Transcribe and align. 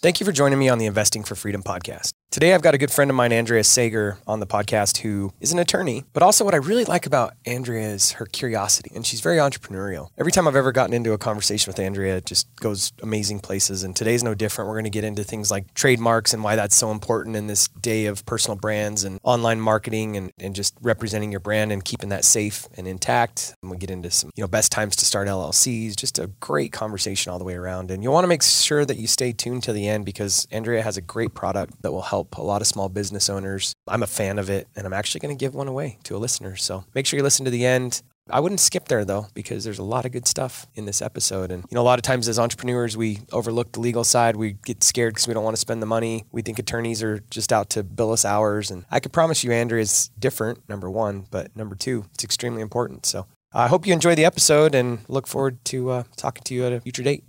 Thank 0.00 0.20
you 0.20 0.26
for 0.26 0.30
joining 0.32 0.60
me 0.60 0.68
on 0.68 0.78
the 0.78 0.86
Investing 0.86 1.24
for 1.24 1.34
Freedom 1.34 1.62
podcast. 1.62 2.12
Today, 2.30 2.52
I've 2.52 2.60
got 2.60 2.74
a 2.74 2.78
good 2.78 2.90
friend 2.90 3.10
of 3.10 3.16
mine, 3.16 3.32
Andrea 3.32 3.64
Sager, 3.64 4.18
on 4.26 4.38
the 4.38 4.46
podcast 4.46 4.98
who 4.98 5.32
is 5.40 5.50
an 5.50 5.58
attorney. 5.58 6.04
But 6.12 6.22
also, 6.22 6.44
what 6.44 6.52
I 6.52 6.58
really 6.58 6.84
like 6.84 7.06
about 7.06 7.32
Andrea 7.46 7.88
is 7.88 8.12
her 8.12 8.26
curiosity, 8.26 8.92
and 8.94 9.06
she's 9.06 9.22
very 9.22 9.38
entrepreneurial. 9.38 10.08
Every 10.18 10.30
time 10.30 10.46
I've 10.46 10.54
ever 10.54 10.70
gotten 10.70 10.92
into 10.92 11.14
a 11.14 11.18
conversation 11.18 11.70
with 11.70 11.78
Andrea, 11.78 12.18
it 12.18 12.26
just 12.26 12.54
goes 12.56 12.92
amazing 13.02 13.40
places. 13.40 13.82
And 13.82 13.96
today's 13.96 14.22
no 14.22 14.34
different. 14.34 14.68
We're 14.68 14.74
going 14.74 14.84
to 14.84 14.90
get 14.90 15.04
into 15.04 15.24
things 15.24 15.50
like 15.50 15.72
trademarks 15.72 16.34
and 16.34 16.44
why 16.44 16.54
that's 16.54 16.76
so 16.76 16.90
important 16.90 17.34
in 17.34 17.46
this 17.46 17.68
day 17.68 18.04
of 18.04 18.26
personal 18.26 18.58
brands 18.58 19.04
and 19.04 19.18
online 19.22 19.62
marketing 19.62 20.18
and, 20.18 20.30
and 20.38 20.54
just 20.54 20.74
representing 20.82 21.30
your 21.30 21.40
brand 21.40 21.72
and 21.72 21.82
keeping 21.82 22.10
that 22.10 22.26
safe 22.26 22.68
and 22.76 22.86
intact. 22.86 23.54
And 23.62 23.70
we 23.70 23.78
get 23.78 23.90
into 23.90 24.10
some, 24.10 24.32
you 24.36 24.44
know, 24.44 24.48
best 24.48 24.70
times 24.70 24.96
to 24.96 25.06
start 25.06 25.28
LLCs. 25.28 25.96
Just 25.96 26.18
a 26.18 26.26
great 26.40 26.72
conversation 26.72 27.32
all 27.32 27.38
the 27.38 27.46
way 27.46 27.54
around. 27.54 27.90
And 27.90 28.02
you'll 28.02 28.12
want 28.12 28.24
to 28.24 28.28
make 28.28 28.42
sure 28.42 28.84
that 28.84 28.98
you 28.98 29.06
stay 29.06 29.32
tuned 29.32 29.62
to 29.62 29.72
the 29.72 29.88
end 29.88 30.04
because 30.04 30.46
Andrea 30.50 30.82
has 30.82 30.98
a 30.98 31.02
great 31.02 31.32
product 31.32 31.80
that 31.80 31.90
will 31.90 32.02
help 32.02 32.17
help 32.18 32.36
a 32.36 32.42
lot 32.42 32.60
of 32.60 32.66
small 32.66 32.88
business 32.88 33.30
owners. 33.30 33.72
I'm 33.86 34.02
a 34.02 34.06
fan 34.06 34.38
of 34.38 34.50
it, 34.50 34.66
and 34.74 34.86
I'm 34.86 34.92
actually 34.92 35.20
going 35.20 35.36
to 35.36 35.44
give 35.44 35.54
one 35.54 35.68
away 35.68 35.98
to 36.04 36.16
a 36.16 36.18
listener. 36.18 36.56
So 36.56 36.84
make 36.94 37.06
sure 37.06 37.16
you 37.16 37.22
listen 37.22 37.44
to 37.44 37.50
the 37.50 37.64
end. 37.64 38.02
I 38.30 38.40
wouldn't 38.40 38.60
skip 38.60 38.88
there 38.88 39.04
though, 39.04 39.28
because 39.34 39.64
there's 39.64 39.78
a 39.78 39.84
lot 39.84 40.04
of 40.04 40.12
good 40.12 40.26
stuff 40.26 40.66
in 40.74 40.84
this 40.84 41.00
episode. 41.00 41.50
And, 41.52 41.62
you 41.70 41.76
know, 41.76 41.80
a 41.80 41.88
lot 41.90 41.98
of 41.98 42.02
times 42.02 42.28
as 42.28 42.38
entrepreneurs, 42.38 42.96
we 42.96 43.20
overlook 43.32 43.72
the 43.72 43.80
legal 43.80 44.04
side. 44.04 44.36
We 44.36 44.56
get 44.64 44.82
scared 44.82 45.14
because 45.14 45.28
we 45.28 45.34
don't 45.34 45.44
want 45.44 45.56
to 45.56 45.60
spend 45.60 45.80
the 45.80 45.86
money. 45.86 46.24
We 46.32 46.42
think 46.42 46.58
attorneys 46.58 47.02
are 47.02 47.20
just 47.30 47.52
out 47.52 47.70
to 47.70 47.82
bill 47.84 48.12
us 48.12 48.24
hours. 48.24 48.70
And 48.70 48.84
I 48.90 49.00
can 49.00 49.12
promise 49.12 49.44
you, 49.44 49.52
Andrea 49.52 49.80
is 49.80 50.10
different, 50.18 50.68
number 50.68 50.90
one. 50.90 51.26
But 51.30 51.56
number 51.56 51.76
two, 51.76 52.04
it's 52.14 52.24
extremely 52.24 52.60
important. 52.60 53.06
So 53.06 53.26
I 53.52 53.68
hope 53.68 53.86
you 53.86 53.94
enjoy 53.94 54.14
the 54.14 54.26
episode 54.26 54.74
and 54.74 54.98
look 55.08 55.26
forward 55.26 55.64
to 55.66 55.90
uh, 55.90 56.02
talking 56.16 56.42
to 56.44 56.54
you 56.54 56.66
at 56.66 56.72
a 56.72 56.80
future 56.80 57.04
date. 57.04 57.24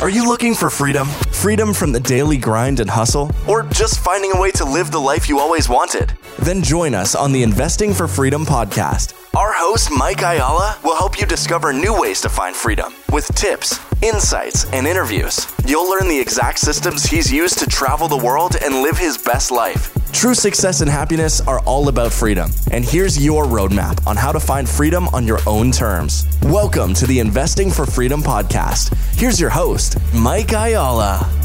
Are 0.00 0.08
you 0.08 0.26
looking 0.26 0.54
for 0.54 0.70
freedom? 0.70 1.06
Freedom 1.30 1.74
from 1.74 1.92
the 1.92 2.00
daily 2.00 2.38
grind 2.38 2.80
and 2.80 2.88
hustle? 2.88 3.30
Or 3.46 3.64
just 3.64 4.00
finding 4.00 4.32
a 4.32 4.40
way 4.40 4.50
to 4.52 4.64
live 4.64 4.90
the 4.90 4.98
life 4.98 5.28
you 5.28 5.38
always 5.38 5.68
wanted? 5.68 6.14
Then 6.38 6.62
join 6.62 6.94
us 6.94 7.14
on 7.14 7.32
the 7.32 7.42
Investing 7.42 7.92
for 7.92 8.08
Freedom 8.08 8.46
podcast. 8.46 9.12
Our 9.36 9.52
host, 9.52 9.90
Mike 9.96 10.22
Ayala, 10.22 10.78
will 10.82 10.96
help 10.96 11.20
you 11.20 11.26
discover 11.26 11.72
new 11.72 11.98
ways 12.00 12.20
to 12.22 12.28
find 12.28 12.56
freedom 12.56 12.94
with 13.12 13.26
tips, 13.34 13.78
insights, 14.02 14.64
and 14.72 14.86
interviews. 14.86 15.46
You'll 15.66 15.88
learn 15.90 16.08
the 16.08 16.18
exact 16.18 16.58
systems 16.58 17.04
he's 17.04 17.32
used 17.32 17.58
to 17.58 17.66
travel 17.66 18.08
the 18.08 18.16
world 18.16 18.56
and 18.62 18.82
live 18.82 18.96
his 18.98 19.18
best 19.18 19.50
life. 19.50 19.92
True 20.12 20.34
success 20.34 20.80
and 20.80 20.90
happiness 20.90 21.40
are 21.42 21.60
all 21.60 21.88
about 21.88 22.12
freedom. 22.12 22.50
And 22.72 22.84
here's 22.84 23.24
your 23.24 23.44
roadmap 23.44 24.06
on 24.06 24.16
how 24.16 24.32
to 24.32 24.40
find 24.40 24.68
freedom 24.68 25.08
on 25.08 25.26
your 25.26 25.38
own 25.46 25.70
terms. 25.70 26.26
Welcome 26.42 26.94
to 26.94 27.06
the 27.06 27.20
Investing 27.20 27.70
for 27.70 27.86
Freedom 27.86 28.22
podcast. 28.22 28.94
Here's 29.18 29.40
your 29.40 29.50
host, 29.50 29.96
Mike 30.12 30.52
Ayala. 30.52 31.39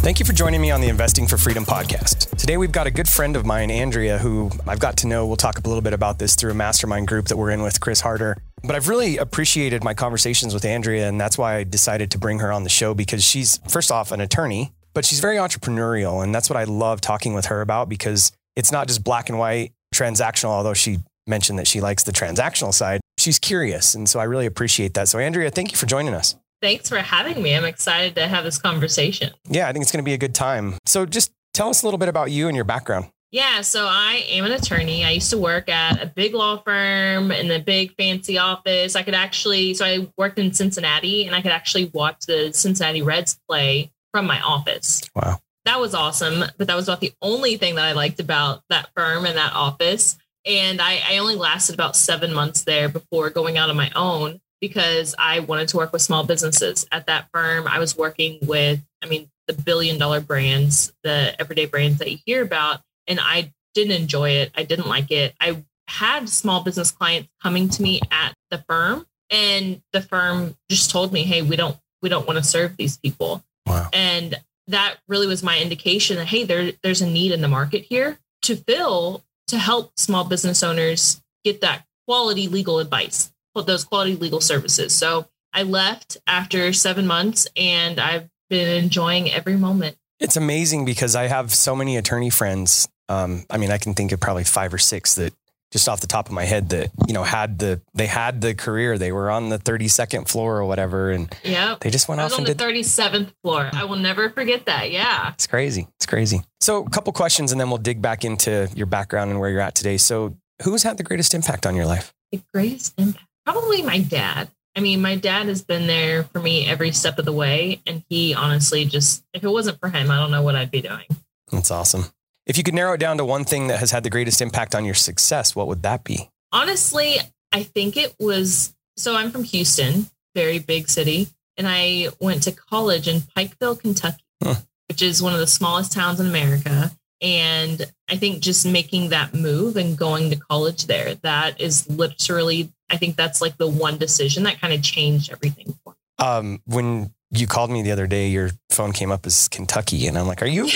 Thank 0.00 0.20
you 0.20 0.24
for 0.24 0.32
joining 0.32 0.60
me 0.60 0.70
on 0.70 0.80
the 0.80 0.88
Investing 0.88 1.26
for 1.26 1.36
Freedom 1.36 1.64
podcast. 1.66 2.34
Today 2.38 2.56
we've 2.56 2.72
got 2.72 2.86
a 2.86 2.90
good 2.90 3.08
friend 3.08 3.36
of 3.36 3.44
mine, 3.44 3.70
Andrea, 3.70 4.16
who 4.16 4.50
I've 4.66 4.78
got 4.78 4.96
to 4.98 5.06
know. 5.06 5.26
We'll 5.26 5.36
talk 5.36 5.58
a 5.58 5.68
little 5.68 5.82
bit 5.82 5.92
about 5.92 6.18
this 6.18 6.34
through 6.34 6.52
a 6.52 6.54
mastermind 6.54 7.08
group 7.08 7.26
that 7.26 7.36
we're 7.36 7.50
in 7.50 7.62
with 7.62 7.80
Chris 7.80 8.00
Harder. 8.00 8.38
But 8.62 8.76
I've 8.76 8.88
really 8.88 9.18
appreciated 9.18 9.82
my 9.84 9.94
conversations 9.94 10.54
with 10.54 10.64
Andrea, 10.64 11.08
and 11.08 11.20
that's 11.20 11.36
why 11.36 11.56
I 11.56 11.64
decided 11.64 12.12
to 12.12 12.18
bring 12.18 12.38
her 12.38 12.52
on 12.52 12.62
the 12.62 12.70
show 12.70 12.94
because 12.94 13.24
she's, 13.24 13.58
first 13.68 13.90
off, 13.90 14.12
an 14.12 14.20
attorney, 14.20 14.72
but 14.94 15.04
she's 15.04 15.20
very 15.20 15.36
entrepreneurial. 15.36 16.22
And 16.22 16.34
that's 16.34 16.48
what 16.48 16.56
I 16.56 16.64
love 16.64 17.00
talking 17.00 17.34
with 17.34 17.46
her 17.46 17.60
about 17.60 17.88
because 17.88 18.32
it's 18.56 18.72
not 18.72 18.86
just 18.86 19.04
black 19.04 19.28
and 19.28 19.38
white 19.38 19.72
transactional, 19.94 20.50
although 20.50 20.74
she 20.74 20.98
mentioned 21.26 21.58
that 21.58 21.66
she 21.66 21.80
likes 21.80 22.04
the 22.04 22.12
transactional 22.12 22.72
side. 22.72 23.00
She's 23.18 23.38
curious. 23.38 23.94
And 23.94 24.08
so 24.08 24.20
I 24.20 24.24
really 24.24 24.46
appreciate 24.46 24.94
that. 24.94 25.08
So, 25.08 25.18
Andrea, 25.18 25.50
thank 25.50 25.72
you 25.72 25.76
for 25.76 25.86
joining 25.86 26.14
us. 26.14 26.36
Thanks 26.60 26.88
for 26.88 26.98
having 26.98 27.42
me. 27.42 27.54
I'm 27.54 27.64
excited 27.64 28.14
to 28.16 28.26
have 28.26 28.44
this 28.44 28.58
conversation. 28.58 29.32
Yeah, 29.48 29.68
I 29.68 29.72
think 29.72 29.82
it's 29.82 29.92
going 29.92 30.02
to 30.02 30.08
be 30.08 30.14
a 30.14 30.18
good 30.18 30.34
time. 30.34 30.74
So 30.86 31.06
just 31.06 31.30
tell 31.54 31.68
us 31.68 31.82
a 31.82 31.86
little 31.86 31.98
bit 31.98 32.08
about 32.08 32.30
you 32.30 32.48
and 32.48 32.56
your 32.56 32.64
background. 32.64 33.10
Yeah, 33.30 33.60
so 33.60 33.86
I 33.88 34.24
am 34.30 34.46
an 34.46 34.52
attorney. 34.52 35.04
I 35.04 35.10
used 35.10 35.30
to 35.30 35.38
work 35.38 35.68
at 35.68 36.02
a 36.02 36.06
big 36.06 36.34
law 36.34 36.56
firm 36.56 37.30
in 37.30 37.50
a 37.50 37.58
big 37.58 37.94
fancy 37.96 38.38
office. 38.38 38.96
I 38.96 39.02
could 39.02 39.14
actually, 39.14 39.74
so 39.74 39.84
I 39.84 40.08
worked 40.16 40.38
in 40.38 40.54
Cincinnati 40.54 41.26
and 41.26 41.36
I 41.36 41.42
could 41.42 41.52
actually 41.52 41.90
watch 41.92 42.24
the 42.26 42.52
Cincinnati 42.54 43.02
Reds 43.02 43.38
play 43.46 43.92
from 44.12 44.26
my 44.26 44.40
office. 44.40 45.02
Wow. 45.14 45.40
That 45.66 45.78
was 45.78 45.94
awesome. 45.94 46.42
But 46.56 46.68
that 46.68 46.74
was 46.74 46.88
about 46.88 47.00
the 47.00 47.12
only 47.20 47.58
thing 47.58 47.74
that 47.74 47.84
I 47.84 47.92
liked 47.92 48.18
about 48.18 48.62
that 48.70 48.88
firm 48.96 49.26
and 49.26 49.36
that 49.36 49.52
office. 49.52 50.16
And 50.46 50.80
I, 50.80 51.02
I 51.06 51.18
only 51.18 51.36
lasted 51.36 51.74
about 51.74 51.96
seven 51.96 52.32
months 52.32 52.64
there 52.64 52.88
before 52.88 53.28
going 53.28 53.58
out 53.58 53.68
on 53.68 53.76
my 53.76 53.90
own 53.94 54.40
because 54.60 55.14
I 55.18 55.40
wanted 55.40 55.68
to 55.68 55.76
work 55.76 55.92
with 55.92 56.02
small 56.02 56.24
businesses. 56.24 56.86
At 56.92 57.06
that 57.06 57.28
firm, 57.32 57.66
I 57.66 57.78
was 57.78 57.96
working 57.96 58.38
with, 58.42 58.80
I 59.02 59.06
mean, 59.06 59.30
the 59.46 59.54
billion 59.54 59.98
dollar 59.98 60.20
brands, 60.20 60.92
the 61.02 61.34
everyday 61.40 61.66
brands 61.66 61.98
that 61.98 62.10
you 62.10 62.18
hear 62.26 62.42
about. 62.42 62.80
And 63.06 63.18
I 63.20 63.52
didn't 63.74 64.00
enjoy 64.00 64.30
it. 64.30 64.52
I 64.54 64.64
didn't 64.64 64.88
like 64.88 65.10
it. 65.10 65.34
I 65.40 65.62
had 65.88 66.28
small 66.28 66.62
business 66.62 66.90
clients 66.90 67.28
coming 67.42 67.68
to 67.70 67.82
me 67.82 68.00
at 68.10 68.34
the 68.50 68.64
firm 68.68 69.06
and 69.30 69.82
the 69.92 70.00
firm 70.00 70.56
just 70.70 70.90
told 70.90 71.12
me, 71.12 71.22
hey, 71.24 71.42
we 71.42 71.56
don't 71.56 71.76
we 72.02 72.08
don't 72.08 72.26
want 72.26 72.38
to 72.38 72.44
serve 72.44 72.76
these 72.76 72.96
people. 72.96 73.42
Wow. 73.66 73.88
And 73.92 74.36
that 74.68 74.96
really 75.08 75.26
was 75.26 75.42
my 75.42 75.58
indication 75.58 76.16
that 76.16 76.26
hey, 76.26 76.44
there 76.44 76.72
there's 76.82 77.02
a 77.02 77.06
need 77.06 77.32
in 77.32 77.40
the 77.40 77.48
market 77.48 77.82
here 77.82 78.18
to 78.42 78.56
fill 78.56 79.24
to 79.48 79.58
help 79.58 79.92
small 79.96 80.24
business 80.24 80.62
owners 80.62 81.22
get 81.44 81.60
that 81.62 81.84
quality 82.06 82.48
legal 82.48 82.78
advice 82.78 83.32
those 83.66 83.84
quality 83.84 84.16
legal 84.16 84.40
services. 84.40 84.94
So 84.94 85.28
I 85.52 85.62
left 85.62 86.16
after 86.26 86.72
seven 86.72 87.06
months 87.06 87.46
and 87.56 87.98
I've 87.98 88.28
been 88.48 88.84
enjoying 88.84 89.30
every 89.30 89.56
moment. 89.56 89.96
It's 90.20 90.36
amazing 90.36 90.84
because 90.84 91.14
I 91.14 91.28
have 91.28 91.54
so 91.54 91.76
many 91.76 91.96
attorney 91.96 92.30
friends. 92.30 92.88
Um, 93.08 93.44
I 93.48 93.56
mean, 93.56 93.70
I 93.70 93.78
can 93.78 93.94
think 93.94 94.12
of 94.12 94.20
probably 94.20 94.44
five 94.44 94.74
or 94.74 94.78
six 94.78 95.14
that 95.14 95.32
just 95.70 95.88
off 95.88 96.00
the 96.00 96.06
top 96.06 96.26
of 96.26 96.32
my 96.32 96.44
head 96.44 96.70
that 96.70 96.90
you 97.06 97.12
know 97.12 97.22
had 97.22 97.58
the 97.58 97.80
they 97.94 98.06
had 98.06 98.40
the 98.40 98.54
career. 98.54 98.98
They 98.98 99.12
were 99.12 99.30
on 99.30 99.48
the 99.50 99.58
32nd 99.58 100.28
floor 100.28 100.56
or 100.56 100.64
whatever 100.64 101.10
and 101.10 101.34
yeah 101.44 101.76
they 101.80 101.90
just 101.90 102.08
went 102.08 102.20
off 102.20 102.32
on 102.38 102.44
the 102.44 102.54
37th 102.54 103.32
floor. 103.42 103.68
I 103.72 103.84
will 103.84 103.96
never 103.96 104.30
forget 104.30 104.66
that. 104.66 104.90
Yeah. 104.90 105.32
It's 105.34 105.46
crazy. 105.46 105.86
It's 105.96 106.06
crazy. 106.06 106.42
So 106.60 106.84
a 106.84 106.90
couple 106.90 107.12
questions 107.12 107.52
and 107.52 107.60
then 107.60 107.68
we'll 107.68 107.78
dig 107.78 108.00
back 108.00 108.24
into 108.24 108.68
your 108.74 108.86
background 108.86 109.30
and 109.30 109.40
where 109.40 109.50
you're 109.50 109.60
at 109.60 109.74
today. 109.74 109.98
So 109.98 110.36
who's 110.62 110.82
had 110.82 110.96
the 110.96 111.04
greatest 111.04 111.34
impact 111.34 111.66
on 111.66 111.76
your 111.76 111.86
life? 111.86 112.14
The 112.32 112.40
greatest 112.52 112.94
impact 112.98 113.27
Probably 113.50 113.80
my 113.80 113.98
dad. 113.98 114.50
I 114.76 114.80
mean, 114.80 115.00
my 115.00 115.16
dad 115.16 115.46
has 115.46 115.62
been 115.62 115.86
there 115.86 116.24
for 116.24 116.38
me 116.38 116.68
every 116.68 116.92
step 116.92 117.18
of 117.18 117.24
the 117.24 117.32
way. 117.32 117.80
And 117.86 118.04
he 118.10 118.34
honestly 118.34 118.84
just, 118.84 119.24
if 119.32 119.42
it 119.42 119.48
wasn't 119.48 119.80
for 119.80 119.88
him, 119.88 120.10
I 120.10 120.18
don't 120.18 120.30
know 120.30 120.42
what 120.42 120.54
I'd 120.54 120.70
be 120.70 120.82
doing. 120.82 121.06
That's 121.50 121.70
awesome. 121.70 122.04
If 122.44 122.58
you 122.58 122.62
could 122.62 122.74
narrow 122.74 122.92
it 122.92 123.00
down 123.00 123.16
to 123.16 123.24
one 123.24 123.46
thing 123.46 123.68
that 123.68 123.78
has 123.78 123.90
had 123.90 124.02
the 124.02 124.10
greatest 124.10 124.42
impact 124.42 124.74
on 124.74 124.84
your 124.84 124.92
success, 124.92 125.56
what 125.56 125.66
would 125.66 125.82
that 125.82 126.04
be? 126.04 126.28
Honestly, 126.52 127.16
I 127.50 127.62
think 127.62 127.96
it 127.96 128.14
was 128.20 128.74
so 128.98 129.16
I'm 129.16 129.30
from 129.30 129.44
Houston, 129.44 130.10
very 130.34 130.58
big 130.58 130.90
city, 130.90 131.28
and 131.56 131.66
I 131.66 132.08
went 132.20 132.42
to 132.42 132.52
college 132.52 133.08
in 133.08 133.22
Pikeville, 133.34 133.80
Kentucky, 133.80 134.24
huh. 134.42 134.56
which 134.90 135.00
is 135.00 135.22
one 135.22 135.32
of 135.32 135.40
the 135.40 135.46
smallest 135.46 135.90
towns 135.92 136.20
in 136.20 136.26
America. 136.26 136.92
And 137.22 137.90
I 138.10 138.16
think 138.16 138.42
just 138.42 138.66
making 138.66 139.08
that 139.08 139.32
move 139.32 139.78
and 139.78 139.96
going 139.96 140.28
to 140.28 140.36
college 140.36 140.86
there, 140.86 141.14
that 141.22 141.58
is 141.58 141.88
literally 141.88 142.70
I 142.90 142.96
think 142.96 143.16
that's 143.16 143.40
like 143.40 143.56
the 143.56 143.68
one 143.68 143.98
decision 143.98 144.44
that 144.44 144.60
kind 144.60 144.72
of 144.72 144.82
changed 144.82 145.30
everything 145.30 145.76
for 145.84 145.92
me. 145.92 146.24
Um, 146.24 146.62
when 146.64 147.12
you 147.30 147.46
called 147.46 147.70
me 147.70 147.82
the 147.82 147.92
other 147.92 148.06
day, 148.06 148.28
your 148.28 148.50
phone 148.70 148.92
came 148.92 149.10
up 149.10 149.26
as 149.26 149.48
Kentucky, 149.48 150.06
and 150.06 150.18
I'm 150.18 150.26
like, 150.26 150.42
"Are 150.42 150.46
you 150.46 150.64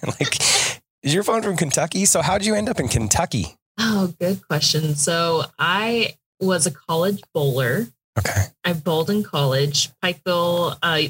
like, 0.20 0.40
is 1.02 1.14
your 1.14 1.22
phone 1.22 1.42
from 1.42 1.56
Kentucky? 1.56 2.04
So 2.04 2.22
how 2.22 2.38
did 2.38 2.46
you 2.46 2.54
end 2.54 2.68
up 2.68 2.80
in 2.80 2.88
Kentucky?" 2.88 3.56
Oh, 3.78 4.14
good 4.20 4.46
question. 4.46 4.94
So 4.94 5.44
I 5.58 6.16
was 6.40 6.66
a 6.66 6.70
college 6.70 7.22
bowler. 7.32 7.86
Okay. 8.18 8.44
I 8.64 8.72
bowled 8.74 9.10
in 9.10 9.22
college, 9.22 9.90
Pikeville. 10.02 10.78
Uh, 10.82 11.02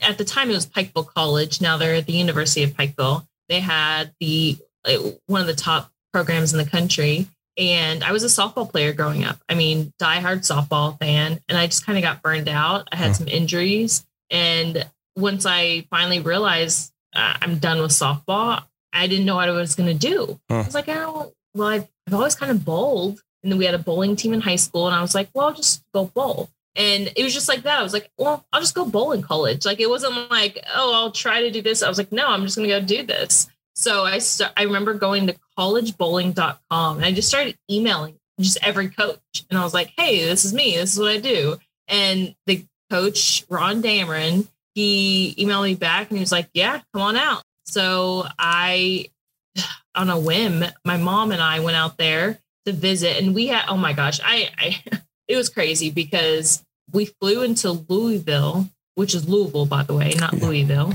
at 0.00 0.18
the 0.18 0.24
time, 0.24 0.50
it 0.50 0.54
was 0.54 0.66
Pikeville 0.66 1.08
College. 1.08 1.60
Now 1.60 1.76
they're 1.76 1.96
at 1.96 2.06
the 2.06 2.12
University 2.12 2.62
of 2.62 2.70
Pikeville. 2.70 3.26
They 3.48 3.60
had 3.60 4.14
the 4.20 4.56
uh, 4.84 5.10
one 5.26 5.40
of 5.40 5.46
the 5.46 5.54
top 5.54 5.90
programs 6.12 6.52
in 6.52 6.58
the 6.58 6.70
country. 6.70 7.26
And 7.58 8.02
I 8.02 8.12
was 8.12 8.24
a 8.24 8.28
softball 8.28 8.70
player 8.70 8.92
growing 8.92 9.24
up. 9.24 9.38
I 9.48 9.54
mean, 9.54 9.92
diehard 10.00 10.40
softball 10.40 10.98
fan. 10.98 11.40
And 11.48 11.58
I 11.58 11.66
just 11.66 11.84
kind 11.84 11.98
of 11.98 12.02
got 12.02 12.22
burned 12.22 12.48
out. 12.48 12.88
I 12.92 12.96
had 12.96 13.08
hmm. 13.08 13.14
some 13.14 13.28
injuries. 13.28 14.04
And 14.30 14.86
once 15.16 15.44
I 15.44 15.86
finally 15.90 16.20
realized 16.20 16.92
uh, 17.14 17.36
I'm 17.40 17.58
done 17.58 17.80
with 17.80 17.90
softball, 17.90 18.62
I 18.92 19.06
didn't 19.06 19.26
know 19.26 19.36
what 19.36 19.48
I 19.48 19.52
was 19.52 19.74
going 19.74 19.88
to 19.96 20.08
do. 20.08 20.40
I 20.48 20.58
was 20.58 20.74
like, 20.74 20.88
oh, 20.88 21.32
well, 21.54 21.68
I've, 21.68 21.88
I've 22.06 22.14
always 22.14 22.34
kind 22.34 22.50
of 22.50 22.64
bowled. 22.64 23.20
And 23.42 23.50
then 23.50 23.58
we 23.58 23.64
had 23.64 23.74
a 23.74 23.78
bowling 23.78 24.16
team 24.16 24.32
in 24.32 24.40
high 24.40 24.56
school. 24.56 24.86
And 24.86 24.94
I 24.94 25.02
was 25.02 25.14
like, 25.14 25.28
well, 25.34 25.48
I'll 25.48 25.54
just 25.54 25.82
go 25.92 26.06
bowl. 26.06 26.48
And 26.74 27.12
it 27.16 27.22
was 27.22 27.34
just 27.34 27.48
like 27.48 27.62
that. 27.64 27.78
I 27.78 27.82
was 27.82 27.92
like, 27.92 28.10
well, 28.16 28.46
I'll 28.52 28.60
just 28.60 28.74
go 28.74 28.86
bowl 28.86 29.12
in 29.12 29.20
college. 29.20 29.66
Like, 29.66 29.80
it 29.80 29.90
wasn't 29.90 30.30
like, 30.30 30.64
oh, 30.74 30.94
I'll 30.94 31.10
try 31.10 31.42
to 31.42 31.50
do 31.50 31.60
this. 31.60 31.82
I 31.82 31.88
was 31.88 31.98
like, 31.98 32.12
no, 32.12 32.28
I'm 32.28 32.42
just 32.44 32.56
going 32.56 32.68
to 32.68 32.80
go 32.80 32.86
do 32.86 33.02
this. 33.02 33.48
So 33.74 34.04
I 34.04 34.18
st- 34.18 34.52
I 34.56 34.64
remember 34.64 34.94
going 34.94 35.26
to 35.28 35.36
collegebowling.com 35.58 36.96
and 36.96 37.04
I 37.04 37.12
just 37.12 37.28
started 37.28 37.56
emailing 37.70 38.18
just 38.40 38.58
every 38.62 38.88
coach. 38.88 39.44
And 39.50 39.58
I 39.58 39.64
was 39.64 39.74
like, 39.74 39.92
hey, 39.96 40.24
this 40.24 40.44
is 40.44 40.52
me. 40.52 40.76
This 40.76 40.94
is 40.94 40.98
what 40.98 41.10
I 41.10 41.18
do. 41.18 41.58
And 41.88 42.34
the 42.46 42.64
coach, 42.90 43.44
Ron 43.48 43.82
Dameron, 43.82 44.48
he 44.74 45.34
emailed 45.38 45.64
me 45.64 45.74
back 45.74 46.08
and 46.08 46.18
he 46.18 46.22
was 46.22 46.32
like, 46.32 46.48
Yeah, 46.54 46.80
come 46.92 47.02
on 47.02 47.16
out. 47.16 47.42
So 47.66 48.26
I, 48.38 49.06
on 49.94 50.10
a 50.10 50.18
whim, 50.18 50.64
my 50.84 50.96
mom 50.96 51.32
and 51.32 51.42
I 51.42 51.60
went 51.60 51.76
out 51.76 51.98
there 51.98 52.38
to 52.66 52.72
visit 52.72 53.22
and 53.22 53.34
we 53.34 53.48
had, 53.48 53.64
oh 53.68 53.76
my 53.76 53.92
gosh, 53.92 54.20
I, 54.22 54.50
I 54.58 54.82
it 55.28 55.36
was 55.36 55.48
crazy 55.48 55.90
because 55.90 56.64
we 56.92 57.06
flew 57.06 57.42
into 57.42 57.70
Louisville, 57.70 58.68
which 58.94 59.14
is 59.14 59.28
Louisville, 59.28 59.66
by 59.66 59.82
the 59.82 59.94
way, 59.94 60.14
not 60.18 60.34
Louisville. 60.34 60.92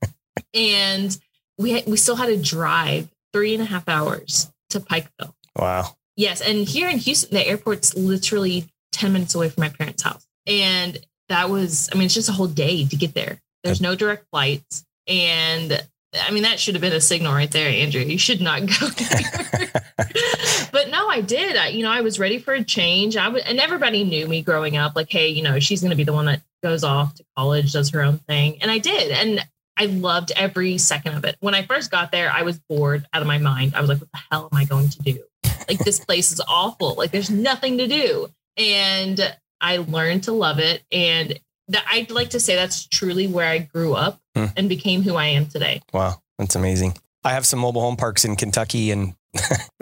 and 0.54 1.18
we 1.58 1.72
had, 1.72 1.86
we 1.86 1.96
still 1.96 2.16
had 2.16 2.26
to 2.26 2.36
drive 2.36 3.08
three 3.32 3.54
and 3.54 3.62
a 3.62 3.66
half 3.66 3.88
hours 3.88 4.50
to 4.70 4.80
Pikeville. 4.80 5.34
Wow. 5.56 5.96
Yes. 6.16 6.40
And 6.40 6.66
here 6.66 6.88
in 6.88 6.98
Houston, 6.98 7.34
the 7.34 7.46
airport's 7.46 7.94
literally 7.94 8.66
10 8.92 9.12
minutes 9.12 9.34
away 9.34 9.48
from 9.50 9.62
my 9.62 9.68
parents' 9.68 10.02
house. 10.02 10.26
And 10.46 10.98
that 11.28 11.50
was, 11.50 11.88
I 11.92 11.96
mean, 11.96 12.06
it's 12.06 12.14
just 12.14 12.28
a 12.28 12.32
whole 12.32 12.46
day 12.46 12.86
to 12.86 12.96
get 12.96 13.14
there. 13.14 13.38
There's 13.64 13.80
no 13.80 13.94
direct 13.94 14.26
flights. 14.30 14.84
And 15.06 15.84
I 16.14 16.30
mean, 16.30 16.44
that 16.44 16.58
should 16.58 16.74
have 16.74 16.82
been 16.82 16.92
a 16.92 17.00
signal 17.00 17.34
right 17.34 17.50
there, 17.50 17.68
Andrea. 17.68 18.04
You 18.04 18.18
should 18.18 18.40
not 18.40 18.60
go 18.60 18.88
but 20.72 20.90
no, 20.90 21.08
I 21.08 21.20
did. 21.20 21.56
I, 21.56 21.68
you 21.68 21.82
know, 21.82 21.90
I 21.90 22.00
was 22.00 22.18
ready 22.18 22.38
for 22.38 22.54
a 22.54 22.64
change. 22.64 23.16
I 23.16 23.28
was, 23.28 23.42
and 23.42 23.58
everybody 23.58 24.04
knew 24.04 24.26
me 24.26 24.42
growing 24.42 24.76
up. 24.76 24.96
Like, 24.96 25.10
hey, 25.10 25.28
you 25.28 25.42
know, 25.42 25.58
she's 25.58 25.80
going 25.80 25.90
to 25.90 25.96
be 25.96 26.04
the 26.04 26.12
one 26.12 26.26
that 26.26 26.42
goes 26.62 26.84
off 26.84 27.14
to 27.16 27.24
college, 27.36 27.72
does 27.72 27.90
her 27.90 28.02
own 28.02 28.18
thing, 28.18 28.62
and 28.62 28.70
I 28.70 28.78
did. 28.78 29.12
And 29.12 29.46
I 29.78 29.86
loved 29.86 30.32
every 30.34 30.76
second 30.76 31.14
of 31.14 31.24
it. 31.24 31.36
When 31.40 31.54
I 31.54 31.62
first 31.62 31.90
got 31.90 32.10
there, 32.10 32.30
I 32.30 32.42
was 32.42 32.58
bored 32.58 33.06
out 33.12 33.22
of 33.22 33.28
my 33.28 33.38
mind. 33.38 33.74
I 33.74 33.80
was 33.80 33.88
like, 33.88 34.00
what 34.00 34.10
the 34.12 34.20
hell 34.30 34.48
am 34.52 34.58
I 34.58 34.64
going 34.64 34.88
to 34.88 34.98
do? 35.02 35.22
Like, 35.68 35.78
this 35.78 36.00
place 36.00 36.32
is 36.32 36.40
awful. 36.48 36.94
Like, 36.94 37.12
there's 37.12 37.30
nothing 37.30 37.78
to 37.78 37.86
do. 37.86 38.28
And 38.56 39.36
I 39.60 39.78
learned 39.78 40.24
to 40.24 40.32
love 40.32 40.58
it. 40.58 40.82
And 40.90 41.38
that 41.68 41.84
I'd 41.90 42.10
like 42.10 42.30
to 42.30 42.40
say 42.40 42.56
that's 42.56 42.86
truly 42.86 43.28
where 43.28 43.46
I 43.46 43.58
grew 43.58 43.94
up 43.94 44.20
hmm. 44.34 44.46
and 44.56 44.68
became 44.68 45.02
who 45.02 45.14
I 45.14 45.26
am 45.26 45.46
today. 45.46 45.82
Wow, 45.92 46.20
that's 46.38 46.56
amazing. 46.56 46.94
I 47.24 47.32
have 47.32 47.46
some 47.46 47.58
mobile 47.58 47.82
home 47.82 47.96
parks 47.96 48.24
in 48.24 48.36
Kentucky, 48.36 48.90
and 48.90 49.14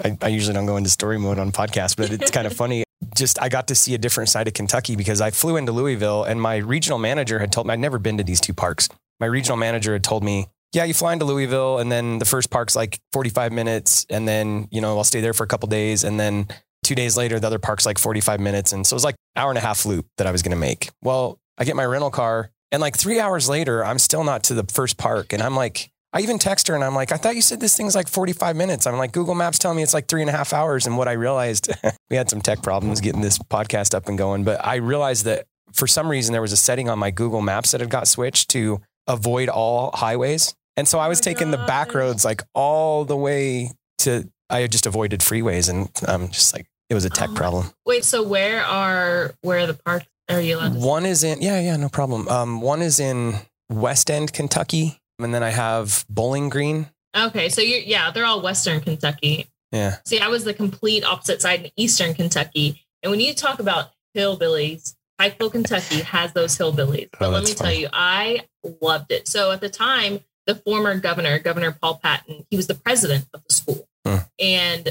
I, 0.04 0.19
I, 0.20 0.28
usually 0.28 0.54
don't 0.54 0.66
go 0.66 0.76
into 0.76 0.90
story 0.90 1.19
mode 1.19 1.38
on 1.38 1.52
podcasts, 1.52 1.96
but 1.96 2.10
it's 2.10 2.31
kind 2.31 2.46
of 2.46 2.52
funny. 2.56 2.84
Just 3.14 3.40
I 3.40 3.48
got 3.48 3.69
to 3.69 3.75
see 3.75 3.94
a 3.94 3.98
different 3.98 4.31
side 4.31 4.48
of 4.48 4.54
Kentucky 4.54 4.96
because 4.96 5.20
I 5.20 5.31
flew 5.31 5.56
into 5.56 5.72
Louisville, 5.72 6.25
and 6.25 6.40
my 6.40 6.56
regional 6.56 6.98
manager 6.98 7.38
had 7.38 7.52
told 7.52 7.66
me 7.66 7.75
I'd 7.75 7.78
never 7.78 7.98
been 7.98 8.19
to 8.19 8.25
these 8.25 8.40
two 8.40 8.54
parks. 8.54 8.88
My 9.20 9.26
regional 9.26 9.56
manager 9.56 9.92
had 9.92 10.04
told 10.04 10.22
me, 10.22 10.48
"Yeah, 10.72 10.84
you 10.84 10.94
fly 10.94 11.12
into 11.12 11.24
Louisville, 11.24 11.78
and 11.78 11.90
then 11.90 12.18
the 12.18 12.24
first 12.24 12.50
park's 12.50 12.76
like 12.76 12.98
45 13.12 13.52
minutes, 13.52 14.06
and 14.10 14.26
then 14.26 14.68
you 14.70 14.80
know 14.80 14.96
I'll 14.96 15.04
stay 15.04 15.20
there 15.20 15.32
for 15.32 15.44
a 15.44 15.48
couple 15.48 15.68
days, 15.68 16.04
and 16.04 16.18
then 16.18 16.48
two 16.84 16.94
days 16.94 17.16
later 17.16 17.40
the 17.40 17.46
other 17.46 17.58
park's 17.58 17.86
like 17.86 17.98
45 17.98 18.40
minutes, 18.40 18.72
and 18.72 18.86
so 18.86 18.94
it 18.94 18.96
was 18.96 19.04
like 19.04 19.16
hour 19.34 19.50
and 19.50 19.58
a 19.58 19.62
half 19.62 19.86
loop 19.86 20.06
that 20.18 20.26
I 20.26 20.30
was 20.32 20.42
going 20.42 20.50
to 20.50 20.56
make. 20.56 20.90
Well, 21.02 21.38
I 21.58 21.64
get 21.64 21.76
my 21.76 21.84
rental 21.84 22.10
car, 22.10 22.50
and 22.72 22.80
like 22.80 22.96
three 22.96 23.20
hours 23.20 23.48
later, 23.48 23.84
I'm 23.84 23.98
still 23.98 24.24
not 24.24 24.44
to 24.44 24.54
the 24.54 24.64
first 24.64 24.96
park. 24.96 25.32
And 25.32 25.42
I'm 25.42 25.56
like, 25.56 25.90
I 26.12 26.20
even 26.20 26.38
text 26.38 26.69
her 26.69 26.74
and 26.74 26.82
I'm 26.82 26.94
like, 26.94 27.12
I 27.12 27.16
thought 27.16 27.36
you 27.36 27.42
said 27.42 27.60
this 27.60 27.76
thing's 27.76 27.94
like 27.94 28.08
45 28.08 28.56
minutes. 28.56 28.86
I'm 28.86 28.96
like, 28.96 29.12
Google 29.12 29.34
Maps 29.34 29.58
telling 29.58 29.76
me 29.76 29.82
it's 29.82 29.94
like 29.94 30.08
three 30.08 30.22
and 30.22 30.30
a 30.30 30.32
half 30.32 30.52
hours. 30.52 30.86
And 30.86 30.96
what 30.96 31.08
I 31.08 31.12
realized, 31.12 31.70
we 32.10 32.16
had 32.16 32.30
some 32.30 32.40
tech 32.40 32.62
problems 32.62 33.00
getting 33.00 33.20
this 33.20 33.38
podcast 33.38 33.94
up 33.94 34.08
and 34.08 34.16
going, 34.16 34.44
but 34.44 34.64
I 34.64 34.76
realized 34.76 35.26
that 35.26 35.46
for 35.72 35.86
some 35.86 36.08
reason 36.08 36.32
there 36.32 36.40
was 36.40 36.52
a 36.52 36.56
setting 36.56 36.88
on 36.88 36.98
my 36.98 37.10
Google 37.10 37.42
Maps 37.42 37.72
that 37.72 37.80
had 37.80 37.90
got 37.90 38.08
switched 38.08 38.48
to 38.50 38.80
avoid 39.06 39.49
all 39.49 39.91
highways. 39.94 40.55
And 40.76 40.87
so 40.87 40.99
I 40.99 41.08
was 41.08 41.20
oh 41.20 41.25
taking 41.25 41.50
the 41.50 41.58
back 41.58 41.94
roads 41.94 42.25
like 42.25 42.43
all 42.55 43.05
the 43.05 43.17
way 43.17 43.70
to, 43.99 44.29
I 44.50 44.61
had 44.61 44.73
just 44.73 44.87
avoided 44.87 45.20
freeways 45.20 45.70
and 45.70 45.91
I'm 46.06 46.29
just 46.29 46.55
like, 46.55 46.67
it 46.88 46.94
was 46.94 47.05
a 47.05 47.11
tech 47.11 47.31
oh 47.32 47.35
problem. 47.35 47.70
Wait, 47.85 48.05
so 48.05 48.23
where 48.23 48.62
are, 48.62 49.35
where 49.41 49.61
are 49.61 49.67
the 49.67 49.75
parks? 49.75 50.06
Are 50.29 50.41
you 50.41 50.56
allowed? 50.56 50.75
One 50.75 51.06
is 51.06 51.23
in 51.23 51.41
yeah 51.41 51.61
yeah 51.61 51.76
no 51.76 51.88
problem. 51.88 52.29
Um, 52.29 52.61
one 52.61 52.82
is 52.82 52.99
in 52.99 53.35
West 53.70 54.11
End, 54.11 54.32
Kentucky, 54.32 55.00
and 55.19 55.32
then 55.32 55.43
I 55.43 55.50
have 55.50 56.05
Bowling 56.08 56.49
Green. 56.49 56.91
Okay, 57.17 57.49
so 57.49 57.61
you're 57.61 57.81
yeah 57.81 58.11
they're 58.11 58.26
all 58.26 58.43
Western 58.43 58.81
Kentucky. 58.81 59.49
Yeah. 59.70 59.97
See, 60.05 60.19
I 60.19 60.29
was 60.29 60.44
the 60.44 60.55
complete 60.55 61.05
opposite 61.05 61.43
side 61.43 61.67
in 61.67 61.70
Eastern 61.76 62.14
Kentucky, 62.14 62.85
and 63.03 63.11
when 63.11 63.20
you 63.20 63.35
talk 63.35 63.61
about 63.61 63.91
hillbillies, 64.17 64.94
Pikeville, 65.20 65.52
Kentucky 65.52 66.00
has 66.00 66.32
those 66.32 66.56
hillbillies. 66.56 67.08
But 67.18 67.26
oh, 67.26 67.30
let 67.30 67.44
me 67.44 67.54
tell 67.54 67.72
you, 67.72 67.88
I 67.92 68.42
loved 68.82 69.12
it. 69.12 69.28
So 69.28 69.50
at 69.50 69.60
the 69.60 69.68
time, 69.68 70.20
the 70.46 70.54
former 70.54 70.96
governor, 70.98 71.38
Governor 71.38 71.72
Paul 71.72 72.00
Patton, 72.02 72.46
he 72.50 72.56
was 72.56 72.66
the 72.66 72.74
president 72.74 73.26
of 73.34 73.42
the 73.46 73.52
school, 73.52 73.88
hmm. 74.04 74.16
and 74.38 74.88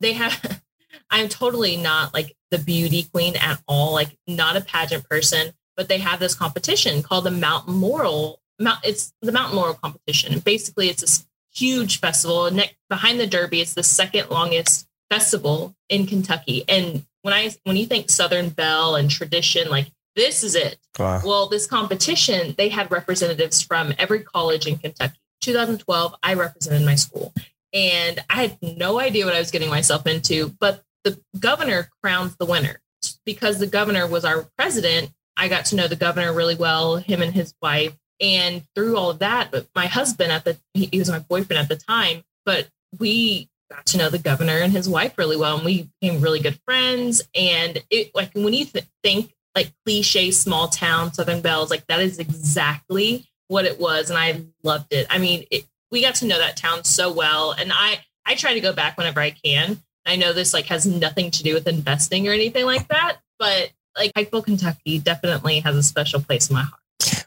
they 0.00 0.12
have. 0.14 0.62
I'm 1.08 1.28
totally 1.28 1.76
not 1.76 2.12
like 2.12 2.34
the 2.50 2.58
beauty 2.58 3.04
queen 3.14 3.36
at 3.36 3.62
all, 3.68 3.92
like 3.92 4.18
not 4.26 4.56
a 4.56 4.60
pageant 4.60 5.08
person, 5.08 5.52
but 5.76 5.88
they 5.88 5.98
have 5.98 6.18
this 6.18 6.34
competition 6.34 7.02
called 7.02 7.24
the 7.24 7.30
Mount 7.30 7.68
Laurel. 7.68 8.40
Mount, 8.58 8.80
it's 8.82 9.12
the 9.22 9.30
Mount 9.30 9.54
Laurel 9.54 9.74
competition. 9.74 10.32
And 10.32 10.42
basically, 10.42 10.88
it's 10.88 11.02
this 11.02 11.26
huge 11.54 12.00
festival. 12.00 12.46
And 12.46 12.72
behind 12.88 13.20
the 13.20 13.26
Derby, 13.26 13.60
it's 13.60 13.74
the 13.74 13.82
second 13.82 14.30
longest 14.30 14.88
festival 15.10 15.76
in 15.88 16.06
Kentucky. 16.06 16.64
And 16.68 17.06
when 17.26 17.34
I 17.34 17.50
when 17.64 17.76
you 17.76 17.86
think 17.86 18.08
Southern 18.08 18.50
Belle 18.50 18.94
and 18.94 19.10
tradition, 19.10 19.68
like 19.68 19.90
this 20.14 20.44
is 20.44 20.54
it. 20.54 20.78
Wow. 20.96 21.20
Well, 21.24 21.48
this 21.48 21.66
competition, 21.66 22.54
they 22.56 22.68
had 22.68 22.88
representatives 22.92 23.60
from 23.60 23.92
every 23.98 24.20
college 24.20 24.68
in 24.68 24.78
Kentucky. 24.78 25.18
2012, 25.40 26.14
I 26.22 26.34
represented 26.34 26.86
my 26.86 26.94
school. 26.94 27.34
And 27.74 28.24
I 28.30 28.42
had 28.42 28.58
no 28.62 29.00
idea 29.00 29.24
what 29.24 29.34
I 29.34 29.40
was 29.40 29.50
getting 29.50 29.68
myself 29.68 30.06
into, 30.06 30.50
but 30.60 30.84
the 31.02 31.20
governor 31.38 31.90
crowns 32.00 32.36
the 32.36 32.46
winner. 32.46 32.80
Because 33.24 33.58
the 33.58 33.66
governor 33.66 34.06
was 34.06 34.24
our 34.24 34.46
president, 34.56 35.10
I 35.36 35.48
got 35.48 35.64
to 35.66 35.76
know 35.76 35.88
the 35.88 35.96
governor 35.96 36.32
really 36.32 36.54
well, 36.54 36.96
him 36.96 37.22
and 37.22 37.34
his 37.34 37.54
wife. 37.60 37.96
And 38.20 38.62
through 38.76 38.96
all 38.96 39.10
of 39.10 39.18
that, 39.18 39.50
but 39.50 39.66
my 39.74 39.86
husband 39.86 40.30
at 40.30 40.44
the 40.44 40.58
he 40.74 40.96
was 40.96 41.10
my 41.10 41.18
boyfriend 41.18 41.60
at 41.60 41.68
the 41.68 41.76
time, 41.76 42.22
but 42.44 42.68
we 43.00 43.50
got 43.70 43.86
to 43.86 43.98
know 43.98 44.10
the 44.10 44.18
governor 44.18 44.58
and 44.58 44.72
his 44.72 44.88
wife 44.88 45.16
really 45.18 45.36
well, 45.36 45.56
and 45.56 45.64
we 45.64 45.88
became 46.00 46.20
really 46.20 46.40
good 46.40 46.58
friends. 46.64 47.22
And 47.34 47.82
it 47.90 48.10
like 48.14 48.32
when 48.34 48.54
you 48.54 48.64
th- 48.64 48.86
think 49.02 49.34
like 49.54 49.72
cliche 49.84 50.30
small 50.30 50.68
town 50.68 51.12
Southern 51.12 51.40
Belles, 51.40 51.70
like 51.70 51.86
that 51.86 52.00
is 52.00 52.18
exactly 52.18 53.26
what 53.48 53.64
it 53.64 53.80
was, 53.80 54.10
and 54.10 54.18
I 54.18 54.42
loved 54.62 54.92
it. 54.92 55.06
I 55.10 55.18
mean, 55.18 55.46
it, 55.50 55.66
we 55.90 56.02
got 56.02 56.16
to 56.16 56.26
know 56.26 56.38
that 56.38 56.56
town 56.56 56.84
so 56.84 57.12
well, 57.12 57.52
and 57.52 57.72
I 57.72 58.00
I 58.24 58.34
try 58.34 58.54
to 58.54 58.60
go 58.60 58.72
back 58.72 58.96
whenever 58.96 59.20
I 59.20 59.30
can 59.30 59.80
I 60.06 60.16
know 60.16 60.32
this 60.32 60.54
like 60.54 60.66
has 60.66 60.86
nothing 60.86 61.30
to 61.32 61.42
do 61.42 61.54
with 61.54 61.66
investing 61.66 62.28
or 62.28 62.32
anything 62.32 62.64
like 62.64 62.88
that, 62.88 63.18
but 63.38 63.72
like 63.96 64.12
Pikeville, 64.14 64.44
Kentucky 64.44 64.98
definitely 64.98 65.60
has 65.60 65.76
a 65.76 65.82
special 65.82 66.20
place 66.20 66.48
in 66.48 66.54
my 66.54 66.62
heart. 66.62 66.80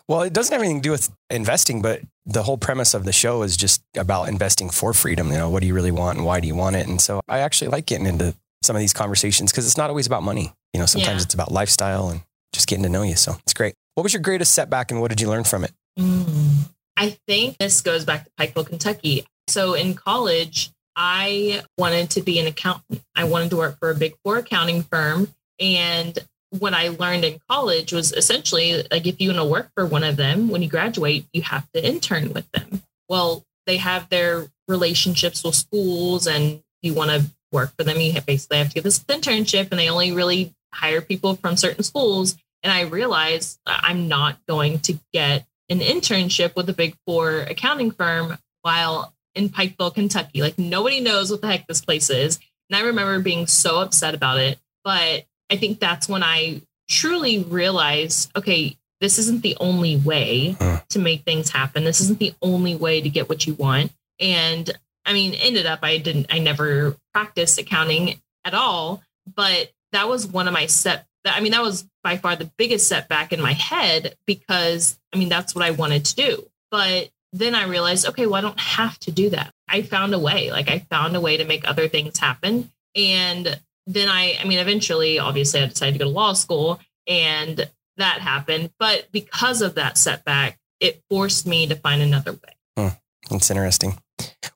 Well, 0.09 0.23
it 0.23 0.33
doesn't 0.33 0.51
have 0.51 0.61
anything 0.63 0.81
to 0.81 0.87
do 0.87 0.91
with 0.91 1.07
investing, 1.29 1.83
but 1.83 2.01
the 2.25 2.41
whole 2.41 2.57
premise 2.57 2.95
of 2.95 3.05
the 3.05 3.13
show 3.13 3.43
is 3.43 3.55
just 3.55 3.83
about 3.95 4.27
investing 4.27 4.71
for 4.71 4.91
freedom. 4.91 5.31
You 5.31 5.37
know, 5.37 5.51
what 5.51 5.61
do 5.61 5.67
you 5.67 5.75
really 5.75 5.91
want 5.91 6.17
and 6.17 6.25
why 6.25 6.39
do 6.39 6.47
you 6.47 6.55
want 6.55 6.75
it? 6.75 6.87
And 6.87 6.99
so 6.99 7.21
I 7.29 7.39
actually 7.39 7.67
like 7.67 7.85
getting 7.85 8.07
into 8.07 8.35
some 8.63 8.75
of 8.75 8.79
these 8.79 8.91
conversations 8.91 9.51
because 9.51 9.67
it's 9.67 9.77
not 9.77 9.91
always 9.91 10.07
about 10.07 10.23
money. 10.23 10.51
You 10.73 10.79
know, 10.79 10.87
sometimes 10.87 11.21
yeah. 11.21 11.25
it's 11.25 11.35
about 11.35 11.51
lifestyle 11.51 12.09
and 12.09 12.21
just 12.53 12.67
getting 12.67 12.81
to 12.83 12.89
know 12.89 13.03
you. 13.03 13.15
So 13.15 13.35
it's 13.43 13.53
great. 13.53 13.75
What 13.93 14.01
was 14.01 14.11
your 14.11 14.23
greatest 14.23 14.55
setback 14.55 14.89
and 14.89 14.99
what 14.99 15.09
did 15.09 15.21
you 15.21 15.29
learn 15.29 15.43
from 15.43 15.63
it? 15.63 15.71
Mm, 15.99 16.71
I 16.97 17.15
think 17.27 17.59
this 17.59 17.81
goes 17.81 18.03
back 18.03 18.25
to 18.25 18.31
Pikeville, 18.39 18.65
Kentucky. 18.65 19.27
So 19.47 19.75
in 19.75 19.93
college, 19.93 20.71
I 20.95 21.61
wanted 21.77 22.09
to 22.11 22.21
be 22.23 22.39
an 22.39 22.47
accountant. 22.47 23.03
I 23.15 23.25
wanted 23.25 23.51
to 23.51 23.57
work 23.57 23.77
for 23.77 23.91
a 23.91 23.95
big 23.95 24.15
four 24.23 24.37
accounting 24.37 24.81
firm. 24.81 25.27
And 25.59 26.17
what 26.51 26.73
I 26.73 26.89
learned 26.89 27.25
in 27.25 27.39
college 27.49 27.93
was 27.93 28.11
essentially 28.11 28.83
like 28.91 29.05
if 29.05 29.21
you 29.21 29.29
want 29.29 29.39
to 29.39 29.45
work 29.45 29.69
for 29.75 29.85
one 29.85 30.03
of 30.03 30.17
them, 30.17 30.49
when 30.49 30.61
you 30.61 30.69
graduate, 30.69 31.27
you 31.31 31.41
have 31.43 31.69
to 31.73 31.85
intern 31.85 32.33
with 32.33 32.49
them. 32.51 32.83
Well, 33.07 33.45
they 33.65 33.77
have 33.77 34.09
their 34.09 34.47
relationships 34.67 35.43
with 35.43 35.55
schools, 35.55 36.27
and 36.27 36.61
you 36.81 36.93
want 36.93 37.11
to 37.11 37.25
work 37.51 37.73
for 37.77 37.83
them, 37.83 37.97
you 37.97 38.19
basically 38.21 38.57
have 38.57 38.69
to 38.69 38.75
get 38.75 38.83
this 38.83 38.99
internship, 38.99 39.69
and 39.71 39.79
they 39.79 39.89
only 39.89 40.11
really 40.11 40.53
hire 40.73 41.01
people 41.01 41.35
from 41.35 41.57
certain 41.57 41.83
schools. 41.83 42.35
And 42.63 42.71
I 42.71 42.81
realized 42.81 43.59
uh, 43.65 43.77
I'm 43.81 44.07
not 44.07 44.37
going 44.47 44.79
to 44.79 44.99
get 45.13 45.45
an 45.69 45.79
internship 45.79 46.55
with 46.55 46.69
a 46.69 46.73
big 46.73 46.95
four 47.05 47.39
accounting 47.41 47.91
firm 47.91 48.37
while 48.61 49.13
in 49.35 49.49
Pikeville, 49.49 49.93
Kentucky. 49.93 50.41
Like 50.41 50.57
nobody 50.57 50.99
knows 50.99 51.31
what 51.31 51.41
the 51.41 51.47
heck 51.47 51.67
this 51.67 51.81
place 51.81 52.09
is. 52.09 52.39
And 52.69 52.77
I 52.77 52.87
remember 52.87 53.19
being 53.19 53.47
so 53.47 53.79
upset 53.79 54.13
about 54.13 54.39
it. 54.39 54.59
But 54.83 55.25
I 55.49 55.55
think 55.55 55.79
that's 55.79 56.07
when 56.07 56.23
I 56.23 56.61
truly 56.89 57.43
realized 57.43 58.31
okay, 58.35 58.77
this 58.99 59.17
isn't 59.17 59.43
the 59.43 59.57
only 59.59 59.95
way 59.97 60.57
to 60.89 60.99
make 60.99 61.23
things 61.23 61.49
happen. 61.49 61.83
This 61.83 62.01
isn't 62.01 62.19
the 62.19 62.33
only 62.41 62.75
way 62.75 63.01
to 63.01 63.09
get 63.09 63.29
what 63.29 63.47
you 63.47 63.53
want. 63.53 63.91
And 64.19 64.69
I 65.05 65.13
mean, 65.13 65.33
ended 65.35 65.65
up, 65.65 65.79
I 65.83 65.97
didn't, 65.97 66.27
I 66.29 66.39
never 66.39 66.97
practiced 67.13 67.57
accounting 67.57 68.19
at 68.43 68.53
all. 68.53 69.01
But 69.33 69.71
that 69.91 70.09
was 70.09 70.27
one 70.27 70.47
of 70.47 70.53
my 70.53 70.65
set. 70.65 71.05
I 71.25 71.39
mean, 71.39 71.51
that 71.51 71.61
was 71.61 71.85
by 72.03 72.17
far 72.17 72.35
the 72.35 72.51
biggest 72.57 72.87
setback 72.87 73.31
in 73.33 73.41
my 73.41 73.53
head 73.53 74.15
because 74.25 74.99
I 75.13 75.17
mean, 75.17 75.29
that's 75.29 75.55
what 75.55 75.63
I 75.63 75.71
wanted 75.71 76.05
to 76.05 76.15
do. 76.15 76.49
But 76.71 77.09
then 77.31 77.55
I 77.55 77.65
realized, 77.65 78.07
okay, 78.07 78.25
well, 78.25 78.35
I 78.35 78.41
don't 78.41 78.59
have 78.59 78.99
to 78.99 79.11
do 79.11 79.29
that. 79.31 79.53
I 79.67 79.81
found 79.81 80.13
a 80.13 80.19
way. 80.19 80.51
Like 80.51 80.69
I 80.69 80.79
found 80.79 81.15
a 81.15 81.21
way 81.21 81.37
to 81.37 81.45
make 81.45 81.67
other 81.67 81.87
things 81.87 82.17
happen. 82.17 82.71
And 82.95 83.59
then 83.89 84.07
I, 84.07 84.37
I 84.39 84.45
mean, 84.45 84.59
eventually, 84.59 85.17
obviously, 85.17 85.61
I 85.61 85.65
decided 85.65 85.93
to 85.93 85.99
go 85.99 86.05
to 86.05 86.11
law 86.11 86.33
school 86.33 86.79
and 87.07 87.67
that 87.97 88.21
happened. 88.21 88.71
But 88.79 89.07
because 89.11 89.61
of 89.61 89.75
that 89.75 89.97
setback, 89.97 90.59
it 90.79 91.01
forced 91.09 91.47
me 91.47 91.67
to 91.67 91.75
find 91.75 92.01
another 92.01 92.33
way. 92.33 92.55
Hmm. 92.77 92.87
That's 93.29 93.49
interesting. 93.49 93.97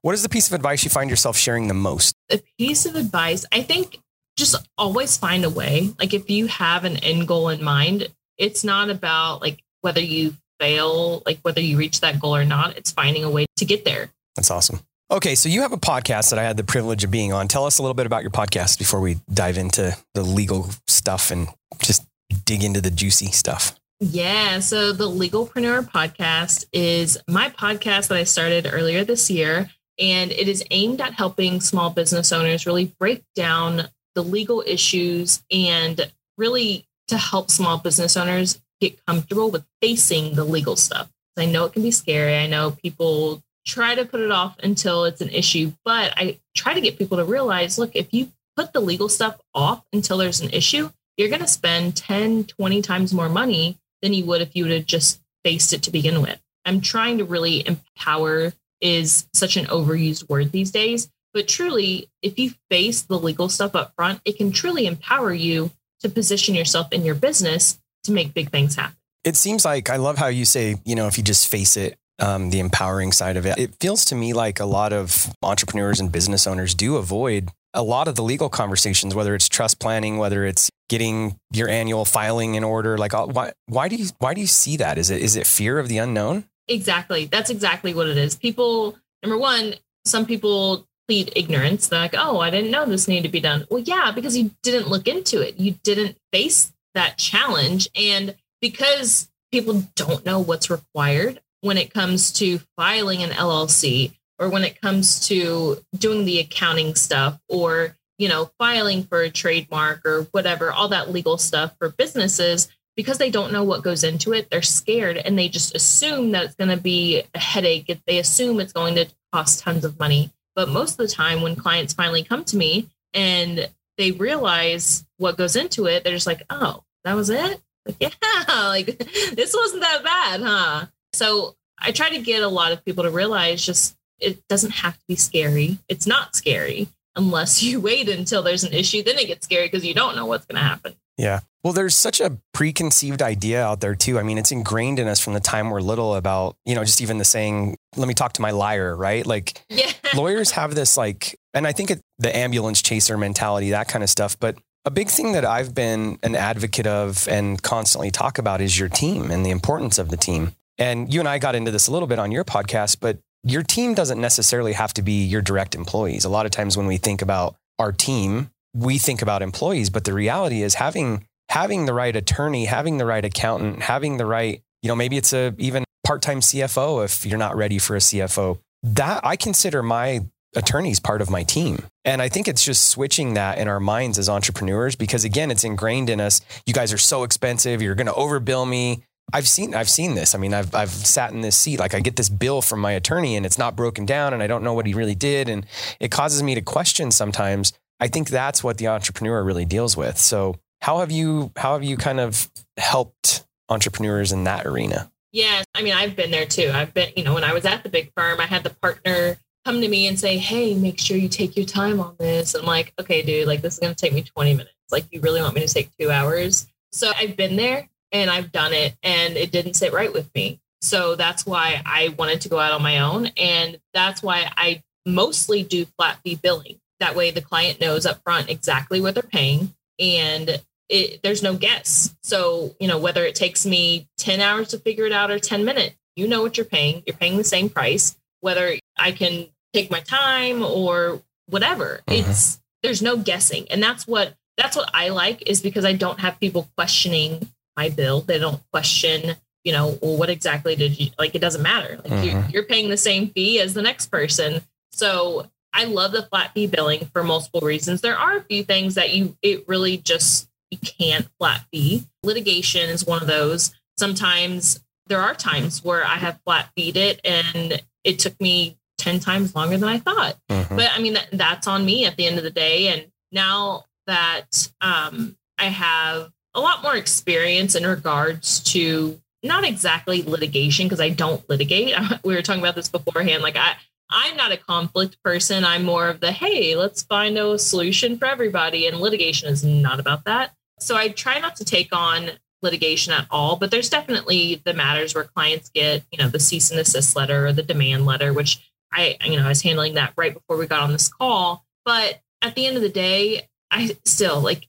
What 0.02 0.14
is 0.14 0.22
the 0.22 0.30
piece 0.30 0.48
of 0.48 0.54
advice 0.54 0.84
you 0.84 0.90
find 0.90 1.10
yourself 1.10 1.36
sharing 1.36 1.68
the 1.68 1.74
most? 1.74 2.16
A 2.32 2.42
piece 2.60 2.86
of 2.86 2.96
advice, 2.96 3.46
I 3.52 3.64
think 3.64 4.00
just 4.38 4.56
always 4.78 5.18
find 5.18 5.46
a 5.46 5.50
way. 5.50 5.94
Like 6.00 6.14
if 6.14 6.30
you 6.30 6.48
have 6.48 6.86
an 6.86 6.98
end 6.98 7.28
goal 7.28 7.50
in 7.50 7.64
mind, 7.64 8.08
it's 8.38 8.64
not 8.64 8.90
about 8.90 9.42
like 9.42 9.64
whether 9.82 10.02
you 10.02 10.36
fail, 10.60 11.24
like 11.26 11.40
whether 11.42 11.62
you 11.62 11.78
reach 11.78 12.02
that 12.02 12.20
goal 12.20 12.36
or 12.36 12.46
not. 12.46 12.78
It's 12.78 12.92
finding 12.92 13.24
a 13.24 13.30
way 13.30 13.46
to 13.58 13.66
get 13.66 13.84
there. 13.84 14.10
That's 14.36 14.52
awesome. 14.52 14.80
Okay, 15.14 15.36
so 15.36 15.48
you 15.48 15.62
have 15.62 15.74
a 15.74 15.78
podcast 15.78 16.32
that 16.32 16.40
I 16.40 16.44
had 16.44 16.58
the 16.58 16.64
privilege 16.64 17.04
of 17.04 17.12
being 17.12 17.34
on. 17.34 17.48
Tell 17.48 17.68
us 17.68 17.78
a 17.78 17.84
little 17.84 17.94
bit 17.94 18.08
about 18.08 18.24
your 18.24 18.32
podcast 18.32 18.80
before 18.80 19.00
we 19.00 19.18
dive 19.32 19.60
into 19.60 19.96
the 20.16 20.24
legal 20.24 20.72
stuff 20.88 21.30
and 21.30 21.50
just 21.84 22.04
dig 22.46 22.64
into 22.64 22.82
the 22.82 22.90
juicy 22.90 23.28
stuff. 23.28 23.80
Yeah, 24.00 24.60
so 24.60 24.92
the 24.92 25.08
Legalpreneur 25.08 25.88
podcast 25.88 26.66
is 26.74 27.20
my 27.30 27.50
podcast 27.50 28.08
that 28.08 28.18
I 28.18 28.24
started 28.24 28.68
earlier 28.68 29.04
this 29.04 29.30
year, 29.30 29.70
and 30.00 30.32
it 30.32 30.48
is 30.48 30.64
aimed 30.72 31.00
at 31.00 31.14
helping 31.14 31.62
small 31.62 31.92
business 31.92 32.32
owners 32.32 32.66
really 32.66 32.92
break 33.00 33.24
down 33.36 33.90
the 34.16 34.24
legal 34.24 34.64
issues 34.66 35.44
and 35.52 36.12
really 36.40 36.88
to 37.10 37.18
help 37.18 37.52
small 37.52 37.78
business 37.78 38.18
owners 38.18 38.60
get 38.82 39.06
comfortable 39.06 39.52
with 39.52 39.64
facing 39.80 40.34
the 40.34 40.44
legal 40.44 40.76
stuff. 40.76 41.08
I 41.38 41.46
know 41.46 41.66
it 41.66 41.74
can 41.74 41.84
be 41.84 41.92
scary. 41.92 42.36
I 42.36 42.48
know 42.48 42.72
people 42.72 43.43
try 43.66 43.96
to 43.96 44.06
put 44.06 44.22
it 44.22 44.32
off 44.32 44.58
until 44.64 45.06
it's 45.06 45.22
an 45.22 45.30
issue, 45.30 45.72
but 45.86 46.14
I 46.18 46.40
try 46.56 46.74
to 46.74 46.82
get 46.82 46.98
people 46.98 47.18
to 47.18 47.26
realize 47.26 47.78
look, 47.78 47.96
if 47.96 48.14
you 48.14 48.32
put 48.56 48.74
the 48.74 48.82
legal 48.82 49.10
stuff 49.10 49.40
off 49.54 49.84
until 49.94 50.18
there's 50.18 50.42
an 50.42 50.50
issue, 50.52 50.90
you're 51.18 51.30
going 51.30 51.42
to 51.42 51.48
spend 51.48 51.96
10, 51.96 52.46
20 52.46 52.82
times 52.82 53.14
more 53.14 53.30
money 53.30 53.78
than 54.02 54.14
you 54.14 54.26
would 54.26 54.42
if 54.42 54.56
you 54.56 54.66
would 54.66 54.74
have 54.74 54.86
just 54.86 55.22
faced 55.44 55.74
it 55.74 55.84
to 55.84 55.92
begin 55.92 56.22
with. 56.22 56.40
I'm 56.66 56.82
trying 56.82 57.18
to 57.18 57.26
really 57.26 57.66
empower 57.68 58.54
is 58.82 59.28
such 59.34 59.56
an 59.56 59.66
overused 59.68 60.28
word 60.30 60.52
these 60.52 60.72
days, 60.72 61.10
but 61.34 61.48
truly, 61.48 62.10
if 62.22 62.38
you 62.38 62.52
face 62.70 63.02
the 63.02 63.18
legal 63.18 63.50
stuff 63.50 63.76
up 63.76 63.94
front, 63.96 64.22
it 64.26 64.38
can 64.38 64.52
truly 64.52 64.86
empower 64.86 65.34
you 65.34 65.72
to 66.02 66.10
position 66.10 66.54
yourself 66.54 66.92
in 66.92 67.04
your 67.04 67.16
business 67.16 67.80
to 68.04 68.12
make 68.12 68.34
big 68.34 68.52
things 68.52 68.76
happen. 68.76 68.96
It 69.24 69.38
seems 69.38 69.64
like 69.64 69.90
I 69.90 69.96
love 69.96 70.18
how 70.18 70.28
you 70.28 70.46
say, 70.46 70.76
you 70.84 70.96
know, 70.96 71.08
if 71.08 71.18
you 71.18 71.24
just 71.24 71.48
face 71.48 71.78
it, 71.78 71.98
um, 72.24 72.50
the 72.50 72.60
empowering 72.60 73.12
side 73.12 73.38
of 73.38 73.46
it. 73.46 73.58
It 73.58 73.76
feels 73.80 74.06
to 74.06 74.16
me 74.16 74.34
like 74.34 74.60
a 74.60 74.66
lot 74.66 74.94
of 74.94 75.34
entrepreneurs 75.44 76.00
and 76.00 76.12
business 76.12 76.48
owners 76.48 76.74
do 76.74 76.96
avoid 76.96 77.50
a 77.74 77.84
lot 77.84 78.08
of 78.08 78.16
the 78.16 78.24
legal 78.24 78.50
conversations, 78.50 79.14
whether 79.14 79.36
it's 79.36 79.50
trust 79.50 79.80
planning, 79.80 80.18
whether 80.18 80.46
it's 80.46 80.70
getting 80.90 81.36
your 81.52 81.68
annual 81.68 82.06
filing 82.06 82.56
in 82.56 82.64
order. 82.64 82.98
Like, 82.98 83.14
uh, 83.14 83.26
why, 83.26 83.52
why 83.66 83.90
do 83.90 83.96
you, 83.96 84.08
why 84.20 84.34
do 84.34 84.42
you 84.42 84.48
see 84.48 84.78
that? 84.78 84.98
Is 84.98 85.10
it, 85.10 85.22
is 85.22 85.36
it 85.36 85.46
fear 85.46 85.80
of 85.80 85.90
the 85.90 85.98
unknown? 85.98 86.46
Exactly. 86.68 87.26
That's 87.26 87.50
exactly 87.50 87.94
what 87.94 88.08
it 88.08 88.18
is. 88.18 88.36
People, 88.36 88.96
number 89.22 89.38
one, 89.38 89.76
some 90.06 90.26
people 90.26 90.88
plead 91.08 91.34
ignorance. 91.36 91.88
They're 91.88 92.00
like, 92.00 92.16
oh, 92.18 92.40
I 92.40 92.50
didn't 92.50 92.72
know 92.72 92.86
this 92.86 93.08
needed 93.08 93.24
to 93.24 93.30
be 93.30 93.42
done. 93.42 93.66
Well, 93.70 93.82
yeah, 93.82 94.12
because 94.14 94.38
you 94.38 94.52
didn't 94.62 94.88
look 94.88 95.08
into 95.08 95.42
it. 95.42 95.60
You 95.60 95.72
didn't 95.84 96.18
face 96.32 96.72
that 96.94 97.18
challenge. 97.18 97.90
And 97.96 98.36
because 98.62 99.30
people 99.52 99.84
don't 99.96 100.26
know 100.26 100.40
what's 100.40 100.70
required 100.70 101.42
when 101.64 101.78
it 101.78 101.94
comes 101.94 102.32
to 102.34 102.60
filing 102.76 103.24
an 103.24 103.30
LLC 103.30 104.12
or 104.38 104.50
when 104.50 104.66
it 104.66 104.82
comes 104.82 105.26
to 105.28 105.82
doing 105.98 106.26
the 106.26 106.40
accounting 106.40 106.94
stuff 106.94 107.40
or, 107.48 107.96
you 108.18 108.28
know, 108.28 108.52
filing 108.60 109.04
for 109.04 109.22
a 109.22 109.30
trademark 109.30 110.06
or 110.06 110.24
whatever, 110.32 110.74
all 110.74 110.90
that 110.90 111.10
legal 111.10 111.38
stuff 111.38 111.74
for 111.80 111.88
businesses, 111.88 112.68
because 112.98 113.18
they 113.18 113.30
don't 113.30 113.54
know 113.54 113.64
what 113.64 113.82
goes 113.82 114.04
into 114.04 114.34
it, 114.34 114.50
they're 114.50 114.62
scared 114.62 115.16
and 115.16 115.40
they 115.40 115.48
just 115.48 115.74
assume 115.74 116.32
that 116.32 116.44
it's 116.44 116.56
going 116.56 116.70
to 116.70 116.78
be 116.78 117.24
a 117.34 117.40
headache. 117.40 117.98
They 118.06 118.20
assume 118.20 118.60
it's 118.60 118.74
going 118.74 118.96
to 118.96 119.08
cost 119.32 119.60
tons 119.60 119.86
of 119.86 119.98
money. 119.98 120.32
But 120.56 120.68
most 120.68 120.92
of 120.92 120.98
the 120.98 121.08
time, 121.08 121.42
when 121.42 121.56
clients 121.56 121.94
finally 121.94 122.24
come 122.24 122.44
to 122.46 122.58
me 122.58 122.90
and 123.14 123.70
they 123.98 124.12
realize 124.12 125.06
what 125.16 125.38
goes 125.38 125.56
into 125.56 125.86
it, 125.86 126.04
they're 126.04 126.14
just 126.14 126.28
like, 126.28 126.44
oh, 126.50 126.84
that 127.06 127.16
was 127.16 127.30
it? 127.30 127.62
Like, 127.86 127.96
yeah, 128.00 128.68
like 128.68 128.98
this 129.34 129.56
wasn't 129.56 129.82
that 129.82 130.04
bad, 130.04 130.42
huh? 130.42 130.86
So 131.14 131.56
I 131.80 131.92
try 131.92 132.10
to 132.10 132.20
get 132.20 132.44
a 132.44 132.48
lot 132.48 132.72
of 132.72 132.84
people 132.84 133.04
to 133.04 133.10
realize 133.10 133.66
just 133.66 133.96
it 134.20 134.46
doesn't 134.48 134.72
have 134.72 134.98
to 134.98 135.04
be 135.08 135.16
scary. 135.16 135.78
It's 135.90 136.08
not 136.08 136.36
scary 136.36 136.88
unless 137.16 137.62
you 137.62 137.80
wait 137.82 138.10
until 138.10 138.42
there's 138.42 138.64
an 138.64 138.74
issue. 138.74 139.04
Then 139.04 139.18
it 139.18 139.28
gets 139.28 139.46
scary 139.46 139.68
because 139.68 139.86
you 139.86 139.94
don't 139.94 140.16
know 140.16 140.26
what's 140.26 140.46
going 140.46 140.62
to 140.62 140.68
happen. 140.68 140.96
Yeah. 141.18 141.42
Well, 141.64 141.74
there's 141.74 141.96
such 141.96 142.20
a 142.20 142.38
preconceived 142.54 143.22
idea 143.22 143.64
out 143.64 143.80
there 143.80 143.96
too. 143.96 144.20
I 144.20 144.24
mean, 144.24 144.38
it's 144.38 144.52
ingrained 144.52 145.00
in 145.00 145.08
us 145.08 145.20
from 145.20 145.34
the 145.34 145.40
time 145.40 145.70
we're 145.70 145.80
little 145.80 146.16
about, 146.16 146.58
you 146.66 146.76
know, 146.76 146.84
just 146.84 147.02
even 147.02 147.20
the 147.20 147.26
saying, 147.26 147.78
let 147.96 148.08
me 148.08 148.14
talk 148.14 148.34
to 148.34 148.42
my 148.42 148.52
liar, 148.52 148.96
right? 148.96 149.26
Like 149.26 149.62
yeah. 149.70 149.92
lawyers 150.16 150.52
have 150.52 150.76
this 150.76 150.98
like, 150.98 151.40
and 151.54 151.66
I 151.68 151.72
think 151.72 151.92
it, 151.92 152.02
the 152.20 152.36
ambulance 152.36 152.82
chaser 152.82 153.18
mentality, 153.18 153.70
that 153.70 153.88
kind 153.88 154.04
of 154.04 154.10
stuff. 154.10 154.38
But 154.40 154.58
a 154.86 154.92
big 154.92 155.10
thing 155.10 155.34
that 155.34 155.46
I've 155.46 155.74
been 155.74 156.20
an 156.24 156.36
advocate 156.36 156.88
of 156.88 157.28
and 157.30 157.62
constantly 157.62 158.12
talk 158.12 158.38
about 158.38 158.60
is 158.60 158.78
your 158.78 158.90
team 158.90 159.32
and 159.32 159.46
the 159.46 159.52
importance 159.52 159.98
of 159.98 160.10
the 160.10 160.18
team. 160.18 160.54
And 160.78 161.14
you 161.14 161.20
and 161.20 161.30
I 161.30 161.40
got 161.40 161.56
into 161.56 161.72
this 161.72 161.88
a 161.88 161.92
little 161.92 162.08
bit 162.08 162.20
on 162.20 162.32
your 162.32 162.44
podcast, 162.44 162.98
but 163.00 163.20
your 163.44 163.64
team 163.64 163.94
doesn't 163.94 164.20
necessarily 164.20 164.74
have 164.74 164.94
to 164.94 165.02
be 165.02 165.24
your 165.24 165.42
direct 165.42 165.76
employees. 165.76 166.26
A 166.26 166.30
lot 166.30 166.46
of 166.46 166.52
times 166.52 166.78
when 166.78 166.88
we 166.88 166.98
think 166.98 167.22
about 167.22 167.56
our 167.78 167.92
team, 167.92 168.50
we 168.74 168.98
think 168.98 169.22
about 169.22 169.42
employees, 169.42 169.90
but 169.90 170.06
the 170.06 170.14
reality 170.14 170.64
is 170.64 170.76
having 170.76 171.28
having 171.50 171.86
the 171.86 171.94
right 171.94 172.16
attorney, 172.16 172.66
having 172.66 172.98
the 172.98 173.06
right 173.06 173.24
accountant, 173.24 173.84
having 173.84 174.18
the 174.18 174.26
right, 174.26 174.62
you 174.82 174.88
know, 174.88 174.96
maybe 174.96 175.18
it's 175.18 175.34
a 175.34 175.54
even 175.58 175.84
part-time 176.04 176.40
CFO 176.40 177.04
if 177.04 177.26
you're 177.26 177.38
not 177.38 177.56
ready 177.56 177.78
for 177.78 177.96
a 177.96 178.00
CFO. 178.00 178.60
That 178.82 179.22
I 179.24 179.36
consider 179.36 179.84
my 179.84 180.22
attorneys 180.56 181.00
part 181.00 181.22
of 181.22 181.30
my 181.30 181.44
team. 181.44 181.84
And 182.06 182.22
I 182.22 182.30
think 182.30 182.48
it's 182.48 182.64
just 182.64 182.90
switching 182.90 183.36
that 183.36 183.58
in 183.58 183.68
our 183.68 183.80
minds 183.80 184.18
as 184.18 184.30
entrepreneurs 184.30 184.96
because 184.96 185.24
again, 185.24 185.52
it's 185.52 185.64
ingrained 185.64 186.10
in 186.10 186.20
us. 186.20 186.42
You 186.66 186.74
guys 186.74 186.94
are 186.94 186.98
so 186.98 187.24
expensive. 187.24 187.82
You're 187.82 187.96
going 187.96 188.08
to 188.08 188.14
overbill 188.14 188.68
me. 188.68 189.04
I've 189.32 189.48
seen 189.48 189.74
I've 189.74 189.90
seen 189.90 190.16
this. 190.16 190.36
I 190.36 190.38
mean, 190.38 190.54
I've 190.54 190.74
I've 190.76 190.90
sat 190.90 191.32
in 191.32 191.42
this 191.42 191.56
seat. 191.56 191.80
Like 191.80 191.94
I 191.94 192.00
get 192.00 192.16
this 192.16 192.30
bill 192.30 192.62
from 192.62 192.80
my 192.80 192.92
attorney 192.92 193.36
and 193.36 193.46
it's 193.46 193.58
not 193.58 193.76
broken 193.76 194.06
down 194.06 194.34
and 194.34 194.44
I 194.44 194.48
don't 194.48 194.64
know 194.64 194.74
what 194.74 194.86
he 194.86 194.94
really 194.94 195.16
did 195.16 195.50
and 195.50 195.66
it 196.00 196.12
causes 196.12 196.44
me 196.44 196.56
to 196.56 196.62
question 196.62 197.12
sometimes. 197.12 197.74
I 198.00 198.08
think 198.08 198.30
that's 198.30 198.64
what 198.64 198.78
the 198.78 198.88
entrepreneur 198.88 199.44
really 199.44 199.66
deals 199.66 199.96
with. 199.96 200.18
So, 200.18 200.56
how 200.82 201.00
have 201.00 201.12
you 201.12 201.52
how 201.56 201.74
have 201.74 201.84
you 201.84 201.98
kind 201.98 202.20
of 202.20 202.50
helped 202.78 203.46
entrepreneurs 203.70 204.32
in 204.32 204.44
that 204.44 204.66
arena? 204.66 205.10
Yeah, 205.32 205.64
I 205.74 205.82
mean, 205.82 205.94
I've 205.94 206.16
been 206.16 206.30
there 206.30 206.46
too. 206.46 206.70
I've 206.72 206.94
been, 206.94 207.12
you 207.16 207.24
know, 207.24 207.34
when 207.34 207.44
I 207.44 207.54
was 207.54 207.66
at 207.66 207.82
the 207.82 207.90
big 207.90 208.12
firm, 208.16 208.40
I 208.40 208.46
had 208.46 208.64
the 208.64 208.70
partner 208.70 209.38
come 209.66 209.82
to 209.82 209.88
me 209.88 210.08
and 210.08 210.20
say, 210.20 210.38
Hey, 210.38 210.76
make 210.76 211.00
sure 211.00 211.18
you 211.18 211.30
take 211.30 211.58
your 211.58 211.66
time 211.66 212.00
on 212.00 212.16
this. 212.20 212.54
I'm 212.54 212.66
like, 212.66 212.94
okay, 213.00 213.22
dude, 213.22 213.48
like 213.48 213.62
this 213.62 213.74
is 213.76 213.80
going 213.80 213.96
to 213.96 214.00
take 214.00 214.14
me 214.14 214.22
20 214.22 214.54
minutes. 214.54 214.74
Like, 214.92 215.06
you 215.12 215.22
really 215.22 215.42
want 215.42 215.56
me 215.56 215.66
to 215.66 215.74
take 215.74 215.90
two 215.98 216.12
hours? 216.12 216.68
So 216.92 217.12
I've 217.18 217.36
been 217.36 217.56
there 217.56 217.90
and 218.14 218.30
I've 218.30 218.52
done 218.52 218.72
it 218.72 218.96
and 219.04 219.36
it 219.36 219.52
didn't 219.52 219.74
sit 219.74 219.92
right 219.92 220.14
with 220.14 220.34
me. 220.34 220.62
So 220.82 221.16
that's 221.16 221.46
why 221.46 221.82
I 221.86 222.10
wanted 222.18 222.42
to 222.42 222.50
go 222.50 222.60
out 222.60 222.72
on 222.72 222.82
my 222.82 223.00
own. 223.00 223.28
And 223.38 223.80
that's 223.94 224.24
why 224.24 224.52
I 224.56 224.84
mostly 225.06 225.64
do 225.64 225.86
flat 225.98 226.20
fee 226.24 226.36
billing. 226.42 226.80
That 227.00 227.16
way 227.16 227.32
the 227.32 227.42
client 227.42 227.82
knows 227.82 228.06
up 228.06 228.22
front 228.24 228.50
exactly 228.50 229.02
what 229.02 229.16
they're 229.16 229.24
paying 229.24 229.74
and 230.00 230.62
it, 230.90 231.22
there's 231.24 231.42
no 231.44 231.56
guess. 231.56 232.16
So, 232.24 232.76
you 232.80 232.88
know, 232.88 233.00
whether 233.00 233.26
it 233.26 233.36
takes 233.36 233.66
me 233.66 234.08
10 234.20 234.40
hours 234.42 234.70
to 234.70 234.80
figure 234.80 235.06
it 235.06 235.12
out 235.12 235.32
or 235.32 235.40
10 235.40 235.66
minutes, 235.66 235.96
you 236.16 236.28
know 236.28 236.42
what 236.42 236.58
you're 236.58 236.66
paying. 236.66 237.04
You're 237.08 237.18
paying 237.18 237.38
the 237.38 237.44
same 237.44 237.70
price, 237.70 238.18
whether 238.42 238.76
I 238.98 239.12
can 239.12 239.48
take 239.74 239.90
my 239.90 240.02
time 240.02 240.64
or 240.64 241.22
whatever. 241.48 242.02
Mm-hmm. 242.08 242.30
It's 242.30 242.60
there's 242.84 243.02
no 243.02 243.18
guessing. 243.18 243.66
And 243.72 243.82
that's 243.82 244.06
what 244.06 244.36
that's 244.58 244.76
what 244.76 244.90
I 244.94 245.10
like 245.10 245.50
is 245.50 245.62
because 245.62 245.86
I 245.86 245.94
don't 245.94 246.20
have 246.20 246.40
people 246.40 246.70
questioning 246.78 247.50
my 247.78 247.90
bill. 247.90 248.22
They 248.22 248.40
don't 248.40 248.62
question, 248.72 249.36
you 249.64 249.72
know, 249.72 249.98
well, 250.02 250.18
what 250.18 250.30
exactly 250.30 250.76
did 250.76 251.00
you 251.00 251.10
like? 251.18 251.36
It 251.36 251.40
doesn't 251.40 251.62
matter. 251.62 252.00
Like 252.04 252.14
mm-hmm. 252.14 252.24
you're, 252.24 252.46
you're 252.50 252.64
paying 252.64 252.90
the 252.90 252.98
same 252.98 253.30
fee 253.30 253.60
as 253.60 253.74
the 253.74 253.82
next 253.82 254.08
person. 254.08 254.62
So 254.92 255.50
I 255.74 255.86
love 255.86 256.12
the 256.12 256.24
flat 256.24 256.54
fee 256.54 256.68
billing 256.68 257.06
for 257.06 257.24
multiple 257.24 257.62
reasons. 257.62 258.02
There 258.02 258.18
are 258.18 258.38
a 258.38 258.44
few 258.44 258.64
things 258.64 258.96
that 258.96 259.14
you 259.14 259.36
it 259.42 259.66
really 259.68 259.98
just 259.98 260.48
you 260.70 260.78
can't 260.78 261.28
flat 261.40 261.66
fee. 261.72 262.04
Litigation 262.24 262.90
is 262.90 263.06
one 263.06 263.22
of 263.22 263.28
those. 263.28 263.74
Sometimes 263.98 264.84
there 265.08 265.22
are 265.22 265.34
times 265.34 265.84
where 265.84 266.06
I 266.06 266.16
have 266.16 266.40
flat 266.46 266.70
feed 266.76 266.98
it 266.98 267.20
and 267.24 267.82
it 268.04 268.20
took 268.20 268.40
me 268.40 268.78
10 268.98 269.20
times 269.20 269.56
longer 269.56 269.78
than 269.78 269.90
I 269.90 270.00
thought. 270.00 270.38
Mm-hmm. 270.50 270.76
But 270.76 270.92
I 270.94 271.00
mean, 271.00 271.14
that, 271.14 271.28
that's 271.32 271.68
on 271.68 271.86
me 271.86 272.06
at 272.06 272.16
the 272.16 272.26
end 272.26 272.38
of 272.38 272.44
the 272.44 272.50
day. 272.50 272.88
And 272.88 273.12
now 273.32 273.86
that 274.08 274.72
um, 274.82 275.36
I 275.58 275.66
have 275.66 276.32
a 276.56 276.62
lot 276.62 276.84
more 276.84 276.96
experience 276.96 277.76
in 277.76 277.86
regards 277.86 278.60
to 278.62 279.20
not 279.44 279.66
exactly 279.66 280.22
litigation, 280.22 280.88
because 280.88 281.02
I 281.02 281.10
don't 281.10 281.48
litigate. 281.50 281.96
we 282.24 282.36
were 282.36 282.42
talking 282.42 282.62
about 282.62 282.76
this 282.76 282.90
beforehand. 282.90 283.44
Like, 283.44 283.58
I, 283.58 283.76
I'm 284.10 284.38
not 284.38 284.52
a 284.52 284.58
conflict 284.58 285.22
person. 285.24 285.66
I'm 285.66 285.84
more 285.84 286.08
of 286.08 286.20
the, 286.20 286.32
hey, 286.32 286.76
let's 286.76 287.04
find 287.04 287.38
a 287.38 287.58
solution 287.58 288.18
for 288.18 288.26
everybody. 288.26 288.88
And 288.88 289.00
litigation 289.00 289.50
is 289.50 289.64
not 289.64 290.00
about 290.00 290.26
that. 290.26 290.52
So 290.80 290.96
I 290.96 291.10
try 291.10 291.40
not 291.40 291.56
to 291.58 291.66
take 291.66 291.90
on 291.94 292.32
litigation 292.62 293.14
at 293.14 293.28
all, 293.30 293.58
but 293.58 293.72
there's 293.72 293.90
definitely 293.90 294.62
the 294.66 294.74
matters 294.74 295.14
where 295.14 295.26
clients 295.26 295.70
get, 295.70 296.04
you 296.12 296.18
know, 296.18 296.30
the 296.30 296.40
cease 296.40 296.72
and 296.72 296.78
desist 296.78 297.16
letter 297.16 297.48
or 297.48 297.54
the 297.54 297.64
demand 297.64 298.06
letter, 298.06 298.34
which 298.34 298.72
I, 298.92 299.18
you 299.26 299.38
know, 299.38 299.46
I 299.46 299.50
was 299.50 299.62
handling 299.62 299.96
that 299.96 300.14
right 300.16 300.34
before 300.34 300.58
we 300.58 300.68
got 300.68 300.82
on 300.82 300.92
this 300.92 301.10
call. 301.10 301.66
But 301.84 302.22
at 302.42 302.56
the 302.56 302.66
end 302.66 302.78
of 302.78 302.82
the 302.82 302.90
day, 302.90 303.50
I 303.72 303.98
still 304.06 304.40
like 304.40 304.68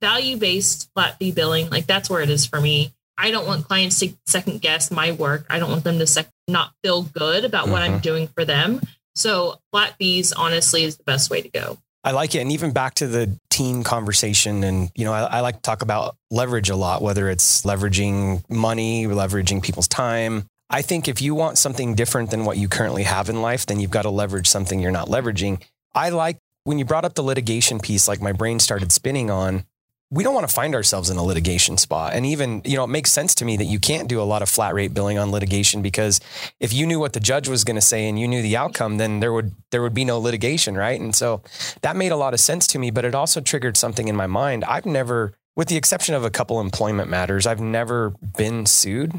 value 0.00 0.36
based 0.36 0.90
flat 0.94 1.18
fee 1.18 1.32
billing. 1.32 1.70
Like 1.70 1.86
that's 1.86 2.08
where 2.10 2.22
it 2.22 2.30
is 2.30 2.46
for 2.46 2.60
me. 2.60 2.92
I 3.16 3.30
don't 3.30 3.46
want 3.46 3.66
clients 3.66 3.98
to 4.00 4.12
second 4.26 4.60
guess 4.60 4.90
my 4.90 5.12
work. 5.12 5.44
I 5.50 5.58
don't 5.58 5.70
want 5.70 5.84
them 5.84 5.98
to 5.98 6.06
sec- 6.06 6.30
not 6.46 6.72
feel 6.84 7.02
good 7.02 7.44
about 7.44 7.64
mm-hmm. 7.64 7.72
what 7.72 7.82
I'm 7.82 7.92
mm-hmm. 7.92 8.00
doing 8.00 8.28
for 8.28 8.44
them. 8.44 8.80
So 9.16 9.58
flat 9.72 9.96
fees, 9.98 10.32
honestly, 10.32 10.84
is 10.84 10.96
the 10.96 11.04
best 11.04 11.28
way 11.28 11.42
to 11.42 11.48
go. 11.48 11.78
I 12.04 12.12
like 12.12 12.36
it. 12.36 12.38
And 12.38 12.52
even 12.52 12.72
back 12.72 12.94
to 12.94 13.08
the 13.08 13.36
team 13.50 13.82
conversation. 13.82 14.62
And, 14.62 14.90
you 14.94 15.04
know, 15.04 15.12
I, 15.12 15.22
I, 15.24 15.40
like 15.40 15.56
to 15.56 15.62
talk 15.62 15.82
about 15.82 16.16
leverage 16.30 16.70
a 16.70 16.76
lot, 16.76 17.02
whether 17.02 17.28
it's 17.28 17.62
leveraging 17.62 18.48
money, 18.48 19.06
leveraging 19.06 19.64
people's 19.64 19.88
time. 19.88 20.46
I 20.70 20.82
think 20.82 21.08
if 21.08 21.20
you 21.20 21.34
want 21.34 21.58
something 21.58 21.96
different 21.96 22.30
than 22.30 22.44
what 22.44 22.56
you 22.56 22.68
currently 22.68 23.02
have 23.02 23.28
in 23.28 23.42
life, 23.42 23.66
then 23.66 23.80
you've 23.80 23.90
got 23.90 24.02
to 24.02 24.10
leverage 24.10 24.46
something 24.46 24.78
you're 24.78 24.92
not 24.92 25.08
leveraging. 25.08 25.60
I 25.92 26.10
like 26.10 26.38
when 26.68 26.78
you 26.78 26.84
brought 26.84 27.06
up 27.06 27.14
the 27.14 27.22
litigation 27.22 27.80
piece, 27.80 28.06
like 28.06 28.20
my 28.20 28.32
brain 28.32 28.60
started 28.60 28.92
spinning 28.92 29.30
on 29.30 29.64
we 30.10 30.22
don't 30.22 30.34
want 30.34 30.46
to 30.46 30.54
find 30.54 30.74
ourselves 30.74 31.08
in 31.08 31.16
a 31.16 31.22
litigation 31.22 31.76
spot. 31.76 32.14
And 32.14 32.24
even, 32.26 32.62
you 32.64 32.76
know, 32.76 32.84
it 32.84 32.88
makes 32.88 33.10
sense 33.10 33.34
to 33.36 33.44
me 33.46 33.56
that 33.58 33.64
you 33.64 33.78
can't 33.78 34.08
do 34.08 34.20
a 34.20 34.24
lot 34.24 34.40
of 34.40 34.50
flat 34.50 34.74
rate 34.74 34.92
billing 34.94 35.18
on 35.18 35.30
litigation 35.30 35.80
because 35.82 36.20
if 36.60 36.72
you 36.72 36.86
knew 36.86 36.98
what 36.98 37.14
the 37.14 37.20
judge 37.20 37.48
was 37.48 37.64
going 37.64 37.76
to 37.76 37.82
say 37.82 38.06
and 38.06 38.18
you 38.18 38.28
knew 38.28 38.42
the 38.42 38.56
outcome, 38.56 38.98
then 38.98 39.20
there 39.20 39.32
would 39.32 39.52
there 39.70 39.80
would 39.80 39.94
be 39.94 40.04
no 40.04 40.18
litigation, 40.18 40.76
right? 40.76 41.00
And 41.00 41.14
so 41.14 41.42
that 41.80 41.96
made 41.96 42.12
a 42.12 42.16
lot 42.16 42.34
of 42.34 42.40
sense 42.40 42.66
to 42.68 42.78
me, 42.78 42.90
but 42.90 43.06
it 43.06 43.14
also 43.14 43.40
triggered 43.40 43.78
something 43.78 44.08
in 44.08 44.16
my 44.16 44.26
mind. 44.26 44.62
I've 44.64 44.86
never 44.86 45.32
with 45.56 45.68
the 45.68 45.76
exception 45.76 46.14
of 46.14 46.24
a 46.24 46.30
couple 46.30 46.60
employment 46.60 47.08
matters, 47.08 47.46
I've 47.46 47.60
never 47.60 48.14
been 48.36 48.66
sued. 48.66 49.12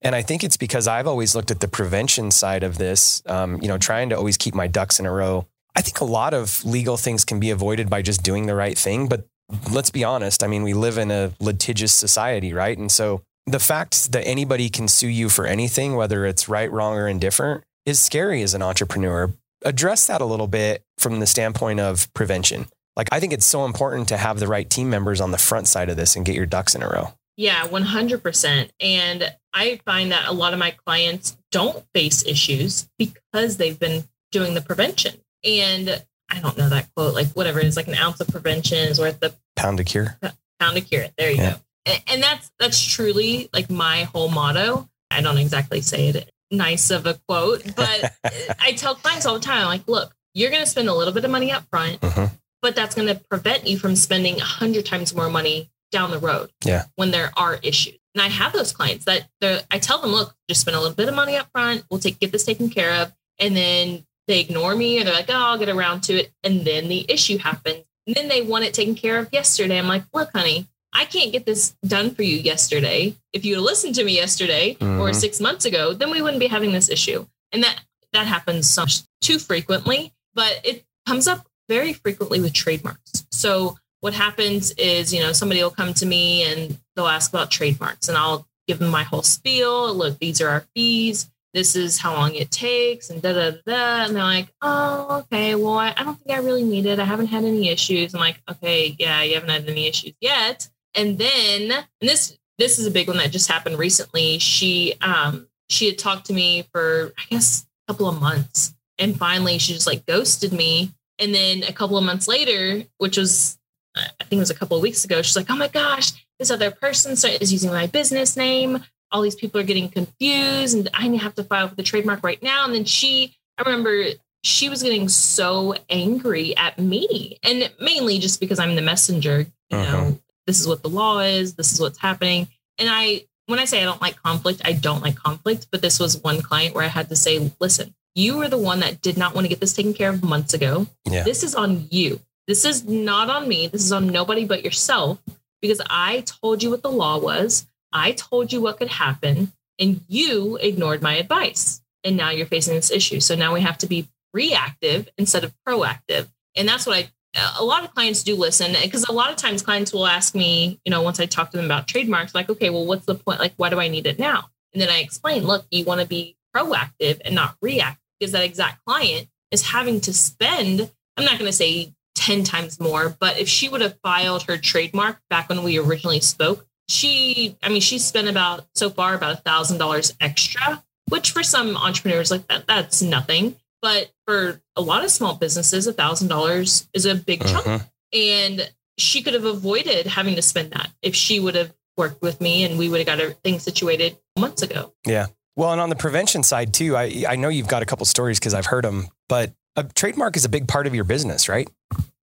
And 0.00 0.14
I 0.14 0.20
think 0.22 0.44
it's 0.44 0.58
because 0.58 0.86
I've 0.86 1.06
always 1.06 1.34
looked 1.34 1.50
at 1.50 1.60
the 1.60 1.68
prevention 1.68 2.30
side 2.30 2.62
of 2.62 2.76
this, 2.76 3.22
um, 3.26 3.60
you 3.62 3.68
know, 3.68 3.78
trying 3.78 4.10
to 4.10 4.16
always 4.16 4.36
keep 4.36 4.54
my 4.54 4.66
ducks 4.66 5.00
in 5.00 5.06
a 5.06 5.12
row. 5.12 5.46
I 5.76 5.80
think 5.80 6.00
a 6.00 6.04
lot 6.04 6.34
of 6.34 6.64
legal 6.64 6.96
things 6.96 7.24
can 7.24 7.40
be 7.40 7.50
avoided 7.50 7.90
by 7.90 8.02
just 8.02 8.22
doing 8.22 8.46
the 8.46 8.54
right 8.54 8.78
thing, 8.78 9.08
but 9.08 9.26
let's 9.70 9.90
be 9.90 10.04
honest. 10.04 10.42
I 10.42 10.46
mean, 10.46 10.62
we 10.62 10.74
live 10.74 10.98
in 10.98 11.10
a 11.10 11.32
litigious 11.40 11.92
society, 11.92 12.52
right? 12.52 12.76
And 12.76 12.90
so 12.90 13.22
the 13.46 13.58
fact 13.58 14.12
that 14.12 14.26
anybody 14.26 14.68
can 14.68 14.88
sue 14.88 15.08
you 15.08 15.28
for 15.28 15.46
anything, 15.46 15.96
whether 15.96 16.24
it's 16.26 16.48
right, 16.48 16.70
wrong, 16.70 16.96
or 16.96 17.08
indifferent, 17.08 17.64
is 17.84 18.00
scary 18.00 18.42
as 18.42 18.54
an 18.54 18.62
entrepreneur. 18.62 19.32
Address 19.64 20.06
that 20.06 20.20
a 20.20 20.26
little 20.26 20.46
bit 20.46 20.82
from 20.98 21.20
the 21.20 21.26
standpoint 21.26 21.80
of 21.80 22.12
prevention. 22.14 22.66
Like, 22.96 23.08
I 23.10 23.18
think 23.18 23.32
it's 23.32 23.46
so 23.46 23.64
important 23.64 24.08
to 24.08 24.16
have 24.16 24.38
the 24.38 24.46
right 24.46 24.68
team 24.68 24.88
members 24.88 25.20
on 25.20 25.32
the 25.32 25.38
front 25.38 25.66
side 25.66 25.90
of 25.90 25.96
this 25.96 26.16
and 26.16 26.24
get 26.24 26.36
your 26.36 26.46
ducks 26.46 26.74
in 26.74 26.82
a 26.82 26.88
row. 26.88 27.12
Yeah, 27.36 27.66
100%. 27.66 28.70
And 28.80 29.34
I 29.52 29.80
find 29.84 30.12
that 30.12 30.28
a 30.28 30.32
lot 30.32 30.52
of 30.52 30.60
my 30.60 30.70
clients 30.86 31.36
don't 31.50 31.84
face 31.92 32.24
issues 32.24 32.88
because 32.96 33.56
they've 33.56 33.78
been 33.78 34.04
doing 34.30 34.54
the 34.54 34.60
prevention. 34.60 35.16
And 35.44 36.02
I 36.30 36.40
don't 36.40 36.56
know 36.56 36.68
that 36.68 36.88
quote, 36.94 37.14
like 37.14 37.28
whatever 37.28 37.60
it 37.60 37.66
is, 37.66 37.76
like 37.76 37.88
an 37.88 37.94
ounce 37.94 38.20
of 38.20 38.28
prevention 38.28 38.78
is 38.78 38.98
worth 38.98 39.20
the 39.20 39.34
pound 39.56 39.80
of 39.80 39.86
cure. 39.86 40.18
Pound 40.58 40.76
of 40.76 40.86
cure. 40.86 41.06
There 41.18 41.30
you 41.30 41.36
yeah. 41.36 41.52
go. 41.52 41.56
And, 41.86 42.02
and 42.08 42.22
that's 42.22 42.50
that's 42.58 42.82
truly 42.82 43.48
like 43.52 43.70
my 43.70 44.04
whole 44.04 44.28
motto. 44.28 44.88
I 45.10 45.20
don't 45.20 45.38
exactly 45.38 45.80
say 45.80 46.08
it 46.08 46.30
nice 46.50 46.90
of 46.90 47.06
a 47.06 47.14
quote, 47.28 47.64
but 47.76 48.12
I 48.60 48.72
tell 48.72 48.94
clients 48.94 49.26
all 49.26 49.34
the 49.34 49.40
time, 49.40 49.66
like, 49.66 49.86
look, 49.86 50.14
you're 50.34 50.50
going 50.50 50.62
to 50.62 50.68
spend 50.68 50.88
a 50.88 50.94
little 50.94 51.12
bit 51.12 51.24
of 51.24 51.30
money 51.30 51.52
up 51.52 51.64
front, 51.70 52.00
mm-hmm. 52.00 52.34
but 52.62 52.74
that's 52.74 52.94
going 52.94 53.08
to 53.08 53.14
prevent 53.30 53.66
you 53.66 53.78
from 53.78 53.96
spending 53.96 54.40
a 54.40 54.44
hundred 54.44 54.86
times 54.86 55.14
more 55.14 55.28
money 55.28 55.70
down 55.92 56.10
the 56.10 56.18
road. 56.18 56.50
Yeah. 56.64 56.84
When 56.96 57.10
there 57.10 57.32
are 57.36 57.58
issues. 57.62 57.98
And 58.14 58.22
I 58.22 58.28
have 58.28 58.52
those 58.52 58.72
clients 58.72 59.06
that 59.06 59.28
I 59.42 59.78
tell 59.78 60.00
them, 60.00 60.12
look, 60.12 60.34
just 60.48 60.60
spend 60.60 60.76
a 60.76 60.80
little 60.80 60.94
bit 60.94 61.08
of 61.08 61.14
money 61.14 61.36
up 61.36 61.48
front. 61.52 61.84
We'll 61.90 62.00
take, 62.00 62.20
get 62.20 62.30
this 62.30 62.44
taken 62.44 62.70
care 62.70 63.02
of. 63.02 63.12
And 63.40 63.56
then 63.56 64.06
they 64.26 64.40
ignore 64.40 64.74
me 64.74 65.00
or 65.00 65.04
they're 65.04 65.14
like, 65.14 65.28
oh, 65.28 65.34
I'll 65.34 65.58
get 65.58 65.68
around 65.68 66.02
to 66.04 66.14
it. 66.14 66.32
And 66.42 66.64
then 66.64 66.88
the 66.88 67.04
issue 67.08 67.38
happens. 67.38 67.84
And 68.06 68.14
then 68.14 68.28
they 68.28 68.42
want 68.42 68.64
it 68.64 68.74
taken 68.74 68.94
care 68.94 69.18
of 69.18 69.28
yesterday. 69.32 69.78
I'm 69.78 69.88
like, 69.88 70.04
look, 70.12 70.30
honey, 70.34 70.68
I 70.92 71.04
can't 71.04 71.32
get 71.32 71.46
this 71.46 71.74
done 71.86 72.14
for 72.14 72.22
you 72.22 72.36
yesterday. 72.36 73.16
If 73.32 73.44
you 73.44 73.54
had 73.54 73.64
listened 73.64 73.94
to 73.96 74.04
me 74.04 74.14
yesterday 74.14 74.74
mm-hmm. 74.74 75.00
or 75.00 75.12
six 75.12 75.40
months 75.40 75.64
ago, 75.64 75.92
then 75.92 76.10
we 76.10 76.22
wouldn't 76.22 76.40
be 76.40 76.46
having 76.46 76.72
this 76.72 76.88
issue. 76.88 77.26
And 77.52 77.62
that 77.62 77.80
that 78.12 78.26
happens 78.26 78.68
so 78.70 78.82
much 78.82 79.02
too 79.20 79.38
frequently, 79.38 80.12
but 80.34 80.60
it 80.62 80.84
comes 81.04 81.26
up 81.26 81.46
very 81.68 81.92
frequently 81.92 82.40
with 82.40 82.52
trademarks. 82.52 83.26
So 83.32 83.76
what 84.00 84.14
happens 84.14 84.70
is, 84.72 85.12
you 85.12 85.20
know, 85.20 85.32
somebody 85.32 85.62
will 85.62 85.70
come 85.70 85.94
to 85.94 86.06
me 86.06 86.44
and 86.44 86.78
they'll 86.94 87.08
ask 87.08 87.32
about 87.32 87.50
trademarks 87.50 88.08
and 88.08 88.16
I'll 88.16 88.46
give 88.68 88.78
them 88.78 88.90
my 88.90 89.02
whole 89.02 89.22
spiel. 89.22 89.92
Look, 89.92 90.18
these 90.20 90.40
are 90.40 90.48
our 90.48 90.64
fees 90.74 91.28
this 91.54 91.76
is 91.76 91.98
how 91.98 92.12
long 92.12 92.34
it 92.34 92.50
takes 92.50 93.08
and 93.08 93.22
da 93.22 93.32
da 93.32 93.52
da. 93.64 94.04
And 94.04 94.16
they're 94.16 94.22
like, 94.24 94.48
oh, 94.60 95.22
okay, 95.22 95.54
well, 95.54 95.78
I, 95.78 95.94
I 95.96 96.02
don't 96.02 96.18
think 96.20 96.36
I 96.36 96.42
really 96.42 96.64
need 96.64 96.84
it. 96.84 96.98
I 96.98 97.04
haven't 97.04 97.28
had 97.28 97.44
any 97.44 97.68
issues. 97.68 98.12
I'm 98.12 98.20
like, 98.20 98.40
okay, 98.50 98.94
yeah, 98.98 99.22
you 99.22 99.34
haven't 99.34 99.50
had 99.50 99.68
any 99.68 99.86
issues 99.86 100.14
yet. 100.20 100.68
And 100.94 101.16
then, 101.16 101.70
and 101.70 102.10
this 102.10 102.36
this 102.58 102.78
is 102.78 102.86
a 102.86 102.90
big 102.90 103.08
one 103.08 103.16
that 103.18 103.30
just 103.30 103.50
happened 103.50 103.78
recently. 103.78 104.38
She 104.38 104.94
um 105.00 105.46
she 105.68 105.86
had 105.86 105.98
talked 105.98 106.26
to 106.26 106.32
me 106.32 106.66
for 106.72 107.12
I 107.16 107.22
guess 107.30 107.66
a 107.88 107.92
couple 107.92 108.08
of 108.08 108.20
months, 108.20 108.74
and 108.98 109.16
finally 109.16 109.58
she 109.58 109.72
just 109.72 109.86
like 109.86 110.04
ghosted 110.06 110.52
me. 110.52 110.90
And 111.20 111.32
then 111.32 111.62
a 111.62 111.72
couple 111.72 111.96
of 111.96 112.04
months 112.04 112.26
later, 112.26 112.84
which 112.98 113.16
was 113.16 113.56
I 113.96 114.24
think 114.24 114.38
it 114.38 114.42
was 114.42 114.50
a 114.50 114.56
couple 114.56 114.76
of 114.76 114.82
weeks 114.82 115.04
ago, 115.04 115.22
she's 115.22 115.36
like, 115.36 115.50
oh 115.50 115.56
my 115.56 115.68
gosh, 115.68 116.10
this 116.40 116.50
other 116.50 116.72
person 116.72 117.12
is 117.12 117.52
using 117.52 117.70
my 117.70 117.86
business 117.86 118.36
name 118.36 118.82
all 119.14 119.22
these 119.22 119.36
people 119.36 119.60
are 119.60 119.64
getting 119.64 119.88
confused 119.88 120.76
and 120.76 120.90
I 120.92 121.06
have 121.16 121.36
to 121.36 121.44
file 121.44 121.68
for 121.68 121.76
the 121.76 121.84
trademark 121.84 122.24
right 122.24 122.42
now. 122.42 122.64
And 122.64 122.74
then 122.74 122.84
she, 122.84 123.36
I 123.56 123.62
remember 123.62 124.06
she 124.42 124.68
was 124.68 124.82
getting 124.82 125.08
so 125.08 125.76
angry 125.88 126.56
at 126.56 126.80
me 126.80 127.38
and 127.44 127.70
mainly 127.80 128.18
just 128.18 128.40
because 128.40 128.58
I'm 128.58 128.74
the 128.74 128.82
messenger, 128.82 129.46
you 129.70 129.76
uh-huh. 129.78 129.92
know, 129.92 130.20
this 130.48 130.60
is 130.60 130.66
what 130.66 130.82
the 130.82 130.88
law 130.88 131.20
is, 131.20 131.54
this 131.54 131.72
is 131.72 131.80
what's 131.80 131.98
happening. 131.98 132.48
And 132.76 132.88
I, 132.90 133.22
when 133.46 133.60
I 133.60 133.66
say 133.66 133.80
I 133.80 133.84
don't 133.84 134.02
like 134.02 134.20
conflict, 134.20 134.62
I 134.64 134.72
don't 134.72 135.00
like 135.00 135.14
conflict, 135.14 135.68
but 135.70 135.80
this 135.80 136.00
was 136.00 136.20
one 136.20 136.42
client 136.42 136.74
where 136.74 136.84
I 136.84 136.88
had 136.88 137.08
to 137.10 137.16
say, 137.16 137.52
listen, 137.60 137.94
you 138.16 138.36
were 138.36 138.48
the 138.48 138.58
one 138.58 138.80
that 138.80 139.00
did 139.00 139.16
not 139.16 139.32
want 139.34 139.44
to 139.44 139.48
get 139.48 139.60
this 139.60 139.74
taken 139.74 139.94
care 139.94 140.10
of 140.10 140.24
months 140.24 140.54
ago. 140.54 140.88
Yeah. 141.04 141.22
This 141.22 141.44
is 141.44 141.54
on 141.54 141.86
you. 141.90 142.20
This 142.48 142.64
is 142.64 142.84
not 142.84 143.30
on 143.30 143.46
me. 143.46 143.68
This 143.68 143.84
is 143.84 143.92
on 143.92 144.08
nobody 144.08 144.44
but 144.44 144.64
yourself 144.64 145.22
because 145.62 145.80
I 145.88 146.24
told 146.26 146.64
you 146.64 146.70
what 146.70 146.82
the 146.82 146.90
law 146.90 147.18
was. 147.18 147.66
I 147.94 148.12
told 148.12 148.52
you 148.52 148.60
what 148.60 148.78
could 148.78 148.88
happen 148.88 149.52
and 149.78 150.00
you 150.08 150.56
ignored 150.56 151.00
my 151.00 151.14
advice. 151.14 151.80
And 152.02 152.16
now 152.16 152.30
you're 152.30 152.46
facing 152.46 152.74
this 152.74 152.90
issue. 152.90 153.20
So 153.20 153.34
now 153.34 153.54
we 153.54 153.62
have 153.62 153.78
to 153.78 153.86
be 153.86 154.08
reactive 154.34 155.08
instead 155.16 155.44
of 155.44 155.54
proactive. 155.66 156.28
And 156.54 156.68
that's 156.68 156.86
what 156.86 156.96
I, 156.98 157.10
a 157.58 157.64
lot 157.64 157.84
of 157.84 157.94
clients 157.94 158.22
do 158.22 158.36
listen 158.36 158.74
because 158.82 159.04
a 159.08 159.12
lot 159.12 159.30
of 159.30 159.36
times 159.36 159.62
clients 159.62 159.92
will 159.92 160.06
ask 160.06 160.34
me, 160.34 160.80
you 160.84 160.90
know, 160.90 161.02
once 161.02 161.18
I 161.18 161.26
talk 161.26 161.50
to 161.52 161.56
them 161.56 161.66
about 161.66 161.88
trademarks, 161.88 162.34
like, 162.34 162.50
okay, 162.50 162.68
well, 162.70 162.84
what's 162.84 163.06
the 163.06 163.14
point? 163.14 163.40
Like, 163.40 163.54
why 163.56 163.70
do 163.70 163.80
I 163.80 163.88
need 163.88 164.06
it 164.06 164.18
now? 164.18 164.50
And 164.72 164.82
then 164.82 164.90
I 164.90 164.98
explain, 164.98 165.44
look, 165.44 165.64
you 165.70 165.84
want 165.84 166.00
to 166.00 166.06
be 166.06 166.36
proactive 166.54 167.20
and 167.24 167.34
not 167.34 167.56
reactive 167.62 168.02
because 168.18 168.32
that 168.32 168.44
exact 168.44 168.84
client 168.84 169.28
is 169.50 169.62
having 169.62 170.00
to 170.02 170.12
spend, 170.12 170.90
I'm 171.16 171.24
not 171.24 171.38
going 171.38 171.50
to 171.50 171.56
say 171.56 171.94
10 172.16 172.44
times 172.44 172.78
more, 172.78 173.16
but 173.18 173.38
if 173.38 173.48
she 173.48 173.68
would 173.68 173.80
have 173.80 173.98
filed 174.02 174.44
her 174.44 174.56
trademark 174.56 175.20
back 175.30 175.48
when 175.48 175.62
we 175.62 175.78
originally 175.78 176.20
spoke, 176.20 176.66
she 176.88 177.56
i 177.62 177.68
mean 177.68 177.80
she 177.80 177.98
spent 177.98 178.28
about 178.28 178.66
so 178.74 178.90
far 178.90 179.14
about 179.14 179.32
a 179.32 179.36
thousand 179.36 179.78
dollars 179.78 180.14
extra 180.20 180.82
which 181.08 181.32
for 181.32 181.42
some 181.42 181.76
entrepreneurs 181.76 182.30
like 182.30 182.46
that 182.48 182.66
that's 182.66 183.02
nothing. 183.02 183.56
But 183.82 184.10
for 184.26 184.62
a 184.76 184.80
lot 184.80 185.04
of 185.04 185.10
small 185.10 185.34
businesses 185.34 185.86
a 185.86 185.92
thousand 185.92 186.28
dollars 186.28 186.88
is 186.94 187.06
a 187.06 187.14
big 187.14 187.44
chunk. 187.44 187.66
Uh-huh. 187.66 187.78
and 188.12 188.70
she 188.96 189.22
could 189.22 189.34
have 189.34 189.44
avoided 189.44 190.06
having 190.06 190.36
to 190.36 190.42
spend 190.42 190.70
that 190.70 190.88
if 191.02 191.14
she 191.14 191.40
would 191.40 191.56
have 191.56 191.74
worked 191.96 192.22
with 192.22 192.40
me 192.40 192.64
and 192.64 192.78
we 192.78 192.88
would 192.88 192.98
have 192.98 193.06
got 193.06 193.20
everything 193.20 193.58
situated 193.58 194.16
months 194.38 194.62
ago. 194.62 194.92
Yeah. 195.04 195.26
Well 195.56 195.72
and 195.72 195.80
on 195.80 195.88
the 195.88 195.96
prevention 195.96 196.42
side 196.42 196.72
too 196.72 196.96
i 196.96 197.24
i 197.28 197.36
know 197.36 197.48
you've 197.48 197.68
got 197.68 197.82
a 197.82 197.86
couple 197.86 198.06
stories 198.06 198.40
because 198.40 198.54
i've 198.54 198.66
heard 198.66 198.84
them 198.84 199.08
but 199.28 199.52
a 199.76 199.84
trademark 199.84 200.36
is 200.36 200.44
a 200.44 200.48
big 200.48 200.66
part 200.66 200.86
of 200.86 200.94
your 200.94 201.04
business 201.04 201.48
right? 201.48 201.68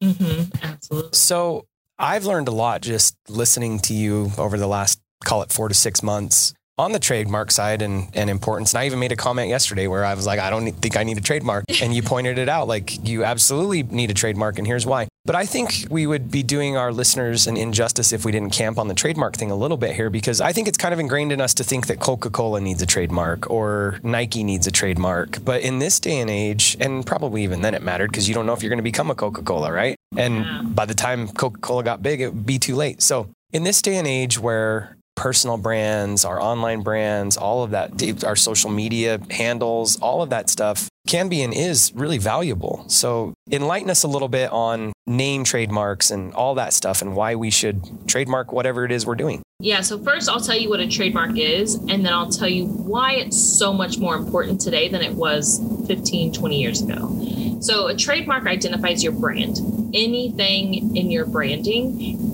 Mm-hmm, 0.03 0.65
absolutely. 0.65 1.11
So 1.13 1.67
I've 2.01 2.25
learned 2.25 2.47
a 2.47 2.51
lot 2.51 2.81
just 2.81 3.15
listening 3.29 3.79
to 3.81 3.93
you 3.93 4.31
over 4.39 4.57
the 4.57 4.65
last, 4.65 4.99
call 5.23 5.43
it 5.43 5.51
four 5.51 5.67
to 5.67 5.75
six 5.75 6.01
months 6.01 6.51
on 6.79 6.93
the 6.93 6.99
trademark 6.99 7.51
side 7.51 7.83
and, 7.83 8.07
and 8.15 8.27
importance. 8.27 8.73
And 8.73 8.81
I 8.81 8.87
even 8.87 8.97
made 8.97 9.11
a 9.11 9.15
comment 9.15 9.49
yesterday 9.49 9.85
where 9.85 10.03
I 10.03 10.15
was 10.15 10.25
like, 10.25 10.39
I 10.39 10.49
don't 10.49 10.71
think 10.71 10.97
I 10.97 11.03
need 11.03 11.19
a 11.19 11.21
trademark. 11.21 11.65
And 11.81 11.95
you 11.95 12.03
pointed 12.03 12.37
it 12.37 12.47
out 12.47 12.67
like, 12.67 13.07
you 13.07 13.23
absolutely 13.23 13.81
need 13.81 14.11
a 14.11 14.13
trademark, 14.13 14.59
and 14.59 14.67
here's 14.67 14.85
why. 14.85 15.07
But 15.25 15.35
I 15.35 15.45
think 15.47 15.87
we 15.89 16.05
would 16.05 16.29
be 16.29 16.43
doing 16.43 16.77
our 16.77 16.91
listeners 16.91 17.47
an 17.47 17.57
injustice 17.57 18.13
if 18.13 18.23
we 18.23 18.31
didn't 18.31 18.51
camp 18.51 18.77
on 18.77 18.87
the 18.87 18.93
trademark 18.93 19.35
thing 19.35 19.49
a 19.49 19.55
little 19.55 19.77
bit 19.77 19.95
here, 19.95 20.11
because 20.11 20.41
I 20.41 20.53
think 20.53 20.67
it's 20.67 20.77
kind 20.77 20.93
of 20.93 20.99
ingrained 20.99 21.31
in 21.31 21.41
us 21.41 21.55
to 21.55 21.63
think 21.63 21.87
that 21.87 21.99
Coca 21.99 22.29
Cola 22.29 22.61
needs 22.61 22.81
a 22.83 22.85
trademark 22.85 23.49
or 23.49 23.99
Nike 24.03 24.43
needs 24.43 24.67
a 24.67 24.71
trademark. 24.71 25.43
But 25.43 25.61
in 25.61 25.79
this 25.79 25.99
day 25.99 26.19
and 26.19 26.29
age, 26.29 26.77
and 26.79 27.05
probably 27.05 27.43
even 27.43 27.61
then 27.61 27.73
it 27.73 27.81
mattered 27.81 28.11
because 28.11 28.27
you 28.27 28.35
don't 28.35 28.45
know 28.45 28.53
if 28.53 28.61
you're 28.61 28.69
going 28.69 28.77
to 28.77 28.83
become 28.83 29.09
a 29.09 29.15
Coca 29.15 29.41
Cola, 29.41 29.71
right? 29.71 29.95
And 30.15 30.45
yeah. 30.45 30.61
by 30.63 30.85
the 30.85 30.93
time 30.93 31.27
Coca 31.27 31.59
Cola 31.59 31.83
got 31.83 32.01
big, 32.01 32.21
it 32.21 32.33
would 32.33 32.45
be 32.45 32.59
too 32.59 32.75
late. 32.75 33.01
So 33.01 33.29
in 33.53 33.63
this 33.63 33.81
day 33.81 33.97
and 33.97 34.07
age 34.07 34.39
where 34.39 34.97
personal 35.15 35.57
brands, 35.57 36.25
our 36.25 36.41
online 36.41 36.81
brands, 36.81 37.37
all 37.37 37.63
of 37.63 37.71
that, 37.71 38.23
our 38.23 38.35
social 38.35 38.69
media 38.69 39.19
handles, 39.29 39.99
all 39.99 40.21
of 40.21 40.29
that 40.29 40.49
stuff 40.49 40.89
can 41.07 41.29
be 41.29 41.41
and 41.41 41.53
is 41.53 41.91
really 41.95 42.17
valuable. 42.17 42.85
So 42.87 43.33
enlighten 43.51 43.89
us 43.89 44.03
a 44.03 44.07
little 44.07 44.27
bit 44.27 44.51
on 44.51 44.93
name 45.07 45.43
trademarks 45.43 46.11
and 46.11 46.33
all 46.33 46.55
that 46.55 46.73
stuff 46.73 47.01
and 47.01 47.15
why 47.15 47.35
we 47.35 47.49
should 47.49 48.07
trademark 48.07 48.51
whatever 48.51 48.85
it 48.85 48.91
is 48.91 49.05
we're 49.05 49.15
doing. 49.15 49.41
Yeah, 49.59 49.81
so 49.81 49.99
first 49.99 50.29
I'll 50.29 50.41
tell 50.41 50.57
you 50.57 50.69
what 50.69 50.79
a 50.79 50.87
trademark 50.87 51.37
is, 51.37 51.75
and 51.75 52.05
then 52.05 52.13
I'll 52.13 52.31
tell 52.31 52.49
you 52.49 52.65
why 52.65 53.13
it's 53.13 53.37
so 53.39 53.73
much 53.73 53.99
more 53.99 54.15
important 54.15 54.59
today 54.61 54.89
than 54.89 55.01
it 55.01 55.13
was 55.13 55.59
15, 55.87 56.33
20 56.33 56.59
years 56.59 56.81
ago. 56.81 57.59
So 57.61 57.87
a 57.87 57.95
trademark 57.95 58.47
identifies 58.47 59.03
your 59.03 59.13
brand. 59.13 59.57
Anything 59.93 60.95
in 60.95 61.11
your 61.11 61.25
branding. 61.25 62.30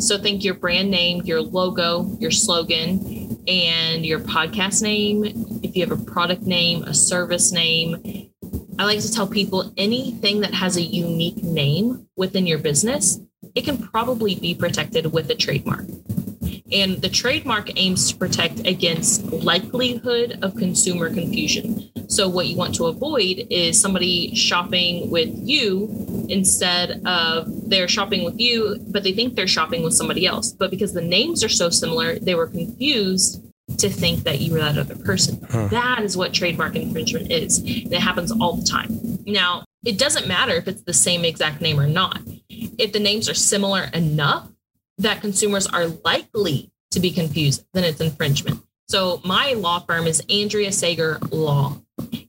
So 0.00 0.18
think 0.18 0.44
your 0.44 0.54
brand 0.54 0.90
name, 0.90 1.22
your 1.24 1.40
logo, 1.40 2.16
your 2.18 2.30
slogan, 2.30 3.38
and 3.46 4.04
your 4.04 4.20
podcast 4.20 4.82
name. 4.82 5.24
If 5.62 5.76
you 5.76 5.86
have 5.86 5.98
a 5.98 6.04
product 6.04 6.42
name, 6.42 6.82
a 6.84 6.94
service 6.94 7.52
name, 7.52 8.30
I 8.78 8.84
like 8.84 9.00
to 9.00 9.12
tell 9.12 9.26
people 9.26 9.72
anything 9.76 10.40
that 10.40 10.54
has 10.54 10.76
a 10.76 10.82
unique 10.82 11.42
name 11.42 12.08
within 12.16 12.46
your 12.46 12.58
business, 12.58 13.20
it 13.54 13.64
can 13.64 13.76
probably 13.76 14.34
be 14.34 14.54
protected 14.54 15.12
with 15.12 15.30
a 15.30 15.34
trademark. 15.34 15.84
And 16.72 17.02
the 17.02 17.10
trademark 17.10 17.70
aims 17.78 18.10
to 18.10 18.16
protect 18.16 18.66
against 18.66 19.24
likelihood 19.24 20.38
of 20.42 20.56
consumer 20.56 21.12
confusion. 21.12 21.90
So 22.08 22.28
what 22.28 22.46
you 22.46 22.56
want 22.56 22.74
to 22.76 22.86
avoid 22.86 23.46
is 23.50 23.78
somebody 23.78 24.34
shopping 24.34 25.10
with 25.10 25.30
you 25.34 25.88
instead 26.32 27.02
of 27.06 27.46
they're 27.68 27.88
shopping 27.88 28.24
with 28.24 28.40
you, 28.40 28.78
but 28.88 29.04
they 29.04 29.12
think 29.12 29.34
they're 29.34 29.46
shopping 29.46 29.82
with 29.82 29.94
somebody 29.94 30.26
else. 30.26 30.52
But 30.52 30.70
because 30.70 30.92
the 30.92 31.02
names 31.02 31.44
are 31.44 31.48
so 31.48 31.70
similar, 31.70 32.18
they 32.18 32.34
were 32.34 32.46
confused 32.46 33.42
to 33.78 33.88
think 33.88 34.24
that 34.24 34.40
you 34.40 34.52
were 34.52 34.58
that 34.58 34.76
other 34.76 34.96
person. 34.96 35.46
Huh. 35.50 35.68
That 35.68 36.00
is 36.02 36.16
what 36.16 36.34
trademark 36.34 36.74
infringement 36.74 37.30
is. 37.30 37.58
And 37.58 37.92
it 37.92 38.00
happens 38.00 38.32
all 38.32 38.54
the 38.54 38.64
time. 38.64 39.20
Now, 39.26 39.64
it 39.84 39.98
doesn't 39.98 40.26
matter 40.26 40.54
if 40.54 40.66
it's 40.68 40.82
the 40.82 40.92
same 40.92 41.24
exact 41.24 41.60
name 41.60 41.78
or 41.78 41.86
not. 41.86 42.20
If 42.48 42.92
the 42.92 43.00
names 43.00 43.28
are 43.28 43.34
similar 43.34 43.84
enough, 43.94 44.48
that 44.98 45.20
consumers 45.20 45.66
are 45.66 45.86
likely 45.86 46.70
to 46.90 47.00
be 47.00 47.10
confused, 47.10 47.64
then 47.72 47.84
it's 47.84 48.00
infringement. 48.00 48.62
So 48.88 49.20
my 49.24 49.54
law 49.54 49.80
firm 49.80 50.06
is 50.06 50.22
Andrea 50.28 50.70
Sager 50.70 51.18
Law. 51.30 51.80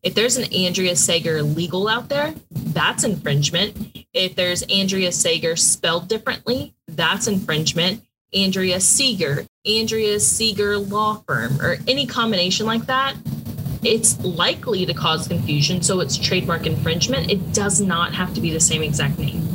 If 0.01 0.15
there's 0.15 0.37
an 0.37 0.53
Andrea 0.53 0.95
Sager 0.95 1.41
legal 1.41 1.87
out 1.87 2.09
there, 2.09 2.33
that's 2.51 3.03
infringement. 3.03 4.05
If 4.13 4.35
there's 4.35 4.63
Andrea 4.63 5.11
Sager 5.11 5.55
spelled 5.55 6.07
differently, 6.07 6.75
that's 6.87 7.27
infringement. 7.27 8.03
Andrea 8.33 8.79
Seeger, 8.79 9.45
Andrea 9.65 10.19
Seeger 10.19 10.77
Law 10.77 11.23
Firm, 11.27 11.61
or 11.61 11.77
any 11.87 12.05
combination 12.05 12.65
like 12.65 12.85
that, 12.87 13.15
it's 13.83 14.19
likely 14.23 14.85
to 14.85 14.93
cause 14.93 15.27
confusion. 15.27 15.81
So 15.81 15.99
it's 15.99 16.17
trademark 16.17 16.65
infringement. 16.65 17.31
It 17.31 17.53
does 17.53 17.81
not 17.81 18.13
have 18.13 18.33
to 18.33 18.41
be 18.41 18.51
the 18.51 18.59
same 18.59 18.81
exact 18.81 19.19
name. 19.19 19.47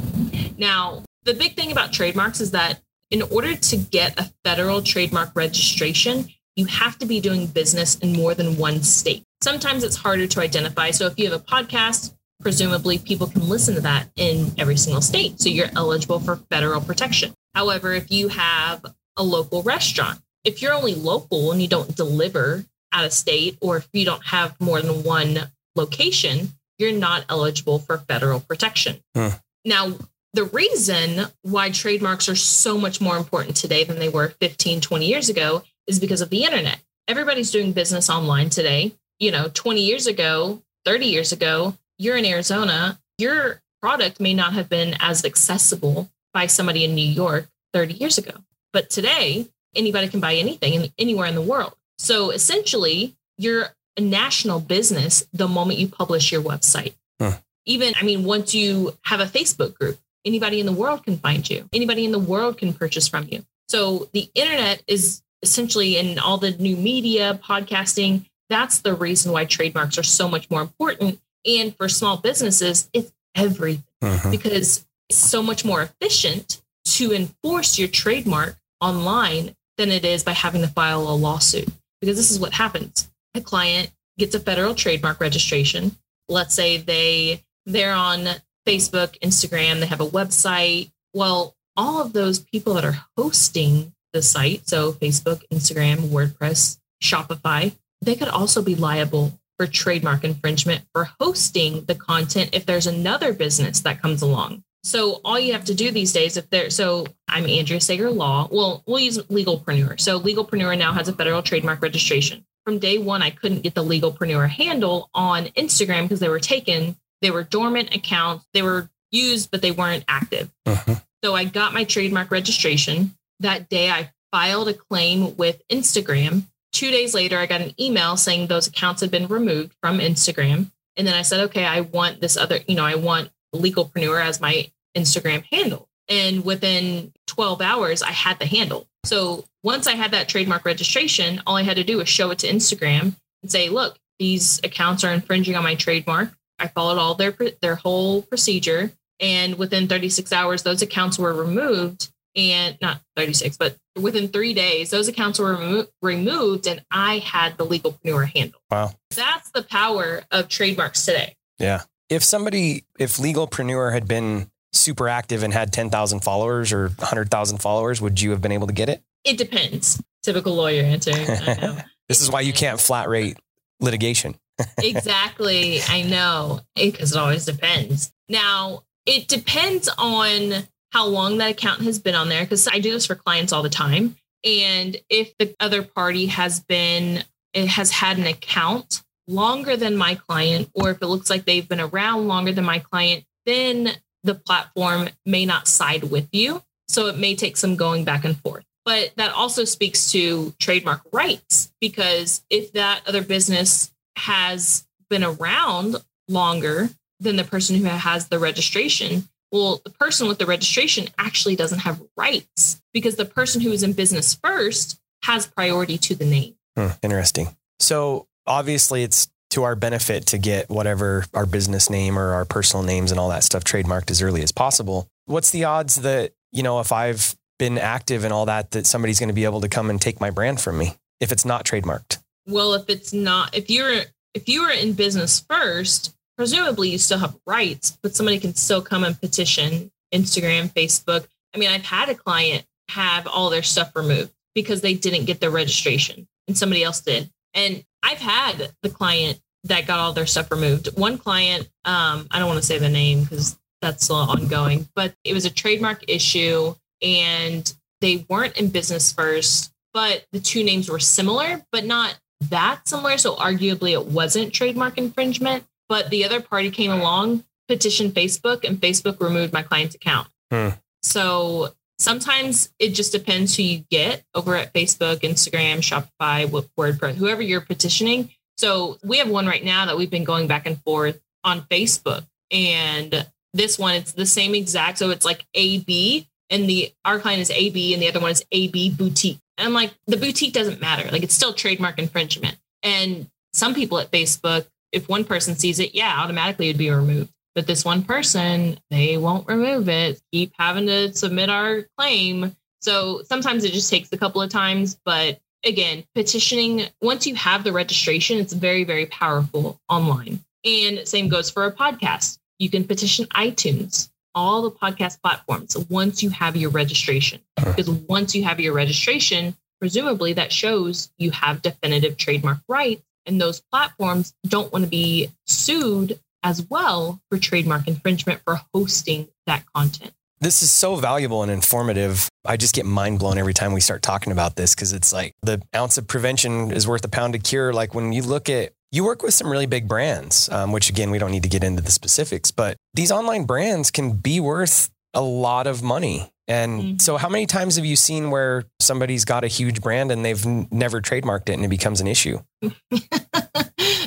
Now, 0.59 1.03
the 1.25 1.35
big 1.35 1.57
thing 1.57 1.73
about 1.73 1.93
trademarks 1.93 2.41
is 2.41 2.53
that 2.53 2.81
in 3.11 3.23
order 3.23 3.57
to 3.57 3.77
get 3.77 4.19
a 4.19 4.31
federal 4.45 4.83
trademark 4.83 5.31
registration, 5.35 6.29
you 6.57 6.67
have 6.67 6.99
to 6.99 7.07
be 7.07 7.21
doing 7.21 7.47
business 7.47 7.97
in 7.97 8.13
more 8.13 8.35
than 8.35 8.57
one 8.57 8.83
state. 8.83 9.25
Sometimes 9.43 9.85
it's 9.85 9.97
harder 9.97 10.27
to 10.27 10.41
identify. 10.41 10.91
So 10.91 11.07
if 11.07 11.19
you 11.19 11.31
have 11.31 11.41
a 11.41 11.45
podcast, 11.45 12.15
presumably 12.41 12.99
people 12.99 13.27
can 13.27 13.49
listen 13.49 13.75
to 13.75 13.81
that 13.83 14.09
in 14.17 14.53
every 14.59 14.77
single 14.77 15.03
state. 15.03 15.41
So 15.41 15.49
you're 15.49 15.71
eligible 15.77 16.21
for 16.21 16.37
federal 16.51 16.81
protection. 16.81 17.35
However, 17.55 17.93
if 17.93 18.11
you 18.11 18.29
have 18.29 18.85
a 19.17 19.23
local 19.23 19.63
restaurant, 19.63 20.21
if 20.45 20.63
you're 20.63 20.73
only 20.73 20.95
local 20.95 21.53
and 21.53 21.61
you 21.61 21.69
don't 21.69 21.95
deliver 21.95 22.65
out 22.93 23.05
of 23.05 23.13
state, 23.13 23.59
or 23.61 23.77
if 23.77 23.89
you 23.93 24.05
don't 24.05 24.25
have 24.27 24.59
more 24.61 24.81
than 24.81 25.03
one 25.03 25.51
location, 25.77 26.53
you're 26.79 26.93
not 26.93 27.25
eligible 27.29 27.79
for 27.79 27.99
federal 27.99 28.41
protection. 28.41 29.03
Huh. 29.15 29.33
Now, 29.65 29.95
the 30.33 30.45
reason 30.45 31.27
why 31.43 31.71
trademarks 31.71 32.29
are 32.29 32.37
so 32.37 32.79
much 32.79 33.01
more 33.01 33.17
important 33.17 33.57
today 33.57 33.85
than 33.85 33.99
they 33.99 34.09
were 34.09 34.29
15, 34.41 34.81
20 34.81 35.07
years 35.07 35.29
ago 35.29 35.63
is 35.87 35.99
because 35.99 36.21
of 36.21 36.31
the 36.31 36.45
internet. 36.45 36.81
Everybody's 37.07 37.51
doing 37.51 37.73
business 37.73 38.09
online 38.09 38.51
today. 38.51 38.93
You 39.19 39.31
know, 39.31 39.49
20 39.53 39.81
years 39.81 40.07
ago, 40.07 40.63
30 40.85 41.07
years 41.07 41.33
ago, 41.33 41.75
you're 41.99 42.17
in 42.17 42.25
Arizona, 42.25 42.99
your 43.19 43.61
product 43.83 44.21
may 44.21 44.35
not 44.35 44.53
have 44.53 44.69
been 44.69 44.97
as 45.01 45.25
accessible 45.25 46.09
by 46.33 46.47
somebody 46.47 46.85
in 46.85 46.95
New 46.95 47.07
York 47.07 47.49
30 47.73 47.95
years 47.95 48.19
ago. 48.19 48.33
But 48.73 48.91
today, 48.91 49.49
anybody 49.75 50.09
can 50.09 50.21
buy 50.21 50.35
anything 50.35 50.93
anywhere 50.99 51.27
in 51.27 51.35
the 51.35 51.43
world. 51.43 51.75
So 51.99 52.31
essentially, 52.31 53.17
you're 53.37 53.69
a 53.97 54.01
national 54.01 54.61
business 54.61 55.27
the 55.33 55.49
moment 55.49 55.81
you 55.81 55.89
publish 55.89 56.31
your 56.31 56.43
website. 56.43 56.95
Huh. 57.21 57.39
Even, 57.67 57.95
I 58.01 58.05
mean, 58.05 58.25
once 58.25 58.55
you 58.55 58.97
have 59.05 59.21
a 59.21 59.27
Facebook 59.27 59.75
group, 59.75 59.99
anybody 60.25 60.61
in 60.61 60.67
the 60.67 60.73
world 60.73 61.05
can 61.05 61.19
find 61.19 61.49
you. 61.49 61.69
Anybody 61.73 62.05
in 62.05 62.13
the 62.13 62.19
world 62.19 62.59
can 62.59 62.73
purchase 62.73 63.09
from 63.09 63.27
you. 63.31 63.45
So 63.69 64.09
the 64.13 64.31
internet 64.35 64.83
is 64.87 65.23
essentially 65.43 65.97
in 65.99 66.19
all 66.19 66.39
the 66.39 66.53
new 66.53 66.77
media, 66.77 67.39
podcasting, 67.43 68.28
that's 68.49 68.81
the 68.81 68.95
reason 68.95 69.33
why 69.33 69.45
trademarks 69.45 69.99
are 69.99 70.03
so 70.03 70.29
much 70.29 70.51
more 70.51 70.61
important. 70.61 71.21
And 71.47 71.77
for 71.77 71.89
small 71.89 72.17
businesses, 72.17 72.89
it's 72.93 73.13
everything 73.35 73.85
uh-huh. 74.03 74.31
because 74.31 74.85
it's 75.09 75.19
so 75.19 75.43
much 75.43 75.65
more 75.65 75.83
efficient 75.83 76.61
to 76.85 77.13
enforce 77.13 77.79
your 77.79 77.89
trademark 77.89 78.57
online 78.81 79.55
than 79.77 79.91
it 79.91 80.05
is 80.05 80.25
by 80.25 80.33
having 80.33 80.63
to 80.63 80.69
file 80.69 81.03
a 81.03 81.15
lawsuit. 81.15 81.69
Because 82.01 82.17
this 82.17 82.31
is 82.31 82.39
what 82.39 82.53
happens. 82.53 83.11
A 83.35 83.41
client 83.41 83.91
gets 84.19 84.35
a 84.35 84.41
federal 84.41 84.75
trademark 84.75 85.21
registration. 85.21 85.97
Let's 86.29 86.55
say 86.55 86.77
they 86.79 87.45
they're 87.67 87.93
on 87.93 88.27
Facebook, 88.67 89.19
Instagram, 89.21 89.81
they 89.81 89.87
have 89.87 90.01
a 90.01 90.07
website. 90.07 90.91
Well, 91.15 91.55
all 91.77 92.01
of 92.01 92.13
those 92.13 92.41
people 92.41 92.75
that 92.75 92.85
are 92.85 93.05
hosting 93.17 93.93
the 94.13 94.23
site, 94.23 94.69
so 94.69 94.93
Facebook, 94.93 95.43
Instagram, 95.53 96.09
WordPress, 96.09 96.79
Shopify, 97.03 97.73
they 98.01 98.15
could 98.15 98.29
also 98.29 98.63
be 98.63 98.75
liable 98.75 99.39
for 99.59 99.67
trademark 99.67 100.25
infringement 100.25 100.85
for 100.93 101.11
hosting 101.21 101.85
the 101.87 101.95
content 101.95 102.51
if 102.53 102.65
there's 102.65 102.87
another 102.87 103.33
business 103.33 103.81
that 103.81 104.01
comes 104.01 104.23
along. 104.23 104.63
So 104.85 105.21
all 105.25 105.39
you 105.39 105.53
have 105.53 105.65
to 105.65 105.75
do 105.75 105.91
these 105.91 106.13
days, 106.13 106.37
if 106.37 106.49
there, 106.51 106.71
so 106.71 107.07
I'm 107.29 107.47
Andrea 107.47 107.81
Sager 107.81 108.11
Law. 108.11 108.49
Well, 108.51 108.85
we'll 108.87 109.01
use 109.01 109.19
Legalpreneur. 109.19 110.01
So 110.01 110.21
Legalpreneur 110.21 110.79
now 110.79 110.93
has 110.93 111.09
a 111.09 111.13
federal 111.13 111.43
trademark 111.43 111.83
registration. 111.83 112.45
From 112.65 112.79
day 112.79 112.99
one, 112.99 113.23
I 113.23 113.31
couldn't 113.31 113.63
get 113.63 113.75
the 113.75 113.85
Legalpreneur 113.85 114.49
handle 114.49 115.11
on 115.15 115.47
Instagram 115.47 116.03
because 116.03 116.21
they 116.21 116.29
were 116.29 116.39
taken 116.39 116.97
they 117.21 117.31
were 117.31 117.45
dormant 117.45 117.95
accounts. 117.95 118.47
They 118.53 118.63
were 118.63 118.91
used, 119.11 119.51
but 119.51 119.63
they 119.63 119.71
weren't 119.71 120.05
active. 120.09 120.51
Uh-huh. 120.67 120.97
So 121.25 121.35
I 121.35 121.45
got 121.45 121.75
my 121.75 121.85
trademark 121.85 122.31
registration. 122.31 123.15
That 123.41 123.69
day, 123.69 123.91
I 123.91 124.13
filed 124.33 124.69
a 124.69 124.75
claim 124.75 125.37
with 125.37 125.63
Instagram. 125.69 126.45
Two 126.79 126.93
days 126.93 127.13
later, 127.13 127.37
I 127.37 127.47
got 127.47 127.61
an 127.61 127.75
email 127.81 128.17
saying 128.17 128.47
those 128.47 128.69
accounts 128.69 129.01
had 129.01 129.11
been 129.11 129.27
removed 129.27 129.75
from 129.83 129.99
Instagram. 129.99 130.71
And 130.97 131.09
then 131.09 131.15
I 131.17 131.23
said, 131.23 131.41
okay, 131.47 131.65
I 131.65 131.81
want 131.81 132.21
this 132.21 132.37
other, 132.37 132.61
you 132.69 132.77
know, 132.77 132.85
I 132.85 132.95
want 132.95 133.31
Legalpreneur 133.53 134.25
as 134.25 134.41
my 134.41 134.71
Instagram 134.97 135.43
handle. 135.51 135.89
And 136.09 136.45
within 136.45 137.13
12 137.27 137.63
hours, 137.63 138.01
I 138.01 138.13
had 138.13 138.39
the 138.39 138.47
handle. 138.47 138.87
So 139.05 139.45
once 139.65 139.89
I 139.89 139.97
had 139.97 140.13
that 140.13 140.29
trademark 140.29 140.65
registration, 140.65 141.43
all 141.49 141.57
I 141.57 141.65
had 141.65 141.79
to 141.79 141.83
do 141.83 141.97
was 141.97 142.09
show 142.09 142.31
it 142.31 142.39
to 142.39 142.47
Instagram 142.47 143.17
and 143.43 143.51
say, 143.51 143.71
look, 143.71 143.99
these 144.21 144.61
accounts 144.63 145.03
are 145.03 145.13
infringing 145.13 145.57
on 145.57 145.65
my 145.65 145.75
trademark. 145.75 146.31
I 146.61 146.69
followed 146.69 146.99
all 146.99 147.17
their 147.17 147.35
their 147.61 147.75
whole 147.75 148.23
procedure, 148.23 148.93
and 149.19 149.59
within 149.59 149.89
36 149.89 150.33
hours, 150.33 150.63
those 150.63 150.83
accounts 150.83 151.19
were 151.19 151.35
removed. 151.35 152.13
And 152.37 152.79
not 152.81 153.01
36, 153.17 153.57
but 153.57 153.77
within 154.01 154.29
three 154.29 154.55
days, 154.55 154.91
those 154.91 155.09
accounts 155.09 155.39
were 155.39 155.55
remo- 155.55 155.87
removed, 156.03 156.67
and 156.67 156.85
I 156.91 157.19
had 157.19 157.59
the 157.59 157.67
legalpreneur 157.67 158.31
handle. 158.35 158.61
Wow, 158.71 158.93
that's 159.15 159.51
the 159.51 159.63
power 159.63 160.23
of 160.31 160.49
trademarks 160.49 161.05
today. 161.05 161.37
Yeah, 161.59 161.83
if 162.09 162.23
somebody, 162.23 162.85
if 162.99 163.17
legalpreneur 163.17 163.93
had 163.93 164.07
been 164.07 164.51
super 164.73 165.09
active 165.09 165.43
and 165.43 165.53
had 165.53 165.73
10,000 165.73 166.21
followers 166.21 166.73
or 166.73 166.91
100,000 166.91 167.59
followers, 167.59 168.01
would 168.01 168.21
you 168.21 168.31
have 168.31 168.41
been 168.41 168.53
able 168.53 168.67
to 168.67 168.73
get 168.73 168.89
it? 168.89 169.03
It 169.25 169.37
depends. 169.37 170.01
Typical 170.23 170.55
lawyer 170.55 170.83
answer. 170.83 171.13
this 172.09 172.21
is 172.21 172.31
why 172.31 172.43
you 172.43 172.53
can't 172.53 172.79
flat 172.79 173.09
rate 173.09 173.37
litigation 173.81 174.35
exactly. 174.83 175.81
I 175.89 176.03
know 176.03 176.61
because 176.75 177.13
it 177.13 177.19
always 177.19 177.45
depends. 177.45 178.13
Now, 178.29 178.83
it 179.07 179.29
depends 179.29 179.89
on 179.99 180.65
how 180.91 181.07
long 181.07 181.39
that 181.39 181.51
account 181.51 181.83
has 181.83 181.99
been 181.99 182.15
on 182.15 182.29
there 182.29 182.45
because 182.45 182.69
I 182.69 182.79
do 182.79 182.93
this 182.93 183.07
for 183.07 183.15
clients 183.15 183.53
all 183.53 183.63
the 183.63 183.69
time. 183.69 184.17
And 184.45 184.97
if 185.09 185.37
the 185.39 185.55
other 185.61 185.83
party 185.83 186.27
has 186.27 186.61
been, 186.61 187.25
it 187.53 187.67
has 187.69 187.91
had 187.91 188.19
an 188.19 188.27
account 188.27 189.03
longer 189.27 189.77
than 189.77 189.97
my 189.97 190.15
client, 190.15 190.71
or 190.75 190.91
if 190.91 191.03
it 191.03 191.07
looks 191.07 191.29
like 191.29 191.45
they've 191.45 191.69
been 191.69 191.81
around 191.81 192.29
longer 192.29 192.53
than 192.53 192.65
my 192.65 192.79
client, 192.79 193.25
then 193.45 193.91
the 194.25 194.35
platform 194.35 195.09
may 195.27 195.45
not 195.45 195.69
side 195.69 196.05
with 196.05 196.29
you. 196.33 196.63
So 196.89 197.07
it 197.07 197.19
may 197.19 197.37
take 197.37 197.57
some 197.57 197.77
going 197.77 198.05
back 198.05 198.25
and 198.25 198.39
forth. 198.39 198.65
But 198.85 199.13
that 199.17 199.33
also 199.33 199.65
speaks 199.65 200.11
to 200.13 200.55
trademark 200.59 201.03
rights 201.13 201.71
because 201.81 202.43
if 202.49 202.73
that 202.73 203.03
other 203.07 203.23
business 203.23 203.93
has 204.17 204.87
been 205.11 205.23
around 205.23 205.97
longer 206.27 206.89
than 207.21 207.37
the 207.37 207.45
person 207.45 207.77
who 207.77 207.85
has 207.85 208.29
the 208.29 208.39
registration, 208.39 209.29
well, 209.53 209.81
the 209.85 209.91
person 209.91 210.29
with 210.29 210.39
the 210.39 210.47
registration 210.47 211.09
actually 211.19 211.57
doesn't 211.57 211.81
have 211.81 212.03
rights 212.17 212.81
because 212.93 213.17
the 213.17 213.25
person 213.25 213.61
who 213.61 213.73
is 213.73 213.83
in 213.83 213.93
business 213.93 214.35
first 214.35 215.01
has 215.23 215.47
priority 215.47 215.99
to 215.99 216.15
the 216.15 216.25
name. 216.25 216.55
Hmm, 216.77 216.89
interesting. 217.03 217.57
So 217.81 218.27
obviously, 218.47 219.03
it's 219.03 219.29
to 219.51 219.63
our 219.63 219.75
benefit 219.75 220.27
to 220.27 220.39
get 220.39 220.69
whatever 220.69 221.25
our 221.33 221.47
business 221.47 221.89
name 221.89 222.19
or 222.19 222.35
our 222.35 222.45
personal 222.45 222.85
names 222.85 223.11
and 223.11 223.19
all 223.19 223.31
that 223.31 223.45
stuff 223.45 223.65
trademarked 223.65 224.11
as 224.11 224.21
early 224.21 224.43
as 224.43 224.53
possible. 224.53 225.09
What's 225.25 225.51
the 225.51 225.65
odds 225.65 225.97
that, 225.97 226.33
you 226.53 226.63
know, 226.63 226.81
if 226.81 226.93
I've 226.93 227.35
been 227.59 227.79
active 227.79 228.25
and 228.25 228.33
all 228.33 228.47
that, 228.47 228.73
that 228.73 228.87
somebody's 228.87 229.19
going 229.19 229.31
to 229.31 229.35
be 229.35 229.45
able 229.45 229.63
to 229.63 229.69
come 229.69 229.91
and 229.91 230.01
take 230.01 230.21
my 230.21 230.31
brand 230.31 230.61
from 230.61 230.79
me 230.79 230.97
if 231.21 231.33
it's 231.33 231.45
not 231.45 231.65
trademarked? 231.65 232.19
Well, 232.47 232.75
if 232.75 232.89
it's 232.89 233.13
not, 233.13 233.57
if 233.57 233.71
you're, 233.71 234.03
if 234.35 234.49
you 234.49 234.63
were 234.63 234.71
in 234.71 234.93
business 234.93 235.41
first, 235.41 236.15
presumably 236.39 236.89
you 236.89 236.99
still 236.99 237.19
have 237.19 237.37
rights, 237.47 237.99
but 238.03 238.15
somebody 238.15 238.39
can 238.39 238.55
still 238.55 238.81
come 238.81 239.05
and 239.05 239.21
petition 239.21 239.91
Instagram, 240.15 240.73
Facebook. 240.73 241.27
I 241.55 241.59
mean, 241.59 241.69
I've 241.69 241.85
had 241.85 242.09
a 242.09 242.15
client 242.15 242.65
have 242.91 243.27
all 243.27 243.51
their 243.51 243.63
stuff 243.63 243.95
removed 243.95 244.33
because 244.55 244.81
they 244.81 244.95
didn't 244.95 245.27
get 245.27 245.41
their 245.41 245.51
registration 245.51 246.27
and 246.47 246.57
somebody 246.57 246.83
else 246.83 247.01
did. 247.01 247.29
And 247.55 247.85
I've 248.03 248.19
had 248.19 248.73
the 248.83 248.89
client 248.89 249.41
that 249.65 249.87
got 249.87 249.99
all 249.99 250.13
their 250.13 250.27
stuff 250.27 250.51
removed. 250.51 250.97
One 250.97 251.19
client, 251.19 251.69
um, 251.85 252.29
I 252.31 252.39
don't 252.39 252.49
want 252.49 252.61
to 252.61 252.67
say 252.67 252.79
the 252.79 252.89
name 252.89 253.25
because 253.25 253.59
that's 253.83 254.05
still 254.05 254.17
ongoing, 254.17 254.89
but 254.95 255.15
it 255.25 255.35
was 255.35 255.45
a 255.45 255.51
trademark 255.51 256.05
issue 256.09 256.75
and 257.03 257.73
they 258.01 258.25
weren't 258.29 258.57
in 258.57 258.69
business 258.69 259.13
first, 259.13 259.73
but 259.93 260.25
the 260.33 260.41
two 260.41 260.63
names 260.63 260.89
were 260.89 261.01
similar, 261.01 261.63
but 261.73 261.85
not 261.85 262.19
that 262.43 262.87
similar. 262.87 263.19
So 263.19 263.35
arguably 263.35 263.93
it 263.93 264.07
wasn't 264.07 264.53
trademark 264.53 264.99
infringement, 264.99 265.65
but 265.89 266.11
the 266.11 266.25
other 266.25 266.41
party 266.41 266.71
came 266.71 266.91
along, 266.91 267.45
petitioned 267.69 268.15
Facebook, 268.15 268.65
and 268.65 268.81
Facebook 268.81 269.21
removed 269.21 269.53
my 269.53 269.63
client's 269.63 269.95
account. 269.95 270.29
Hmm. 270.51 270.71
So 271.03 271.75
sometimes 271.99 272.71
it 272.79 272.91
just 272.91 273.13
depends 273.13 273.57
who 273.57 273.63
you 273.63 273.85
get 273.91 274.25
over 274.35 274.55
at 274.55 274.73
Facebook, 274.73 275.21
Instagram, 275.21 275.79
Shopify, 275.79 276.47
WordPress, 276.77 277.15
whoever 277.15 277.43
you're 277.43 277.61
petitioning. 277.61 278.31
So 278.57 278.99
we 279.05 279.19
have 279.19 279.29
one 279.29 279.47
right 279.47 279.65
now 279.65 279.87
that 279.87 279.97
we've 279.97 280.11
been 280.11 280.25
going 280.25 280.47
back 280.47 280.67
and 280.67 280.83
forth 280.83 281.21
on 281.45 281.63
Facebook. 281.63 282.25
And 282.51 283.27
this 283.55 283.79
one, 283.79 283.95
it's 283.95 284.13
the 284.13 284.27
same 284.27 284.55
exact. 284.55 284.99
So 284.99 285.11
it's 285.11 285.25
like 285.25 285.47
AB 285.55 286.29
and 286.51 286.69
the 286.69 286.93
our 287.05 287.19
client 287.19 287.41
is 287.41 287.51
AB 287.51 287.93
and 287.93 288.03
the 288.03 288.09
other 288.09 288.21
one 288.21 288.31
is 288.31 288.45
AB 288.53 288.91
boutique. 288.91 289.39
And 289.57 289.67
I'm 289.67 289.75
like, 289.75 289.93
the 290.07 290.17
boutique 290.17 290.53
doesn't 290.53 290.81
matter. 290.81 291.11
Like 291.11 291.23
it's 291.23 291.35
still 291.35 291.53
trademark 291.53 291.99
infringement. 291.99 292.57
And 292.83 293.29
some 293.53 293.75
people 293.75 293.99
at 293.99 294.11
Facebook, 294.11 294.67
if 294.93 295.09
one 295.09 295.25
person 295.25 295.57
sees 295.57 295.81
it, 295.81 295.95
yeah, 295.95 296.17
automatically 296.19 296.69
it'd 296.69 296.79
be 296.79 296.91
removed. 296.91 297.31
But 297.55 297.67
this 297.67 297.85
one 297.85 298.03
person, 298.03 298.79
they 298.91 299.17
won't 299.17 299.49
remove 299.49 299.89
it, 299.89 300.21
keep 300.33 300.53
having 300.59 300.87
to 300.87 301.13
submit 301.13 301.51
our 301.51 301.85
claim. 301.97 302.55
So 302.81 303.23
sometimes 303.25 303.65
it 303.65 303.73
just 303.73 303.91
takes 303.91 304.13
a 304.13 304.19
couple 304.19 304.41
of 304.41 304.51
times. 304.51 304.99
But 305.05 305.41
again, 305.65 306.05
petitioning, 306.15 306.87
once 307.03 307.27
you 307.27 307.35
have 307.35 307.65
the 307.65 307.73
registration, 307.73 308.39
it's 308.39 308.53
very, 308.53 308.85
very 308.85 309.07
powerful 309.07 309.81
online. 309.89 310.45
And 310.65 311.07
same 311.07 311.29
goes 311.29 311.51
for 311.51 311.65
a 311.65 311.73
podcast. 311.73 312.39
You 312.59 312.71
can 312.71 312.85
petition 312.85 313.27
iTunes 313.27 314.11
all 314.35 314.63
the 314.63 314.71
podcast 314.71 315.21
platforms 315.21 315.77
once 315.91 316.23
you 316.23 316.31
have 316.31 316.57
your 316.57 316.71
registration. 316.71 317.41
Because 317.57 317.91
once 317.91 318.35
you 318.35 318.45
have 318.45 318.61
your 318.61 318.73
registration, 318.73 319.57
presumably 319.81 320.33
that 320.35 320.53
shows 320.53 321.11
you 321.19 321.31
have 321.33 321.63
definitive 321.63 322.17
trademark 322.17 322.59
rights, 322.69 323.03
and 323.29 323.41
those 323.41 323.61
platforms 323.61 324.35
don't 324.47 324.73
want 324.73 324.85
to 324.85 324.91
be 324.91 325.31
sued 325.47 326.19
as 326.43 326.67
well 326.69 327.21
for 327.31 327.39
trademark 327.39 327.87
infringement 327.87 328.41
for 328.45 328.61
hosting 328.75 329.29
that 329.47 329.65
content. 329.75 330.13
This 330.41 330.63
is 330.63 330.71
so 330.71 330.95
valuable 330.97 331.43
and 331.43 331.51
informative. 331.51 332.29
I 332.45 332.57
just 332.57 332.75
get 332.75 332.87
mind 332.87 333.19
blown 333.19 333.39
every 333.39 333.55
time 333.55 333.73
we 333.73 333.81
start 333.81 334.03
talking 334.03 334.33
about 334.33 334.55
this 334.55 334.75
because 334.75 334.93
it's 334.93 335.13
like 335.13 335.35
the 335.43 335.61
ounce 335.75 335.99
of 335.99 336.07
prevention 336.07 336.71
is 336.71 336.87
worth 336.87 337.05
a 337.05 337.09
pound 337.09 337.35
of 337.35 337.43
cure. 337.43 337.73
Like 337.73 337.93
when 337.95 338.13
you 338.13 338.23
look 338.23 338.49
at 338.49 338.73
you 338.91 339.05
work 339.05 339.23
with 339.23 339.35
some 339.35 339.51
really 339.51 339.67
big 339.67 339.87
brands, 339.87 340.49
um, 340.49 340.73
which 340.73 340.89
again, 340.89 341.11
we 341.11 341.19
don't 341.19 341.31
need 341.31 341.43
to 341.43 341.49
get 341.49 341.65
into 341.65 341.83
the 341.83 341.91
specifics, 341.91 342.51
but 342.51 342.77
these 342.95 343.13
online 343.13 343.45
brands 343.45 343.91
can 343.91 344.13
be 344.13 344.41
worth 344.41 344.89
a 345.13 345.21
lot 345.21 345.67
of 345.67 345.83
money. 345.83 346.31
And 346.49 346.83
mm-hmm. 346.83 346.99
so, 346.99 347.19
how 347.19 347.29
many 347.29 347.47
times 347.47 347.77
have 347.77 347.85
you 347.85 347.95
seen 347.95 348.31
where 348.31 348.65
somebody's 348.81 349.25
got 349.25 349.45
a 349.45 349.49
huge 349.49 349.81
brand 349.83 350.11
and 350.11 350.25
they've 350.25 350.45
n- 350.45 350.67
never 350.71 351.01
trademarked 351.01 351.51
it 351.51 351.53
and 351.53 351.65
it 351.65 351.69
becomes 351.69 352.01
an 352.01 352.07
issue? 352.07 352.39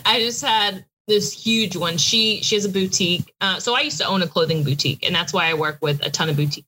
I 0.06 0.20
just 0.20 0.44
had 0.44 0.84
this 1.08 1.32
huge 1.32 1.76
one. 1.76 1.98
She 1.98 2.42
she 2.42 2.56
has 2.56 2.66
a 2.66 2.70
boutique. 2.70 3.32
Uh, 3.42 3.60
so 3.60 3.76
I 3.76 3.82
used 3.82 4.00
to 4.00 4.06
own 4.06 4.24
a 4.24 4.28
clothing 4.28 4.64
boutique, 4.64 5.06
and 5.06 5.14
that's 5.14 5.34
why 5.34 5.50
I 5.50 5.54
work 5.54 5.78
with 5.82 6.04
a 6.04 6.10
ton 6.10 6.30
of 6.30 6.36
boutique 6.36 6.66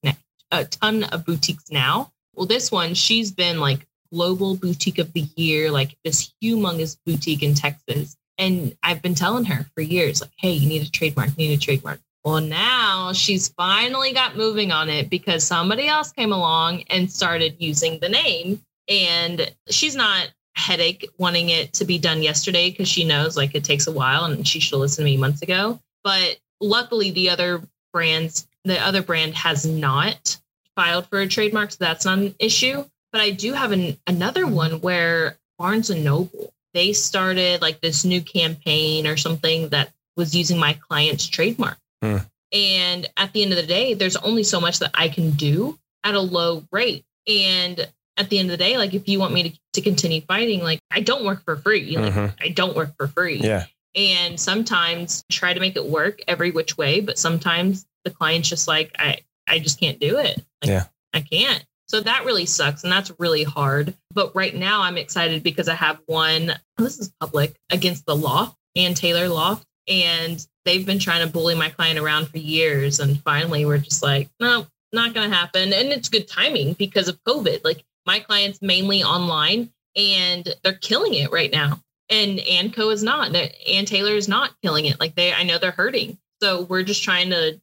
a 0.54 0.66
ton 0.66 1.04
of 1.06 1.26
boutiques 1.26 1.72
now. 1.72 2.12
Well, 2.36 2.46
this 2.46 2.72
one, 2.72 2.94
she's 2.94 3.32
been 3.32 3.60
like 3.60 3.86
global 4.14 4.56
boutique 4.56 5.00
of 5.00 5.12
the 5.14 5.28
year, 5.36 5.72
like 5.72 5.98
this 6.04 6.32
humongous 6.42 6.98
boutique 7.06 7.44
in 7.44 7.56
Texas. 7.56 8.16
And 8.38 8.76
I've 8.84 9.02
been 9.02 9.16
telling 9.16 9.46
her 9.46 9.66
for 9.76 9.82
years, 9.82 10.22
like, 10.22 10.32
hey, 10.38 10.52
you 10.52 10.68
need 10.68 10.84
a 10.84 10.92
trademark, 10.92 11.30
you 11.38 11.48
need 11.50 11.58
a 11.58 11.62
trademark. 11.62 12.00
Well, 12.24 12.40
now 12.40 13.12
she's 13.12 13.50
finally 13.50 14.14
got 14.14 14.38
moving 14.38 14.72
on 14.72 14.90
it 14.90 15.10
because 15.10 15.44
somebody 15.44 15.88
else 15.88 16.12
came 16.12 16.32
along 16.32 16.84
and 16.90 17.12
started 17.12 17.56
using 17.60 18.00
the 18.00 18.10
name. 18.10 18.62
And 18.88 19.54
she's 19.70 19.96
not 19.96 20.30
headache 20.56 21.10
wanting 21.18 21.50
it 21.50 21.74
to 21.74 21.86
be 21.86 21.98
done 21.98 22.22
yesterday 22.22 22.70
because 22.70 22.88
she 22.88 23.04
knows 23.04 23.36
like 23.36 23.56
it 23.56 23.64
takes 23.64 23.88
a 23.88 23.92
while 23.92 24.26
and 24.26 24.48
she 24.48 24.60
should 24.60 24.76
have 24.76 24.82
listened 24.82 25.06
to 25.06 25.12
me 25.12 25.18
months 25.18 25.42
ago. 25.42 25.80
But 26.04 26.38
luckily, 26.62 27.12
the 27.12 27.30
other 27.30 27.62
brands, 27.92 28.48
the 28.64 28.80
other 28.80 29.02
brand 29.02 29.36
has 29.36 29.66
not 29.66 30.38
filed 30.76 31.08
for 31.08 31.20
a 31.20 31.28
trademark, 31.28 31.72
so 31.72 31.78
that's 31.80 32.06
not 32.06 32.20
an 32.20 32.36
issue. 32.40 32.86
But 33.12 33.22
I 33.22 33.32
do 33.32 33.54
have 33.54 33.72
an, 33.72 33.98
another 34.08 34.48
one 34.48 34.82
where 34.82 35.38
Barnes 35.58 35.90
and 35.90 36.04
Noble, 36.04 36.54
they 36.74 36.94
started 36.94 37.62
like 37.62 37.82
this 37.82 38.06
new 38.06 38.22
campaign 38.22 39.06
or 39.08 39.18
something 39.18 39.70
that 39.70 39.92
was 40.16 40.36
using 40.36 40.58
my 40.58 40.74
client's 40.74 41.28
trademark. 41.28 41.78
Mm. 42.04 42.26
And 42.52 43.10
at 43.18 43.34
the 43.34 43.42
end 43.42 43.52
of 43.52 43.58
the 43.58 43.66
day, 43.66 43.96
there's 43.96 44.18
only 44.18 44.44
so 44.44 44.60
much 44.60 44.80
that 44.80 44.92
I 44.94 45.10
can 45.10 45.32
do 45.32 45.80
at 46.04 46.14
a 46.14 46.20
low 46.20 46.64
rate. 46.72 47.06
And 47.28 47.88
at 48.18 48.30
the 48.30 48.38
end 48.38 48.52
of 48.52 48.58
the 48.58 48.64
day, 48.64 48.78
like 48.78 48.94
if 48.94 49.08
you 49.08 49.20
want 49.20 49.34
me 49.34 49.50
to, 49.50 49.60
to 49.74 49.82
continue 49.82 50.22
fighting, 50.22 50.62
like 50.62 50.80
I 50.92 51.00
don't 51.00 51.26
work 51.26 51.44
for 51.44 51.56
free. 51.56 51.98
Like, 51.98 52.14
mm-hmm. 52.14 52.36
I 52.40 52.50
don't 52.50 52.76
work 52.76 52.96
for 52.98 53.08
free. 53.08 53.38
Yeah. 53.38 53.66
And 53.96 54.40
sometimes 54.40 55.24
try 55.32 55.54
to 55.54 55.60
make 55.60 55.76
it 55.76 55.86
work 55.86 56.22
every 56.28 56.52
which 56.52 56.78
way, 56.78 57.00
but 57.00 57.18
sometimes 57.18 57.86
the 58.04 58.12
client's 58.12 58.50
just 58.50 58.68
like, 58.68 58.92
I, 59.00 59.20
I 59.48 59.60
just 59.60 59.80
can't 59.80 60.00
do 60.00 60.20
it. 60.20 60.44
Like, 60.62 60.70
yeah. 60.70 60.84
I 61.14 61.22
can't. 61.22 61.64
So 61.88 62.02
that 62.02 62.26
really 62.26 62.46
sucks 62.46 62.84
and 62.84 62.92
that's 62.92 63.12
really 63.20 63.44
hard. 63.44 63.96
But 64.12 64.36
right 64.36 64.56
now 64.56 64.82
I'm 64.82 64.98
excited 64.98 65.44
because 65.44 65.68
I 65.68 65.76
have 65.76 66.00
one, 66.06 66.54
this 66.78 67.00
is 67.00 67.12
public, 67.20 67.56
against 67.72 68.06
the 68.06 68.16
Loft 68.16 68.58
Ann 68.76 68.94
Taylor 68.94 69.28
Loft. 69.30 69.66
And 69.88 70.46
they've 70.66 70.86
been 70.86 71.00
trying 71.00 71.26
to 71.26 71.32
bully 71.32 71.56
my 71.56 71.70
client 71.70 72.00
around 72.00 72.28
for 72.28 72.38
years. 72.38 73.00
And 73.00 73.22
finally 73.22 73.66
we're 73.66 73.78
just 73.78 74.04
like, 74.04 74.30
no, 74.40 74.68
not 74.92 75.14
going 75.14 75.30
to 75.30 75.36
happen. 75.36 75.74
And 75.74 75.90
it's 75.90 76.10
good 76.10 76.28
timing 76.28 76.74
because 76.74 77.08
of 77.08 77.24
COVID. 77.24 77.62
Like 77.64 77.84
my 78.06 78.20
client's 78.20 78.62
mainly 78.62 79.04
online 79.04 79.72
and 79.96 80.48
they're 80.64 80.74
killing 80.74 81.14
it 81.14 81.32
right 81.32 81.52
now. 81.52 81.80
And 82.10 82.40
Anco 82.42 82.90
is 82.90 83.04
not. 83.04 83.36
Ann 83.36 83.86
Taylor 83.86 84.12
is 84.12 84.28
not 84.28 84.52
killing 84.62 84.86
it. 84.86 85.00
Like 85.00 85.16
they, 85.16 85.34
I 85.34 85.44
know 85.44 85.58
they're 85.58 85.72
hurting. 85.72 86.18
So 86.42 86.64
we're 86.64 86.84
just 86.84 87.04
trying 87.04 87.30
to 87.30 87.60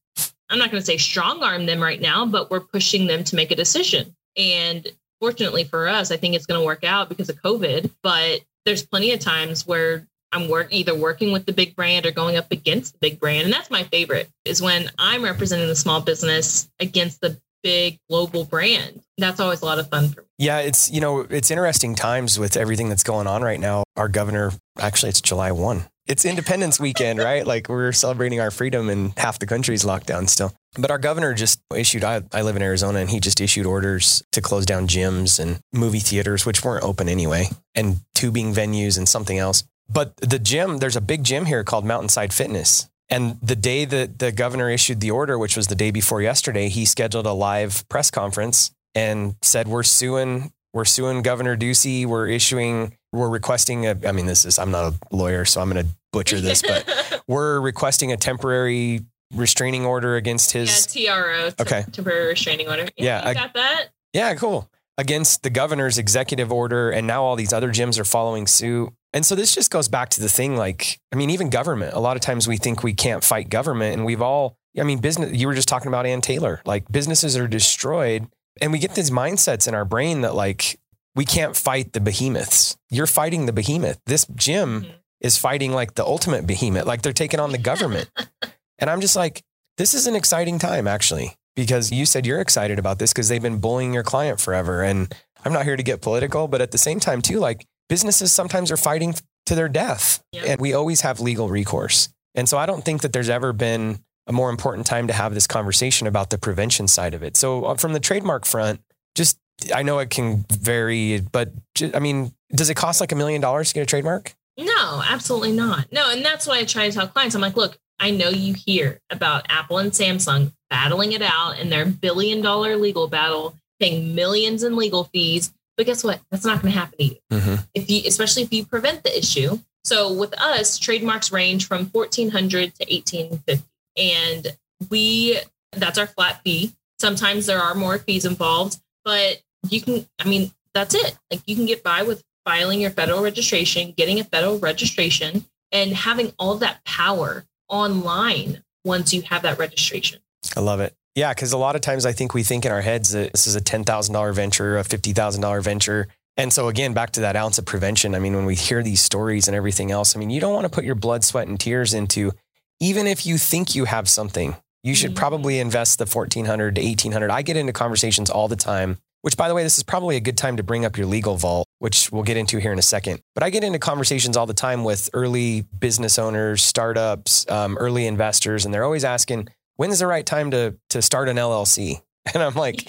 I'm 0.51 0.59
not 0.59 0.71
going 0.71 0.81
to 0.81 0.87
say 0.87 0.97
strong 0.97 1.43
arm 1.43 1.67
them 1.67 1.81
right 1.81 2.01
now, 2.01 2.27
but 2.27 2.51
we're 2.51 2.61
pushing 2.61 3.07
them 3.07 3.23
to 3.25 3.37
make 3.37 3.53
a 3.53 3.57
decision. 3.57 4.15
And 4.37 4.87
fortunately 5.21 5.65
for 5.65 5.87
us, 5.87 6.11
I 6.11 6.17
think 6.17 6.35
it's 6.35 6.47
going 6.47 6.61
to 6.61 6.67
work 6.67 6.83
out 6.83 7.09
because 7.09 7.29
of 7.29 7.41
COVID. 7.41 7.91
But 8.03 8.41
there's 8.67 8.85
plenty 8.85 9.13
of 9.13 9.21
times 9.21 9.67
where 9.67 10.09
I'm 10.33 10.49
work 10.49 10.69
either 10.71 10.95
working 10.95 11.33
with 11.33 11.47
the 11.47 11.53
big 11.53 11.75
brand 11.75 12.07
or 12.07 12.11
going 12.11 12.37
up 12.37 12.51
against 12.51 12.95
the 12.95 12.99
big 13.01 13.21
brand. 13.21 13.45
And 13.45 13.53
that's 13.53 13.71
my 13.71 13.85
favorite 13.85 14.31
is 14.45 14.63
when 14.63 14.91
I'm 14.99 15.23
representing 15.23 15.67
the 15.67 15.77
small 15.77 16.01
business 16.01 16.69
against 16.79 17.21
the 17.21 17.41
big 17.63 17.99
global 18.09 18.45
brand. 18.45 19.03
That's 19.19 19.41
always 19.41 19.61
a 19.61 19.67
lot 19.67 19.79
of 19.79 19.89
fun 19.89 20.09
for 20.09 20.23
me. 20.23 20.27
Yeah, 20.39 20.59
it's 20.61 20.91
you 20.91 21.01
know, 21.01 21.21
it's 21.21 21.51
interesting 21.51 21.95
times 21.95 22.39
with 22.39 22.57
everything 22.57 22.89
that's 22.89 23.03
going 23.03 23.27
on 23.27 23.43
right 23.43 23.61
now. 23.61 23.85
Our 23.97 24.09
governor 24.09 24.53
actually 24.79 25.11
it's 25.11 25.21
July 25.21 25.53
1 25.53 25.85
it's 26.11 26.25
Independence 26.25 26.81
weekend, 26.81 27.19
right? 27.31 27.47
Like 27.47 27.69
we're 27.69 27.93
celebrating 27.93 28.41
our 28.41 28.51
freedom 28.51 28.91
and 28.91 29.13
half 29.17 29.39
the 29.39 29.47
country's 29.47 29.85
locked 29.85 30.07
down 30.07 30.27
still. 30.27 30.53
But 30.79 30.91
our 30.91 30.99
governor 30.99 31.35
just 31.35 31.61
issued, 31.75 32.05
I, 32.05 32.23
I 32.33 32.43
live 32.43 32.57
in 32.57 32.63
Arizona, 32.63 32.99
and 32.99 33.11
he 33.11 33.19
just 33.21 33.41
issued 33.41 33.67
orders 33.67 34.23
to 34.33 34.41
close 34.41 34.67
down 34.67 34.87
gyms 34.87 35.41
and 35.41 35.61
movie 35.73 35.99
theaters, 36.01 36.47
which 36.47 36.65
weren't 36.65 36.85
open 36.85 37.09
anyway, 37.09 37.49
and 37.75 38.01
tubing 38.15 38.53
venues 38.53 38.97
and 38.99 39.09
something 39.09 39.39
else. 39.39 39.65
But 39.93 40.17
the 40.19 40.39
gym, 40.39 40.79
there's 40.79 40.97
a 40.97 41.01
big 41.01 41.25
gym 41.25 41.47
here 41.47 41.65
called 41.65 41.85
Mountainside 41.85 42.33
Fitness. 42.33 42.89
And 43.09 43.39
the 43.43 43.57
day 43.57 43.85
that 43.85 44.21
the 44.21 44.31
governor 44.31 44.71
issued 44.71 45.01
the 45.01 45.11
order, 45.11 45.37
which 45.37 45.57
was 45.57 45.67
the 45.67 45.75
day 45.75 45.91
before 45.91 46.23
yesterday, 46.23 46.69
he 46.69 46.85
scheduled 46.85 47.27
a 47.27 47.33
live 47.33 47.89
press 47.89 48.09
conference 48.11 48.71
and 48.95 49.35
said, 49.43 49.67
we're 49.67 49.83
suing, 49.83 50.53
we're 50.73 50.85
suing 50.85 51.23
Governor 51.23 51.57
Ducey. 51.57 52.07
We're 52.07 52.29
issuing, 52.29 52.97
we're 53.13 53.29
requesting 53.29 53.87
a, 53.87 53.97
I 54.07 54.13
mean, 54.13 54.27
this 54.27 54.45
is, 54.45 54.61
I'm 54.61 54.71
not 54.71 54.93
a 54.93 55.15
lawyer, 55.17 55.45
so 55.45 55.61
I'm 55.61 55.71
going 55.73 55.85
to 55.87 55.93
butcher 56.13 56.41
this, 56.41 56.63
but 56.63 57.23
we're 57.27 57.61
requesting 57.61 58.13
a 58.13 58.17
temporary 58.17 59.01
restraining 59.35 59.85
order 59.85 60.15
against 60.17 60.53
his. 60.53 60.95
yeah, 60.95 61.15
TRO. 61.21 61.51
t- 61.51 61.57
Okay. 61.61 61.85
Temporary 61.91 62.29
restraining 62.29 62.69
order. 62.69 62.87
Yeah, 62.97 63.23
you 63.25 63.29
I- 63.31 63.35
got 63.35 63.55
that. 63.55 63.87
Yeah, 64.13 64.35
cool. 64.37 64.69
Against 64.99 65.43
the 65.43 65.51
governor's 65.51 65.99
executive 65.99 66.53
order. 66.53 66.91
And 66.91 67.07
now 67.07 67.25
all 67.25 67.35
these 67.35 67.53
other 67.53 67.71
gyms 67.71 67.99
are 67.99 68.05
following 68.05 68.47
suit. 68.47 68.93
And 69.13 69.27
so 69.27 69.35
this 69.35 69.55
just 69.55 69.71
goes 69.71 69.89
back 69.89 70.09
to 70.11 70.21
the 70.21 70.29
thing 70.29 70.57
like, 70.57 71.01
I 71.13 71.17
mean, 71.17 71.31
even 71.31 71.51
government, 71.51 71.95
a 71.95 71.99
lot 72.01 72.17
of 72.17 72.23
times 72.23 72.47
we 72.47 72.57
think 72.57 72.83
we 72.83 72.95
can't 72.95 73.25
fight 73.25 73.49
government. 73.49 73.95
And 73.97 74.05
we've 74.07 74.23
all, 74.23 74.57
I 74.79 74.85
mean, 74.85 75.01
business, 75.01 75.33
you 75.37 75.47
were 75.49 75.55
just 75.55 75.69
talking 75.69 75.89
about 75.89 76.07
Ann 76.07 76.21
Taylor, 76.21 76.63
like 76.65 76.91
businesses 76.91 77.37
are 77.37 77.49
destroyed. 77.49 78.29
And 78.61 78.71
we 78.73 78.79
get 78.79 78.95
these 78.95 79.11
mindsets 79.11 79.67
in 79.67 79.75
our 79.75 79.85
brain 79.85 80.21
that 80.21 80.35
like, 80.35 80.79
we 81.17 81.25
can't 81.25 81.57
fight 81.57 81.93
the 81.93 82.01
behemoths. 82.01 82.77
You're 82.89 83.09
fighting 83.09 83.47
the 83.47 83.53
behemoth. 83.53 83.99
This 84.07 84.27
gym 84.37 84.83
Mhm. 84.83 84.91
is 85.21 85.37
fighting 85.37 85.73
like 85.73 85.95
the 85.95 86.05
ultimate 86.05 86.47
behemoth, 86.47 86.87
like 86.87 87.03
they're 87.03 87.13
taking 87.13 87.41
on 87.41 87.51
the 87.51 87.59
government. 87.59 88.09
and 88.79 88.89
I'm 88.89 89.01
just 89.01 89.17
like, 89.17 89.43
this 89.77 89.93
is 89.93 90.07
an 90.07 90.15
exciting 90.15 90.61
time 90.61 90.87
actually, 90.87 91.35
because 91.57 91.91
you 91.91 92.07
said 92.07 92.27
you're 92.27 92.41
excited 92.41 92.79
about 92.79 93.01
this 93.01 93.13
because 93.13 93.29
they've 93.29 93.43
been 93.43 93.59
bullying 93.59 93.93
your 93.93 94.05
client 94.05 94.41
forever. 94.41 94.83
And 94.85 95.13
I'm 95.45 95.53
not 95.53 95.65
here 95.65 95.77
to 95.77 95.83
get 95.83 96.01
political, 96.01 96.47
but 96.47 96.61
at 96.61 96.71
the 96.71 96.79
same 96.79 97.01
time, 97.01 97.23
too, 97.23 97.39
like 97.41 97.67
businesses 97.91 98.33
sometimes 98.33 98.71
are 98.71 98.79
fighting 98.79 99.15
to 99.47 99.55
their 99.55 99.69
death 99.69 100.23
Yeah. 100.33 100.45
and 100.47 100.61
we 100.61 100.73
always 100.73 101.03
have 101.03 101.21
legal 101.21 101.49
recourse. 101.51 102.09
And 102.35 102.49
so 102.49 102.57
I 102.57 102.65
don't 102.65 102.85
think 102.85 103.03
that 103.03 103.13
there's 103.13 103.29
ever 103.29 103.53
been 103.53 103.99
a 104.27 104.33
more 104.33 104.49
important 104.49 104.87
time 104.87 105.09
to 105.09 105.13
have 105.13 105.35
this 105.35 105.47
conversation 105.47 106.07
about 106.07 106.31
the 106.31 106.39
prevention 106.39 106.87
side 106.89 107.13
of 107.15 107.23
it. 107.23 107.37
So 107.37 107.65
uh, 107.65 107.75
from 107.75 107.93
the 107.93 108.01
trademark 108.01 108.47
front, 108.47 108.81
just 109.15 109.39
I 109.75 109.83
know 109.83 109.99
it 109.99 110.09
can 110.09 110.47
vary, 110.51 111.21
but 111.21 111.53
I 111.93 111.99
mean, 111.99 112.33
does 112.55 112.71
it 112.71 112.77
cost 112.77 113.01
like 113.01 113.13
a 113.13 113.17
million 113.17 113.41
dollars 113.43 113.69
to 113.69 113.75
get 113.75 113.83
a 113.83 113.87
trademark? 113.87 114.35
No, 114.57 115.03
absolutely 115.07 115.53
not. 115.53 115.91
No, 115.93 116.11
and 116.11 116.25
that's 116.25 116.47
what 116.47 116.59
I 116.59 116.65
try 116.65 116.89
to 116.89 116.95
tell 116.95 117.09
clients. 117.09 117.35
I'm 117.35 117.41
like, 117.43 117.57
look, 117.57 117.77
I 117.99 118.11
know 118.11 118.29
you 118.29 118.55
hear 118.55 119.01
about 119.11 119.47
Apple 119.49 119.79
and 119.79 119.91
Samsung 119.93 120.53
battling 120.71 121.13
it 121.13 121.23
out 121.23 121.59
in 121.59 121.69
their 121.71 121.85
billion 121.85 122.41
dollar 122.41 122.77
legal 122.77 123.09
battle, 123.09 123.57
paying 123.81 124.15
millions 124.15 124.63
in 124.63 124.77
legal 124.77 125.05
fees. 125.05 125.53
But 125.81 125.87
guess 125.87 126.05
what? 126.05 126.21
That's 126.31 126.45
not 126.45 126.61
going 126.61 126.75
to 126.75 126.79
happen 126.79 126.99
to 126.99 127.05
you. 127.05 127.17
Mm-hmm. 127.31 127.55
If 127.73 127.89
you, 127.89 128.03
especially 128.07 128.43
if 128.43 128.53
you 128.53 128.67
prevent 128.67 129.03
the 129.03 129.17
issue. 129.17 129.59
So 129.83 130.13
with 130.13 130.39
us, 130.39 130.79
trademarks 130.79 131.33
range 131.33 131.67
from 131.67 131.87
1400 131.87 132.75
to 132.75 132.85
1850. 132.85 133.65
And 133.97 134.49
we, 134.91 135.39
that's 135.73 135.97
our 135.97 136.07
flat 136.07 136.43
fee. 136.45 136.75
Sometimes 136.99 137.47
there 137.47 137.61
are 137.61 137.75
more 137.75 137.97
fees 137.97 138.27
involved, 138.27 138.79
but 139.07 139.41
you 139.71 139.81
can, 139.81 140.07
I 140.19 140.29
mean, 140.29 140.53
that's 140.75 140.95
it. 140.95 141.17
Like 141.31 141.41
you 141.47 141.57
can 141.57 141.65
get 141.65 141.83
by 141.83 142.03
with 142.03 142.23
filing 142.45 142.83
your 142.83 142.91
federal 142.91 143.23
registration, 143.23 143.95
getting 143.97 144.21
a 144.21 144.25
federal 144.25 144.59
registration, 144.59 145.47
and 145.73 145.95
having 145.95 146.35
all 146.39 146.57
that 146.57 146.85
power 146.85 147.47
online 147.69 148.63
once 148.85 149.15
you 149.15 149.23
have 149.23 149.41
that 149.45 149.59
registration. 149.59 150.21
I 150.55 150.61
love 150.61 150.81
it. 150.81 150.95
Yeah, 151.15 151.35
because 151.35 151.53
a 151.53 151.59
lot 151.59 151.75
of 151.75 151.83
times 151.83 152.07
I 152.07 152.13
think 152.13 152.35
we 152.35 152.43
think 152.43 152.65
in 152.65 152.73
our 152.73 152.81
heads 152.81 153.11
that 153.11 153.33
this 153.33 153.47
is 153.47 153.57
a 153.57 153.61
ten 153.61 153.85
thousand 153.85 154.15
dollar 154.15 154.33
venture, 154.33 154.79
a 154.79 154.85
fifty 154.85 155.13
thousand 155.13 155.43
dollar 155.43 155.61
venture, 155.61 156.09
and 156.37 156.53
so 156.53 156.69
again, 156.69 156.95
back 156.95 157.11
to 157.13 157.21
that 157.21 157.37
ounce 157.37 157.59
of 157.59 157.65
prevention. 157.67 158.15
I 158.15 158.21
mean, 158.21 158.35
when 158.37 158.45
we 158.47 158.55
hear 158.55 158.83
these 158.83 159.01
stories 159.01 159.49
and 159.49 159.57
everything 159.57 159.91
else, 159.91 160.15
I 160.15 160.19
mean, 160.21 160.31
you 160.31 160.41
don't 160.41 160.55
want 160.55 160.65
to 160.65 160.71
put 160.71 160.85
your 160.85 160.95
blood, 160.95 161.25
sweat, 161.25 161.49
and 161.49 161.59
tears 161.59 161.93
into. 161.95 162.33
Even 162.79 163.07
if 163.07 163.27
you 163.27 163.37
think 163.39 163.75
you 163.75 163.85
have 163.87 164.09
something, 164.09 164.57
you 164.83 164.95
should 164.95 165.13
Mhm. 165.13 165.17
probably 165.17 165.59
invest 165.59 165.99
the 165.99 166.07
fourteen 166.07 166.45
hundred 166.47 166.77
to 166.77 166.81
eighteen 166.81 167.13
hundred. 167.13 167.31
I 167.31 167.43
get 167.43 167.57
into 167.57 167.73
conversations 167.73 168.31
all 168.31 168.49
the 168.49 168.57
time. 168.57 168.99
Which, 169.23 169.37
by 169.37 169.49
the 169.49 169.55
way, 169.55 169.63
this 169.63 169.77
is 169.77 169.85
probably 169.85 170.17
a 170.17 170.21
good 170.21 170.39
time 170.39 170.57
to 170.57 170.63
bring 170.63 170.87
up 170.87 170.97
your 170.97 171.07
legal 171.07 171.37
vault, 171.37 171.67
which 171.79 172.11
we'll 172.11 172.23
get 172.23 172.39
into 172.39 172.57
here 172.59 172.73
in 172.73 172.79
a 172.79 172.83
second. 172.83 173.21
But 173.35 173.43
I 173.45 173.51
get 173.51 173.63
into 173.63 173.79
conversations 173.79 174.35
all 174.35 174.47
the 174.47 174.55
time 174.55 174.83
with 174.83 175.11
early 175.13 175.61
business 175.79 176.19
owners, 176.19 176.63
startups, 176.63 177.45
um, 177.51 177.77
early 177.77 178.07
investors, 178.07 178.65
and 178.65 178.73
they're 178.73 178.83
always 178.83 179.05
asking, 179.05 179.49
when's 179.81 179.99
the 179.99 180.07
right 180.07 180.27
time 180.27 180.51
to 180.51 180.77
to 180.91 181.01
start 181.01 181.29
an 181.29 181.37
LLC? 181.37 182.03
And 182.35 182.43
I'm 182.43 182.55
like, 182.55 182.87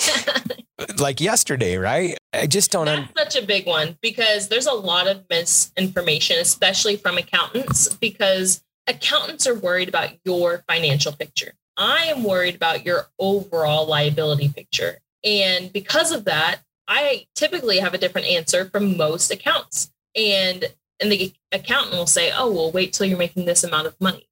like 1.00 1.22
yesterday, 1.22 1.78
right? 1.78 2.18
I 2.34 2.48
just 2.48 2.70
don't. 2.70 2.90
Un- 2.90 3.08
That's 3.16 3.34
such 3.34 3.44
a 3.44 3.48
big 3.48 3.66
one 3.66 3.98
because 4.02 4.50
there's 4.50 4.68
a 4.68 4.74
lot 4.74 5.08
of 5.08 5.24
misinformation, 5.30 6.36
especially 6.38 6.98
from 6.98 7.18
accountants, 7.18 7.88
because 7.96 8.62
accountants 8.88 9.48
are 9.48 9.56
worried 9.56 9.88
about 9.88 10.10
your 10.26 10.66
financial 10.68 11.14
picture. 11.14 11.54
I 11.78 12.08
am 12.08 12.26
worried 12.26 12.56
about 12.56 12.86
your 12.86 13.08
overall 13.18 13.88
liability 13.88 14.50
picture. 14.50 15.00
And 15.24 15.72
because 15.72 16.12
of 16.12 16.26
that, 16.26 16.60
I 16.90 17.26
typically 17.36 17.80
have 17.80 17.94
a 17.94 17.98
different 17.98 18.28
answer 18.28 18.66
from 18.66 18.98
most 18.98 19.32
accounts. 19.32 19.92
And 20.14 20.66
and 21.00 21.10
the 21.10 21.32
accountant 21.54 21.96
will 21.96 22.06
say, 22.06 22.34
"Oh, 22.36 22.52
well, 22.52 22.70
wait 22.70 22.92
till 22.92 23.08
you're 23.08 23.18
making 23.18 23.46
this 23.46 23.64
amount 23.64 23.88
of 23.88 23.96
money." 24.02 24.28